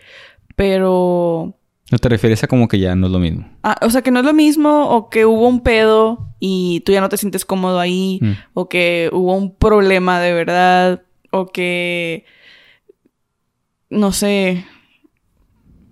pero... 0.55 1.55
¿No 1.91 1.97
te 1.99 2.09
refieres 2.09 2.43
a 2.43 2.47
como 2.47 2.67
que 2.67 2.79
ya 2.79 2.95
no 2.95 3.05
es 3.07 3.13
lo 3.13 3.19
mismo? 3.19 3.47
Ah, 3.61 3.77
o 3.81 3.89
sea, 3.89 4.01
que 4.01 4.09
no 4.09 4.19
es 4.21 4.25
lo 4.25 4.33
mismo 4.33 4.89
o 4.89 5.09
que 5.09 5.25
hubo 5.25 5.47
un 5.47 5.61
pedo 5.61 6.33
y 6.39 6.81
tú 6.85 6.91
ya 6.91 7.01
no 7.01 7.09
te 7.09 7.17
sientes 7.17 7.45
cómodo 7.45 7.79
ahí, 7.79 8.19
Mm. 8.21 8.31
o 8.55 8.67
que 8.67 9.09
hubo 9.13 9.33
un 9.35 9.55
problema 9.55 10.19
de 10.19 10.33
verdad, 10.33 11.03
o 11.31 11.45
que... 11.47 12.25
No 13.89 14.11
sé... 14.11 14.65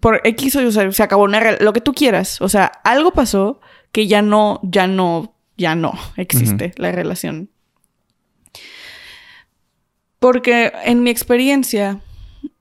Por 0.01 0.19
X 0.25 0.55
o 0.57 0.71
sea, 0.71 0.91
se 0.91 1.03
acabó 1.03 1.23
una... 1.23 1.53
Lo 1.59 1.71
que 1.71 1.79
tú 1.79 1.93
quieras. 1.93 2.41
O 2.41 2.49
sea, 2.49 2.65
algo 2.83 3.11
pasó 3.11 3.61
que 3.93 4.07
ya 4.07 4.21
no, 4.21 4.59
ya 4.63 4.87
no, 4.87 5.33
ya 5.57 5.75
no 5.75 5.93
existe 6.17 6.73
la 6.75 6.91
relación. 6.91 7.49
Porque 10.19 10.73
en 10.83 11.01
mi 11.03 11.09
experiencia, 11.09 11.99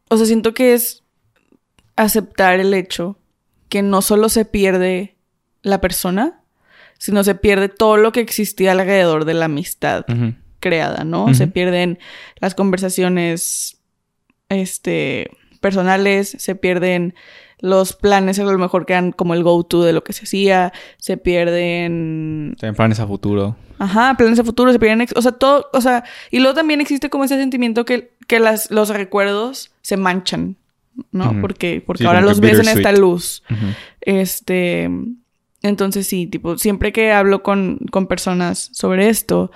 o 0.08 0.16
sea, 0.16 0.26
siento 0.26 0.54
que 0.54 0.74
es 0.74 1.02
aceptar 1.96 2.60
el 2.60 2.72
hecho 2.72 3.18
que 3.68 3.82
no 3.82 4.02
solo 4.02 4.28
se 4.28 4.44
pierde 4.44 5.16
la 5.62 5.80
persona, 5.80 6.42
sino 6.98 7.24
se 7.24 7.34
pierde 7.34 7.68
todo 7.68 7.96
lo 7.96 8.12
que 8.12 8.20
existía 8.20 8.72
alrededor 8.72 9.24
de 9.24 9.34
la 9.34 9.46
amistad 9.46 10.04
creada, 10.58 11.04
¿no? 11.04 11.34
Se 11.34 11.46
pierden 11.46 11.98
las 12.36 12.54
conversaciones 12.54 13.80
este 14.50 15.30
personales, 15.60 16.34
se 16.38 16.54
pierden 16.54 17.14
los 17.60 17.92
planes, 17.92 18.38
a 18.38 18.44
lo 18.44 18.58
mejor 18.58 18.86
quedan 18.86 19.12
como 19.12 19.34
el 19.34 19.42
go-to 19.42 19.82
de 19.82 19.92
lo 19.92 20.02
que 20.02 20.12
se 20.12 20.24
hacía, 20.24 20.72
se 20.96 21.16
pierden 21.16 22.56
También 22.58 22.74
planes 22.74 23.00
a 23.00 23.06
futuro. 23.06 23.56
Ajá, 23.78 24.14
planes 24.16 24.36
de 24.36 24.44
futuro, 24.44 24.72
se 24.72 24.78
pierden, 24.78 25.06
o 25.14 25.22
sea, 25.22 25.32
todo, 25.32 25.68
o 25.72 25.80
sea, 25.80 26.04
y 26.30 26.38
luego 26.38 26.54
también 26.54 26.80
existe 26.80 27.08
como 27.08 27.24
ese 27.24 27.36
sentimiento 27.36 27.84
que, 27.84 28.12
que 28.26 28.40
las, 28.40 28.70
los 28.70 28.90
recuerdos 28.90 29.72
se 29.80 29.96
manchan, 29.96 30.56
¿no? 31.12 31.40
Porque, 31.40 31.82
porque 31.86 32.02
Sí, 32.02 32.06
ahora 32.06 32.20
que 32.20 32.26
los 32.26 32.40
ves 32.40 32.58
en 32.58 32.68
esta 32.68 32.92
luz. 32.92 33.42
Este, 34.00 34.90
Entonces 35.62 36.06
sí, 36.06 36.26
tipo, 36.26 36.58
siempre 36.58 36.92
que 36.92 37.12
hablo 37.12 37.42
con, 37.42 37.78
con 37.90 38.06
personas 38.06 38.70
sobre 38.72 39.08
esto, 39.08 39.50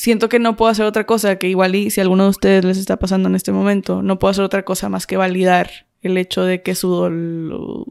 siento 0.00 0.30
que 0.30 0.38
no 0.38 0.56
puedo 0.56 0.70
hacer 0.70 0.86
otra 0.86 1.04
cosa, 1.04 1.36
que 1.36 1.48
igual 1.48 1.74
y 1.74 1.90
si 1.90 2.00
a 2.00 2.04
alguno 2.04 2.24
de 2.24 2.30
ustedes 2.30 2.64
les 2.64 2.78
está 2.78 2.96
pasando 2.96 3.28
en 3.28 3.34
este 3.34 3.52
momento, 3.52 4.02
no 4.02 4.18
puedo 4.18 4.30
hacer 4.30 4.44
otra 4.44 4.64
cosa 4.64 4.88
más 4.88 5.06
que 5.06 5.18
validar 5.18 5.70
el 6.00 6.16
hecho 6.16 6.42
de 6.42 6.62
que 6.62 6.74
su 6.74 6.88
dolor... 6.88 7.86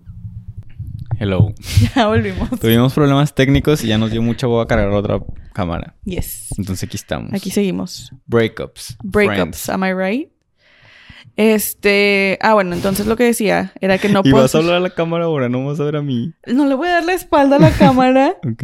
Hello. 1.19 1.53
Ya 1.95 2.07
volvimos. 2.07 2.49
Tuvimos 2.59 2.93
problemas 2.93 3.35
técnicos 3.35 3.83
y 3.83 3.87
ya 3.87 3.97
nos 3.99 4.09
dio 4.09 4.23
mucha 4.23 4.47
boba 4.47 4.65
cargar 4.65 4.89
otra 4.89 5.19
cámara. 5.53 5.95
Yes. 6.05 6.47
Entonces 6.57 6.87
aquí 6.87 6.97
estamos. 6.97 7.31
Aquí 7.33 7.51
seguimos. 7.51 8.11
Breakups. 8.25 8.97
Breakups, 9.03 9.65
Friends. 9.65 9.69
am 9.69 9.83
I 9.83 9.93
right? 9.93 10.29
Este, 11.35 12.39
ah, 12.41 12.53
bueno, 12.53 12.73
entonces 12.73 13.05
lo 13.05 13.15
que 13.15 13.23
decía 13.25 13.71
era 13.81 13.97
que 13.99 14.09
no 14.09 14.21
¿Y 14.25 14.31
puedo 14.31 14.43
vas 14.43 14.55
a 14.55 14.57
hablar 14.57 14.75
a 14.75 14.79
la 14.79 14.89
cámara 14.89 15.25
ahora? 15.25 15.47
¿No 15.47 15.63
vas 15.65 15.79
a 15.79 15.83
ver 15.83 15.97
a 15.97 16.01
mí? 16.01 16.33
No 16.47 16.65
le 16.65 16.73
voy 16.73 16.87
a 16.87 16.93
dar 16.93 17.05
la 17.05 17.13
espalda 17.13 17.57
a 17.57 17.59
la 17.59 17.71
cámara. 17.77 18.37
Ok. 18.49 18.63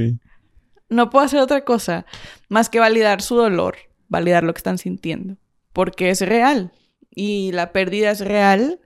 No 0.95 1.09
puedo 1.09 1.25
hacer 1.25 1.39
otra 1.39 1.63
cosa 1.63 2.05
más 2.49 2.69
que 2.69 2.79
validar 2.79 3.21
su 3.21 3.35
dolor, 3.35 3.75
validar 4.07 4.43
lo 4.43 4.53
que 4.53 4.59
están 4.59 4.77
sintiendo, 4.77 5.37
porque 5.73 6.09
es 6.09 6.21
real 6.21 6.71
y 7.09 7.51
la 7.51 7.71
pérdida 7.71 8.11
es 8.11 8.21
real 8.21 8.79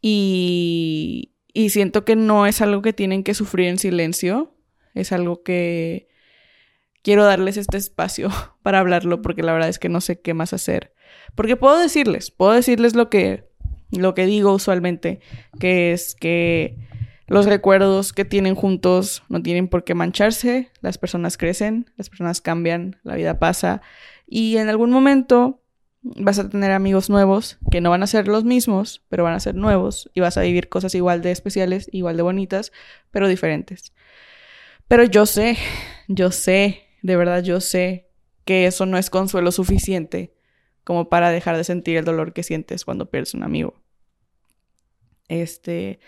y, 0.00 1.32
y 1.52 1.70
siento 1.70 2.04
que 2.04 2.16
no 2.16 2.46
es 2.46 2.60
algo 2.60 2.82
que 2.82 2.92
tienen 2.92 3.24
que 3.24 3.34
sufrir 3.34 3.68
en 3.68 3.78
silencio, 3.78 4.54
es 4.94 5.12
algo 5.12 5.42
que 5.42 6.08
quiero 7.02 7.24
darles 7.24 7.56
este 7.56 7.76
espacio 7.76 8.30
para 8.62 8.80
hablarlo 8.80 9.22
porque 9.22 9.42
la 9.42 9.52
verdad 9.52 9.68
es 9.68 9.78
que 9.78 9.88
no 9.88 10.00
sé 10.00 10.20
qué 10.20 10.34
más 10.34 10.52
hacer. 10.52 10.94
Porque 11.34 11.56
puedo 11.56 11.78
decirles, 11.78 12.30
puedo 12.30 12.52
decirles 12.52 12.94
lo 12.94 13.10
que 13.10 13.44
lo 13.90 14.14
que 14.14 14.26
digo 14.26 14.52
usualmente, 14.52 15.20
que 15.60 15.92
es 15.92 16.16
que 16.16 16.76
los 17.26 17.46
recuerdos 17.46 18.12
que 18.12 18.24
tienen 18.24 18.54
juntos 18.54 19.22
no 19.28 19.42
tienen 19.42 19.68
por 19.68 19.84
qué 19.84 19.94
mancharse, 19.94 20.70
las 20.80 20.98
personas 20.98 21.36
crecen, 21.36 21.90
las 21.96 22.10
personas 22.10 22.40
cambian, 22.40 22.96
la 23.02 23.14
vida 23.14 23.38
pasa 23.38 23.80
y 24.26 24.56
en 24.58 24.68
algún 24.68 24.90
momento 24.90 25.62
vas 26.02 26.38
a 26.38 26.48
tener 26.48 26.70
amigos 26.70 27.08
nuevos 27.08 27.58
que 27.70 27.80
no 27.80 27.90
van 27.90 28.02
a 28.02 28.06
ser 28.06 28.28
los 28.28 28.44
mismos, 28.44 29.02
pero 29.08 29.24
van 29.24 29.34
a 29.34 29.40
ser 29.40 29.54
nuevos 29.54 30.10
y 30.12 30.20
vas 30.20 30.36
a 30.36 30.42
vivir 30.42 30.68
cosas 30.68 30.94
igual 30.94 31.22
de 31.22 31.30
especiales, 31.30 31.88
igual 31.92 32.16
de 32.16 32.22
bonitas, 32.22 32.72
pero 33.10 33.26
diferentes. 33.26 33.94
Pero 34.86 35.04
yo 35.04 35.24
sé, 35.24 35.56
yo 36.08 36.30
sé, 36.30 36.82
de 37.02 37.16
verdad 37.16 37.42
yo 37.42 37.60
sé 37.60 38.10
que 38.44 38.66
eso 38.66 38.84
no 38.84 38.98
es 38.98 39.08
consuelo 39.08 39.50
suficiente 39.50 40.34
como 40.84 41.08
para 41.08 41.30
dejar 41.30 41.56
de 41.56 41.64
sentir 41.64 41.96
el 41.96 42.04
dolor 42.04 42.34
que 42.34 42.42
sientes 42.42 42.84
cuando 42.84 43.10
pierdes 43.10 43.32
un 43.32 43.42
amigo. 43.42 43.74
Este, 45.28 46.00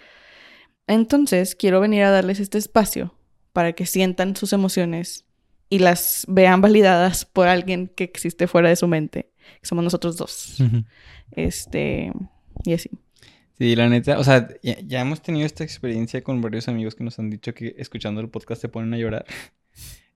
entonces, 0.87 1.55
quiero 1.55 1.81
venir 1.81 2.03
a 2.03 2.11
darles 2.11 2.41
este 2.41 2.59
espacio 2.59 3.15
para 3.53 3.73
que 3.73 3.87
sientan 3.87 4.37
sus 4.37 4.53
emociones 4.53 5.25
y 5.69 5.81
las 5.81 6.25
vean 6.29 6.61
validadas 6.61 7.25
por 7.25 7.49
alguien 7.49 7.91
que 7.95 8.05
existe 8.05 8.47
fuera 8.47 8.69
de 8.69 8.77
su 8.77 8.87
mente. 8.87 9.31
que 9.61 9.67
Somos 9.67 9.83
nosotros 9.85 10.17
dos. 10.17 10.59
Este, 11.33 12.13
y 12.65 12.73
así. 12.73 12.91
Sí, 13.59 13.75
la 13.75 13.89
neta, 13.89 14.19
o 14.19 14.25
sea, 14.25 14.49
ya, 14.63 14.79
ya 14.81 15.01
hemos 15.01 15.23
tenido 15.23 15.47
esta 15.47 15.65
experiencia 15.65 16.23
con 16.23 16.43
varios 16.43 16.69
amigos 16.69 16.95
que 16.95 17.05
nos 17.05 17.19
han 17.19 17.31
dicho 17.31 17.55
que 17.55 17.75
escuchando 17.79 18.21
el 18.21 18.29
podcast 18.29 18.61
se 18.61 18.69
ponen 18.69 18.93
a 18.93 18.99
llorar. 18.99 19.25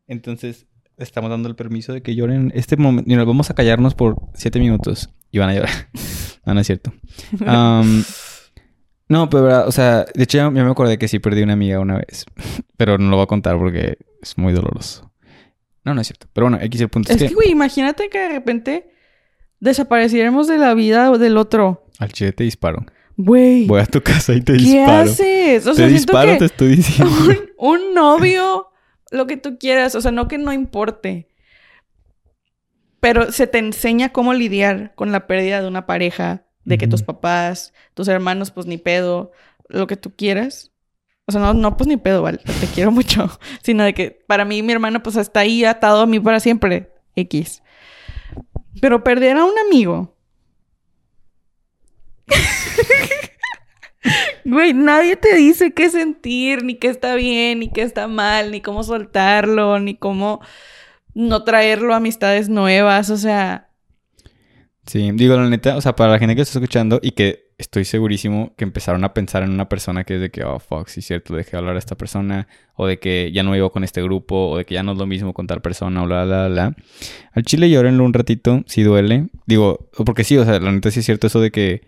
Entonces, 0.06 0.66
estamos 0.98 1.30
dando 1.30 1.48
el 1.48 1.56
permiso 1.56 1.92
de 1.92 2.02
que 2.02 2.14
lloren 2.14 2.50
en 2.50 2.52
este 2.54 2.76
momento. 2.76 3.10
Y 3.10 3.16
nos 3.16 3.26
vamos 3.26 3.50
a 3.50 3.54
callarnos 3.54 3.94
por 3.94 4.16
siete 4.34 4.58
minutos 4.60 5.10
y 5.30 5.38
van 5.38 5.50
a 5.50 5.54
llorar. 5.54 5.70
no, 6.46 6.54
no 6.54 6.60
es 6.60 6.66
cierto. 6.66 6.92
Am, 7.46 8.04
no, 9.10 9.28
pero, 9.28 9.42
verdad, 9.42 9.66
o 9.66 9.72
sea, 9.72 10.06
de 10.14 10.22
hecho, 10.22 10.38
ya, 10.38 10.50
me 10.50 10.60
acordé 10.60 10.96
que 10.96 11.08
sí 11.08 11.18
perdí 11.18 11.42
una 11.42 11.54
amiga 11.54 11.80
una 11.80 11.98
vez. 11.98 12.24
Pero 12.76 12.96
no 12.96 13.10
lo 13.10 13.16
voy 13.16 13.24
a 13.24 13.26
contar 13.26 13.58
porque 13.58 13.98
es 14.22 14.38
muy 14.38 14.52
doloroso. 14.52 15.10
No, 15.84 15.94
no 15.94 16.00
es 16.00 16.06
cierto. 16.06 16.28
Pero 16.32 16.48
bueno, 16.48 16.62
X 16.64 16.80
el 16.80 16.88
punto 16.88 17.12
Es 17.12 17.18
que, 17.18 17.34
güey, 17.34 17.50
imagínate 17.50 18.08
que 18.08 18.20
de 18.20 18.28
repente 18.28 18.90
desapareciéramos 19.58 20.46
de 20.46 20.58
la 20.58 20.74
vida 20.74 21.10
del 21.18 21.36
otro. 21.38 21.86
al 21.98 22.12
chile 22.12 22.30
te 22.30 22.44
disparo. 22.44 22.86
Güey, 23.16 23.66
Voy 23.66 23.80
a 23.80 23.86
tu 23.86 24.00
casa 24.00 24.32
y 24.32 24.42
te 24.42 24.52
¿qué 24.52 24.58
disparo. 24.60 25.10
haces? 25.10 25.66
O 25.66 25.70
te 25.72 25.76
sea, 25.76 25.86
disparo, 25.88 26.32
que 26.32 26.38
te 26.38 26.44
estoy 26.44 26.76
diciendo. 26.76 27.12
un, 27.58 27.80
un 27.80 27.94
novio, 27.94 28.68
lo 29.10 29.26
que 29.26 29.36
tú 29.36 29.58
quieras, 29.58 29.96
o 29.96 30.00
sea, 30.00 30.12
no 30.12 30.28
que 30.28 30.38
no 30.38 30.52
importe. 30.52 31.26
Pero 33.00 33.32
se 33.32 33.48
te 33.48 33.58
enseña 33.58 34.10
cómo 34.10 34.34
lidiar 34.34 34.94
con 34.94 35.10
la 35.10 35.26
pérdida 35.26 35.60
de 35.60 35.66
una 35.66 35.84
pareja, 35.86 36.44
de 36.64 36.78
que 36.78 36.86
tus 36.86 37.02
papás, 37.02 37.72
tus 37.94 38.08
hermanos, 38.08 38.50
pues 38.50 38.66
ni 38.66 38.78
pedo, 38.78 39.32
lo 39.68 39.86
que 39.86 39.96
tú 39.96 40.14
quieras. 40.14 40.72
O 41.26 41.32
sea, 41.32 41.40
no, 41.40 41.54
no 41.54 41.76
pues 41.76 41.86
ni 41.86 41.96
pedo, 41.96 42.22
vale, 42.22 42.38
te 42.38 42.66
quiero 42.74 42.90
mucho. 42.92 43.30
Sino 43.62 43.84
de 43.84 43.94
que 43.94 44.10
para 44.26 44.44
mí 44.44 44.62
mi 44.62 44.72
hermano 44.72 45.02
pues 45.02 45.16
está 45.16 45.40
ahí 45.40 45.64
atado 45.64 46.00
a 46.00 46.06
mí 46.06 46.20
para 46.20 46.40
siempre. 46.40 46.92
X. 47.16 47.62
Pero 48.80 49.04
perder 49.04 49.36
a 49.36 49.44
un 49.44 49.58
amigo. 49.66 50.16
Güey, 54.44 54.72
nadie 54.72 55.16
te 55.16 55.34
dice 55.36 55.72
qué 55.72 55.90
sentir, 55.90 56.64
ni 56.64 56.76
qué 56.76 56.88
está 56.88 57.14
bien, 57.14 57.60
ni 57.60 57.70
qué 57.70 57.82
está 57.82 58.08
mal, 58.08 58.50
ni 58.50 58.60
cómo 58.62 58.82
soltarlo, 58.82 59.78
ni 59.78 59.94
cómo 59.94 60.40
no 61.14 61.44
traerlo 61.44 61.92
a 61.92 61.98
amistades 61.98 62.48
nuevas. 62.48 63.10
O 63.10 63.16
sea, 63.16 63.69
Sí, 64.90 65.08
digo 65.14 65.36
la 65.36 65.48
neta, 65.48 65.76
o 65.76 65.80
sea, 65.80 65.94
para 65.94 66.10
la 66.10 66.18
gente 66.18 66.34
que 66.34 66.42
está 66.42 66.58
escuchando 66.58 66.98
y 67.00 67.12
que 67.12 67.52
estoy 67.58 67.84
segurísimo 67.84 68.56
que 68.56 68.64
empezaron 68.64 69.04
a 69.04 69.14
pensar 69.14 69.44
en 69.44 69.50
una 69.50 69.68
persona 69.68 70.02
que 70.02 70.16
es 70.16 70.20
de 70.20 70.30
que, 70.32 70.42
oh, 70.42 70.58
fuck, 70.58 70.88
sí, 70.88 71.00
cierto, 71.00 71.36
dejé 71.36 71.52
de 71.52 71.58
hablar 71.58 71.76
a 71.76 71.78
esta 71.78 71.96
persona, 71.96 72.48
o 72.74 72.88
de 72.88 72.98
que 72.98 73.30
ya 73.32 73.44
no 73.44 73.52
vivo 73.52 73.70
con 73.70 73.84
este 73.84 74.02
grupo, 74.02 74.48
o 74.48 74.56
de 74.56 74.64
que 74.64 74.74
ya 74.74 74.82
no 74.82 74.90
es 74.90 74.98
lo 74.98 75.06
mismo 75.06 75.32
con 75.32 75.46
tal 75.46 75.62
persona, 75.62 76.02
o 76.02 76.06
bla, 76.06 76.24
bla, 76.24 76.48
bla. 76.48 76.76
Al 77.30 77.44
chile 77.44 77.70
llórenlo 77.70 78.02
un 78.02 78.12
ratito, 78.12 78.64
si 78.66 78.82
duele. 78.82 79.28
Digo, 79.46 79.90
porque 80.04 80.24
sí, 80.24 80.36
o 80.38 80.44
sea, 80.44 80.58
la 80.58 80.72
neta 80.72 80.90
sí 80.90 80.98
es 80.98 81.06
cierto 81.06 81.28
eso 81.28 81.40
de 81.40 81.52
que, 81.52 81.82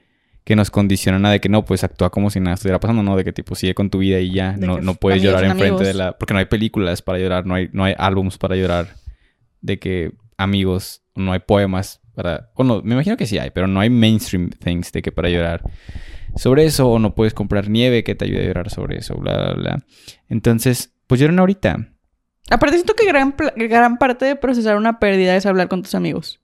que 0.44 0.54
nos 0.54 0.70
condicionan 0.70 1.26
a 1.26 1.32
de 1.32 1.40
que 1.40 1.48
no, 1.48 1.64
pues 1.64 1.82
actúa 1.82 2.10
como 2.10 2.30
si 2.30 2.38
nada 2.38 2.54
estuviera 2.54 2.78
pasando, 2.78 3.02
no, 3.02 3.16
de 3.16 3.24
que 3.24 3.32
tipo 3.32 3.56
sigue 3.56 3.74
con 3.74 3.90
tu 3.90 3.98
vida 3.98 4.20
y 4.20 4.30
ya, 4.30 4.52
De 4.52 4.64
no, 4.64 4.80
no 4.80 4.94
puedes 4.94 5.20
llorar 5.20 5.42
enfrente 5.42 5.82
de 5.82 5.94
la... 5.94 6.16
Porque 6.16 6.34
no 6.34 6.38
hay 6.38 6.46
películas 6.46 7.02
para 7.02 7.18
llorar, 7.18 7.46
no 7.46 7.56
hay, 7.56 7.68
no 7.72 7.82
hay 7.82 7.96
álbums 7.98 8.38
para 8.38 8.54
llorar, 8.54 8.94
de 9.60 9.80
que 9.80 10.12
amigos, 10.36 11.02
no 11.16 11.32
hay 11.32 11.40
poemas 11.40 12.01
para... 12.14 12.50
O 12.54 12.64
no, 12.64 12.82
me 12.82 12.94
imagino 12.94 13.16
que 13.16 13.26
sí 13.26 13.38
hay, 13.38 13.50
pero 13.50 13.66
no 13.66 13.80
hay 13.80 13.90
mainstream 13.90 14.50
things 14.50 14.92
de 14.92 15.02
que 15.02 15.12
para 15.12 15.28
llorar 15.28 15.62
sobre 16.36 16.64
eso, 16.64 16.88
o 16.88 16.98
no 16.98 17.14
puedes 17.14 17.34
comprar 17.34 17.68
nieve 17.68 18.04
que 18.04 18.14
te 18.14 18.24
ayude 18.24 18.42
a 18.42 18.46
llorar 18.46 18.70
sobre 18.70 18.98
eso, 18.98 19.16
bla, 19.16 19.36
bla, 19.36 19.54
bla. 19.54 19.84
Entonces, 20.28 20.94
pues 21.06 21.20
lloren 21.20 21.38
ahorita. 21.38 21.92
aparte 22.50 22.76
siento 22.76 22.94
que 22.94 23.06
gran, 23.06 23.34
gran 23.56 23.98
parte 23.98 24.24
de 24.24 24.36
procesar 24.36 24.76
una 24.76 24.98
pérdida 24.98 25.36
es 25.36 25.46
hablar 25.46 25.68
con 25.68 25.82
tus 25.82 25.94
amigos. 25.94 26.40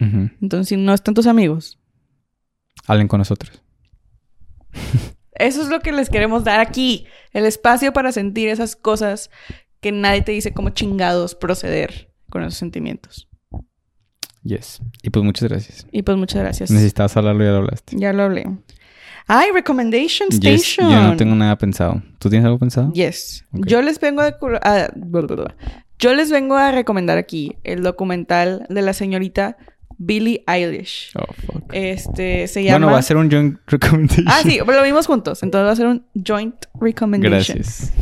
Entonces, 0.00 0.68
si 0.68 0.78
no 0.78 0.94
están 0.94 1.12
tus 1.12 1.26
amigos, 1.26 1.80
Hablen 2.86 3.08
con 3.08 3.18
nosotros. 3.18 3.62
Eso 5.32 5.62
es 5.62 5.68
lo 5.68 5.80
que 5.80 5.92
les 5.92 6.10
queremos 6.10 6.44
dar 6.44 6.60
aquí. 6.60 7.06
El 7.32 7.44
espacio 7.44 7.92
para 7.92 8.12
sentir 8.12 8.48
esas 8.48 8.76
cosas 8.76 9.30
que 9.80 9.92
nadie 9.92 10.22
te 10.22 10.32
dice 10.32 10.52
cómo 10.52 10.70
chingados 10.70 11.34
proceder 11.34 12.12
con 12.28 12.42
esos 12.42 12.58
sentimientos. 12.58 13.29
Yes. 14.42 14.80
Y 15.02 15.10
pues 15.10 15.24
muchas 15.24 15.48
gracias. 15.48 15.86
Y 15.92 16.02
pues 16.02 16.16
muchas 16.16 16.42
gracias. 16.42 16.70
Necesitabas 16.70 17.16
hablarlo 17.16 17.44
ya 17.44 17.50
lo 17.50 17.56
hablaste. 17.58 17.96
Ya 17.98 18.12
lo 18.12 18.22
hablé. 18.22 18.46
Ay, 19.26 19.50
Recommendation 19.52 20.28
Yes, 20.30 20.62
Station. 20.62 20.90
yo 20.90 21.02
no 21.02 21.16
tengo 21.16 21.34
nada 21.36 21.56
pensado. 21.56 22.02
¿Tú 22.18 22.28
tienes 22.30 22.44
algo 22.46 22.58
pensado? 22.58 22.92
Yes. 22.92 23.44
Yo 23.52 23.80
les 23.82 24.00
vengo 24.00 24.22
a. 24.22 24.90
Yo 25.98 26.14
les 26.14 26.30
vengo 26.30 26.56
a 26.56 26.72
recomendar 26.72 27.18
aquí 27.18 27.56
el 27.62 27.82
documental 27.82 28.66
de 28.70 28.82
la 28.82 28.92
señorita 28.94 29.56
Billie 29.98 30.42
Eilish. 30.46 31.12
Oh, 31.14 31.26
fuck. 31.46 31.64
Este 31.72 32.48
se 32.48 32.64
llama. 32.64 32.78
Bueno, 32.78 32.92
va 32.94 32.98
a 32.98 33.02
ser 33.02 33.18
un 33.18 33.30
joint 33.30 33.58
recommendation. 33.66 34.26
Ah, 34.26 34.40
sí, 34.42 34.58
pero 34.64 34.78
lo 34.78 34.82
vimos 34.84 35.06
juntos. 35.06 35.42
Entonces 35.42 35.66
va 35.66 35.72
a 35.72 35.76
ser 35.76 35.86
un 35.86 36.06
joint 36.26 36.56
recommendation. 36.80 37.58
Gracias. 37.58 37.92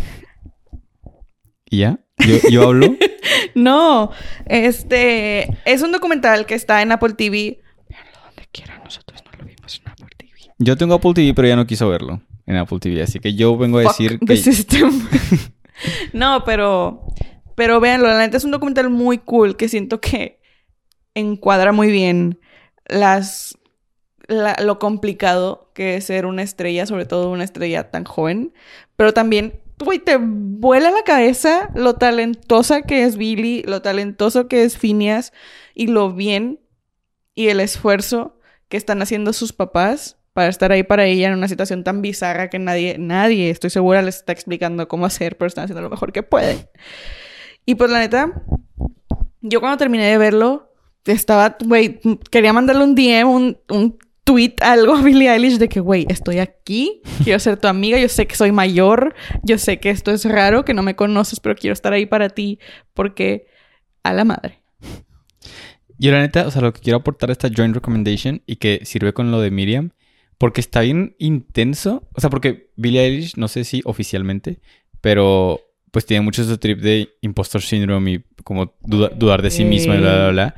¿Y 1.68 1.78
ya? 1.78 2.00
¿Yo, 2.26 2.48
yo 2.50 2.62
hablo? 2.68 2.94
No, 3.54 4.10
este 4.46 5.48
es 5.64 5.82
un 5.82 5.92
documental 5.92 6.46
que 6.46 6.54
está 6.54 6.80
en 6.82 6.92
Apple 6.92 7.14
TV. 7.14 7.60
Veanlo 7.88 8.18
donde 8.24 8.48
quieran, 8.52 8.80
nosotros 8.84 9.22
no 9.24 9.38
lo 9.38 9.44
vimos 9.44 9.80
en 9.84 9.90
Apple 9.92 10.06
TV. 10.16 10.32
Yo 10.58 10.76
tengo 10.76 10.94
Apple 10.94 11.12
TV, 11.14 11.34
pero 11.34 11.48
ya 11.48 11.56
no 11.56 11.66
quiso 11.66 11.88
verlo 11.88 12.22
en 12.46 12.56
Apple 12.56 12.78
TV. 12.78 13.02
Así 13.02 13.18
que 13.20 13.34
yo 13.34 13.56
vengo 13.56 13.78
a 13.80 13.82
Fuck 13.82 13.98
decir 13.98 14.18
the 14.20 14.26
que... 14.26 14.36
system. 14.36 15.06
no, 16.12 16.44
pero 16.44 17.04
pero 17.54 17.80
véanlo, 17.80 18.08
la 18.08 18.18
neta 18.18 18.36
es 18.36 18.44
un 18.44 18.52
documental 18.52 18.88
muy 18.90 19.18
cool 19.18 19.56
que 19.56 19.68
siento 19.68 20.00
que 20.00 20.40
encuadra 21.14 21.72
muy 21.72 21.90
bien 21.90 22.38
las 22.86 23.58
la- 24.28 24.56
lo 24.62 24.78
complicado 24.78 25.70
que 25.74 25.96
es 25.96 26.04
ser 26.04 26.26
una 26.26 26.42
estrella, 26.42 26.86
sobre 26.86 27.04
todo 27.06 27.30
una 27.30 27.44
estrella 27.44 27.90
tan 27.90 28.04
joven, 28.04 28.52
pero 28.96 29.12
también 29.12 29.60
güey, 29.84 29.98
te 29.98 30.18
vuela 30.20 30.90
la 30.90 31.02
cabeza 31.02 31.70
lo 31.74 31.94
talentosa 31.94 32.82
que 32.82 33.04
es 33.04 33.16
Billy, 33.16 33.62
lo 33.62 33.82
talentoso 33.82 34.48
que 34.48 34.64
es 34.64 34.76
Phineas 34.76 35.32
y 35.74 35.86
lo 35.86 36.12
bien 36.12 36.60
y 37.34 37.48
el 37.48 37.60
esfuerzo 37.60 38.38
que 38.68 38.76
están 38.76 39.00
haciendo 39.02 39.32
sus 39.32 39.52
papás 39.52 40.18
para 40.32 40.48
estar 40.48 40.70
ahí 40.72 40.82
para 40.82 41.04
ella 41.04 41.28
en 41.28 41.34
una 41.34 41.48
situación 41.48 41.84
tan 41.84 42.02
bizarra 42.02 42.48
que 42.50 42.58
nadie, 42.58 42.96
nadie, 42.98 43.50
estoy 43.50 43.70
segura, 43.70 44.02
les 44.02 44.16
está 44.16 44.32
explicando 44.32 44.86
cómo 44.88 45.06
hacer, 45.06 45.36
pero 45.36 45.48
están 45.48 45.64
haciendo 45.64 45.82
lo 45.82 45.90
mejor 45.90 46.12
que 46.12 46.22
pueden. 46.22 46.68
Y 47.66 47.74
pues 47.74 47.90
la 47.90 47.98
neta, 47.98 48.42
yo 49.40 49.60
cuando 49.60 49.78
terminé 49.78 50.10
de 50.10 50.18
verlo, 50.18 50.72
estaba, 51.04 51.56
güey, 51.64 52.00
quería 52.30 52.52
mandarle 52.52 52.84
un 52.84 52.94
DM, 52.94 53.28
un, 53.28 53.58
un 53.68 53.98
tweet, 54.28 54.56
algo 54.60 54.94
a 54.94 55.00
Billie 55.00 55.30
Eilish 55.30 55.56
de 55.56 55.70
que, 55.70 55.80
güey, 55.80 56.04
estoy 56.10 56.38
aquí, 56.38 57.00
quiero 57.24 57.38
ser 57.38 57.56
tu 57.56 57.66
amiga, 57.66 57.98
yo 57.98 58.10
sé 58.10 58.26
que 58.26 58.36
soy 58.36 58.52
mayor, 58.52 59.14
yo 59.42 59.56
sé 59.56 59.80
que 59.80 59.88
esto 59.88 60.10
es 60.10 60.26
raro, 60.26 60.66
que 60.66 60.74
no 60.74 60.82
me 60.82 60.94
conoces, 60.94 61.40
pero 61.40 61.56
quiero 61.56 61.72
estar 61.72 61.94
ahí 61.94 62.04
para 62.04 62.28
ti 62.28 62.58
porque 62.92 63.46
a 64.02 64.12
la 64.12 64.26
madre. 64.26 64.60
Yo 65.98 66.12
la 66.12 66.20
neta, 66.20 66.46
o 66.46 66.50
sea, 66.50 66.60
lo 66.60 66.74
que 66.74 66.80
quiero 66.80 66.98
aportar 66.98 67.30
a 67.30 67.32
esta 67.32 67.48
joint 67.48 67.74
recommendation 67.74 68.42
y 68.44 68.56
que 68.56 68.82
sirve 68.84 69.14
con 69.14 69.30
lo 69.30 69.40
de 69.40 69.50
Miriam, 69.50 69.92
porque 70.36 70.60
está 70.60 70.82
bien 70.82 71.16
intenso, 71.18 72.06
o 72.12 72.20
sea, 72.20 72.28
porque 72.28 72.70
Billie 72.76 73.00
Eilish, 73.00 73.38
no 73.38 73.48
sé 73.48 73.64
si 73.64 73.80
oficialmente, 73.86 74.60
pero 75.00 75.58
pues 75.90 76.04
tiene 76.04 76.20
mucho 76.20 76.42
ese 76.42 76.58
trip 76.58 76.80
de 76.80 77.08
impostor 77.22 77.62
syndrome 77.62 78.12
y 78.12 78.24
como 78.44 78.74
dudar 78.82 79.40
de 79.40 79.50
sí 79.50 79.64
misma 79.64 79.96
y 79.96 80.00
bla, 80.00 80.16
bla, 80.16 80.30
bla. 80.30 80.54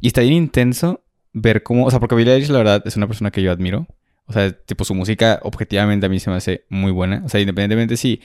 Y 0.00 0.06
está 0.06 0.20
bien 0.20 0.34
intenso 0.34 1.02
ver 1.32 1.62
cómo, 1.62 1.86
o 1.86 1.90
sea, 1.90 2.00
porque 2.00 2.14
Billie 2.14 2.34
Eilish 2.34 2.50
la 2.50 2.58
verdad 2.58 2.82
es 2.86 2.96
una 2.96 3.06
persona 3.06 3.30
que 3.30 3.42
yo 3.42 3.52
admiro. 3.52 3.86
O 4.26 4.32
sea, 4.32 4.52
tipo 4.52 4.84
su 4.84 4.94
música 4.94 5.40
objetivamente 5.42 6.06
a 6.06 6.08
mí 6.08 6.20
se 6.20 6.28
me 6.30 6.36
hace 6.36 6.64
muy 6.68 6.92
buena. 6.92 7.22
O 7.24 7.28
sea, 7.28 7.40
independientemente 7.40 7.96
si 7.96 8.20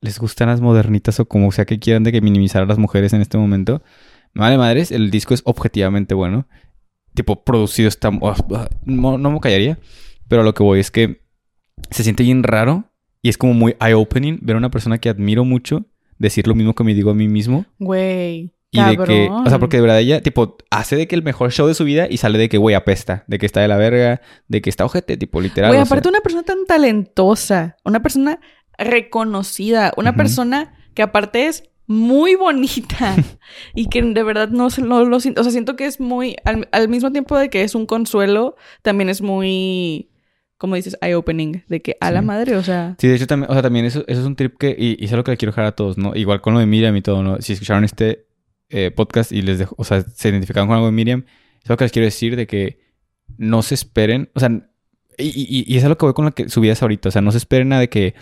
les 0.00 0.18
gustan 0.18 0.48
las 0.48 0.60
modernitas 0.60 1.20
o 1.20 1.26
como 1.26 1.52
sea 1.52 1.64
que 1.64 1.78
quieran 1.78 2.02
de 2.02 2.12
que 2.12 2.20
minimizar 2.20 2.62
a 2.62 2.66
las 2.66 2.78
mujeres 2.78 3.12
en 3.12 3.20
este 3.20 3.38
momento. 3.38 3.82
Vale 4.34 4.58
madres, 4.58 4.90
el 4.90 5.10
disco 5.10 5.34
es 5.34 5.42
objetivamente 5.44 6.14
bueno. 6.14 6.46
Tipo, 7.14 7.44
producido 7.44 7.88
está... 7.88 8.10
No, 8.84 9.18
no 9.18 9.30
me 9.30 9.40
callaría. 9.40 9.78
Pero 10.28 10.42
lo 10.42 10.52
que 10.52 10.62
voy 10.62 10.80
es 10.80 10.90
que 10.90 11.22
se 11.90 12.02
siente 12.02 12.22
bien 12.22 12.42
raro 12.42 12.90
y 13.22 13.28
es 13.28 13.38
como 13.38 13.54
muy 13.54 13.76
eye-opening 13.80 14.38
ver 14.42 14.56
a 14.56 14.58
una 14.58 14.70
persona 14.70 14.98
que 14.98 15.08
admiro 15.08 15.44
mucho 15.44 15.86
decir 16.18 16.46
lo 16.46 16.54
mismo 16.54 16.74
que 16.74 16.84
me 16.84 16.94
digo 16.94 17.10
a 17.10 17.14
mí 17.14 17.28
mismo. 17.28 17.64
Güey. 17.78 18.52
Y 18.70 18.82
de 18.82 18.96
que, 18.98 19.28
o 19.30 19.48
sea, 19.48 19.58
porque 19.58 19.78
de 19.78 19.82
verdad 19.82 20.00
ella, 20.00 20.22
tipo, 20.22 20.56
hace 20.70 20.96
de 20.96 21.06
que 21.06 21.14
el 21.14 21.22
mejor 21.22 21.52
show 21.52 21.66
de 21.66 21.74
su 21.74 21.84
vida 21.84 22.06
y 22.10 22.16
sale 22.18 22.38
de 22.38 22.48
que, 22.48 22.58
güey, 22.58 22.74
apesta, 22.74 23.24
de 23.26 23.38
que 23.38 23.46
está 23.46 23.60
de 23.60 23.68
la 23.68 23.76
verga, 23.76 24.20
de 24.48 24.60
que 24.60 24.70
está 24.70 24.84
ojete, 24.84 25.16
tipo, 25.16 25.40
literal. 25.40 25.70
Güey, 25.70 25.80
aparte 25.80 26.08
una 26.08 26.20
persona 26.20 26.42
tan 26.42 26.66
talentosa, 26.66 27.76
una 27.84 28.02
persona 28.02 28.40
reconocida, 28.76 29.92
una 29.96 30.14
persona 30.14 30.74
que 30.94 31.02
aparte 31.02 31.46
es 31.46 31.64
muy 31.86 32.34
bonita 32.34 33.14
y 33.74 33.86
que 33.88 34.02
de 34.02 34.22
verdad 34.22 34.48
no, 34.48 34.68
no 34.82 35.04
lo 35.04 35.20
siento, 35.20 35.40
o 35.40 35.44
sea, 35.44 35.52
siento 35.52 35.76
que 35.76 35.86
es 35.86 36.00
muy, 36.00 36.36
al 36.44 36.88
mismo 36.88 37.12
tiempo 37.12 37.38
de 37.38 37.48
que 37.48 37.62
es 37.62 37.74
un 37.74 37.86
consuelo, 37.86 38.56
también 38.82 39.08
es 39.08 39.22
muy 39.22 40.10
como 40.58 40.74
dices, 40.74 40.96
eye-opening, 41.02 41.64
de 41.68 41.82
que 41.82 41.98
a 42.00 42.10
la 42.10 42.22
madre, 42.22 42.56
o 42.56 42.62
sea... 42.62 42.96
Sí, 42.98 43.08
de 43.08 43.16
hecho 43.16 43.26
también, 43.26 43.50
o 43.50 43.52
sea, 43.52 43.62
también 43.62 43.84
eso, 43.84 44.04
eso 44.06 44.20
es 44.20 44.26
un 44.26 44.36
trip 44.36 44.56
que, 44.56 44.74
y, 44.76 44.96
y 44.98 45.04
es 45.04 45.12
algo 45.12 45.22
que 45.22 45.32
le 45.32 45.36
quiero 45.36 45.52
dejar 45.52 45.66
a 45.66 45.72
todos, 45.72 45.98
¿no? 45.98 46.14
Igual 46.14 46.40
con 46.40 46.54
lo 46.54 46.60
de 46.60 46.66
Miriam 46.66 46.96
y 46.96 47.02
todo, 47.02 47.22
¿no? 47.22 47.40
Si 47.42 47.52
escucharon 47.52 47.84
este 47.84 48.25
eh, 48.70 48.90
podcast 48.90 49.32
y 49.32 49.42
les 49.42 49.58
dejo, 49.58 49.74
o 49.78 49.84
sea, 49.84 50.02
se 50.02 50.28
identificaron 50.28 50.68
con 50.68 50.76
algo 50.76 50.86
de 50.86 50.92
Miriam, 50.92 51.24
es 51.62 51.68
lo 51.68 51.76
que 51.76 51.84
les 51.84 51.92
quiero 51.92 52.06
decir 52.06 52.36
de 52.36 52.46
que 52.46 52.80
no 53.38 53.62
se 53.62 53.74
esperen, 53.74 54.30
o 54.34 54.40
sea, 54.40 54.50
y, 55.18 55.24
y, 55.24 55.64
y 55.66 55.76
es 55.76 55.84
algo 55.84 55.96
que 55.96 56.06
voy 56.06 56.14
con 56.14 56.26
lo 56.26 56.32
que 56.32 56.48
subías 56.48 56.82
ahorita, 56.82 57.08
o 57.08 57.12
sea, 57.12 57.22
no 57.22 57.32
se 57.32 57.38
esperen 57.38 57.72
a 57.72 57.80
de 57.80 57.88
que 57.88 58.14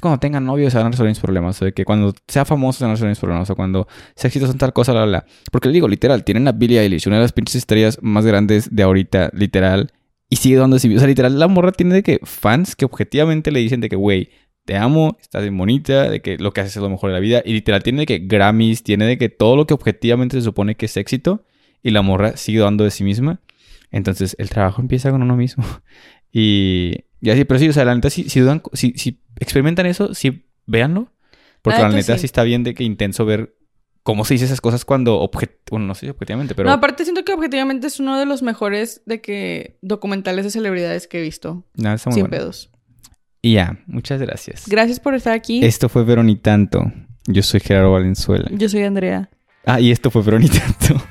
cuando 0.00 0.18
tengan 0.18 0.46
novio 0.46 0.70
se 0.70 0.78
van 0.78 0.86
a 0.86 0.90
resolver 0.90 1.10
mis 1.10 1.18
problemas, 1.18 1.60
o 1.60 1.64
de 1.64 1.72
que 1.72 1.84
cuando 1.84 2.14
sea 2.28 2.44
famoso 2.44 2.78
se 2.78 2.84
van 2.84 2.92
a 2.92 2.94
resolver 2.94 3.10
mis 3.10 3.18
problemas, 3.18 3.50
o 3.50 3.56
cuando 3.56 3.88
sea 4.14 4.28
exitoso 4.28 4.52
en 4.52 4.58
tal 4.58 4.72
cosa, 4.72 4.92
la, 4.94 5.04
la. 5.04 5.26
Porque 5.50 5.68
le 5.68 5.74
digo, 5.74 5.88
literal, 5.88 6.24
tienen 6.24 6.48
a 6.48 6.52
Billie 6.52 6.80
Eilish, 6.80 7.06
una 7.06 7.16
de 7.16 7.22
las 7.22 7.32
pinches 7.32 7.56
estrellas 7.56 7.98
más 8.00 8.24
grandes 8.24 8.74
de 8.74 8.82
ahorita, 8.82 9.30
literal, 9.34 9.92
y 10.28 10.36
sigue 10.36 10.56
dando 10.56 10.76
ese... 10.76 10.94
O 10.94 10.98
sea, 10.98 11.08
literal, 11.08 11.38
la 11.38 11.48
morra 11.48 11.72
tiene 11.72 11.94
de 11.94 12.02
que 12.02 12.20
fans 12.22 12.76
que 12.76 12.84
objetivamente 12.84 13.50
le 13.50 13.60
dicen 13.60 13.80
de 13.80 13.88
que, 13.88 13.96
güey, 13.96 14.30
te 14.64 14.76
amo, 14.76 15.16
estás 15.20 15.42
bien 15.42 15.56
bonita, 15.56 16.08
de 16.08 16.20
que 16.20 16.38
lo 16.38 16.52
que 16.52 16.60
haces 16.60 16.76
es 16.76 16.82
lo 16.82 16.90
mejor 16.90 17.10
de 17.10 17.14
la 17.14 17.20
vida. 17.20 17.42
Y 17.44 17.52
literal 17.52 17.82
tiene 17.82 18.00
de 18.00 18.06
que 18.06 18.18
Grammys, 18.18 18.82
tiene 18.82 19.06
de 19.06 19.18
que 19.18 19.28
todo 19.28 19.56
lo 19.56 19.66
que 19.66 19.74
objetivamente 19.74 20.36
se 20.36 20.42
supone 20.42 20.76
que 20.76 20.86
es 20.86 20.96
éxito. 20.96 21.44
Y 21.82 21.90
la 21.90 22.02
morra 22.02 22.36
sigue 22.36 22.60
dando 22.60 22.84
de 22.84 22.90
sí 22.90 23.04
misma. 23.04 23.40
Entonces, 23.90 24.36
el 24.38 24.50
trabajo 24.50 24.80
empieza 24.80 25.10
con 25.10 25.22
uno 25.22 25.36
mismo. 25.36 25.64
Y, 26.32 27.06
y 27.20 27.30
así, 27.30 27.44
pero 27.44 27.58
sí, 27.58 27.68
o 27.68 27.72
sea, 27.72 27.84
la 27.84 27.92
neta, 27.92 28.08
si, 28.08 28.28
si 28.28 28.38
dudan, 28.38 28.62
si, 28.72 28.92
si 28.92 29.20
experimentan 29.40 29.86
eso, 29.86 30.14
sí, 30.14 30.46
véanlo. 30.64 31.12
Porque 31.60 31.80
la 31.80 31.88
neta 31.88 32.14
sí. 32.14 32.20
sí 32.20 32.26
está 32.26 32.44
bien 32.44 32.62
de 32.62 32.72
que 32.72 32.84
intenso 32.84 33.24
ver 33.24 33.56
cómo 34.02 34.24
se 34.24 34.34
dice 34.34 34.46
esas 34.46 34.60
cosas 34.60 34.84
cuando 34.84 35.30
bueno, 35.70 35.86
no 35.86 35.94
sé 35.94 36.10
objetivamente, 36.10 36.54
pero... 36.54 36.68
No, 36.68 36.74
aparte 36.74 37.04
siento 37.04 37.24
que 37.24 37.32
objetivamente 37.32 37.86
es 37.86 38.00
uno 38.00 38.18
de 38.18 38.26
los 38.26 38.42
mejores 38.42 39.02
de 39.06 39.20
que 39.20 39.78
documentales 39.82 40.44
de 40.44 40.50
celebridades 40.50 41.06
que 41.06 41.18
he 41.18 41.22
visto. 41.22 41.64
Nada, 41.74 41.96
está 41.96 42.10
muy 42.10 42.20
Sin 42.20 42.30
pedos. 42.30 42.70
Y 43.42 43.54
ya, 43.54 43.78
muchas 43.86 44.20
gracias. 44.20 44.64
Gracias 44.66 45.00
por 45.00 45.14
estar 45.14 45.32
aquí. 45.32 45.64
Esto 45.64 45.88
fue 45.88 46.04
Veronitanto. 46.04 46.92
Yo 47.26 47.42
soy 47.42 47.60
Gerardo 47.60 47.92
Valenzuela. 47.92 48.48
Yo 48.52 48.68
soy 48.68 48.82
Andrea. 48.82 49.30
Ah, 49.66 49.80
y 49.80 49.90
esto 49.90 50.10
fue 50.10 50.22
Veronitanto. 50.22 51.02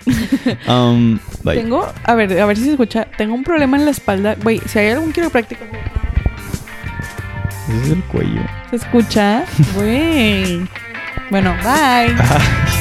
um, 0.68 1.20
Tengo, 1.44 1.88
a 2.04 2.16
ver, 2.16 2.40
a 2.40 2.46
ver 2.46 2.58
si 2.58 2.64
se 2.64 2.72
escucha. 2.72 3.08
Tengo 3.18 3.34
un 3.36 3.44
problema 3.44 3.78
en 3.78 3.86
la 3.86 3.92
espalda. 3.92 4.36
Güey, 4.42 4.60
si 4.66 4.80
hay 4.80 4.90
algún 4.90 5.12
quiropráctico. 5.12 5.64
Ese 7.70 7.84
es 7.84 7.90
el 7.92 8.04
cuello. 8.06 8.42
¿Se 8.70 8.78
escucha? 8.78 9.46
Güey. 9.76 10.68
bueno, 11.30 11.56
bye. 11.64 12.79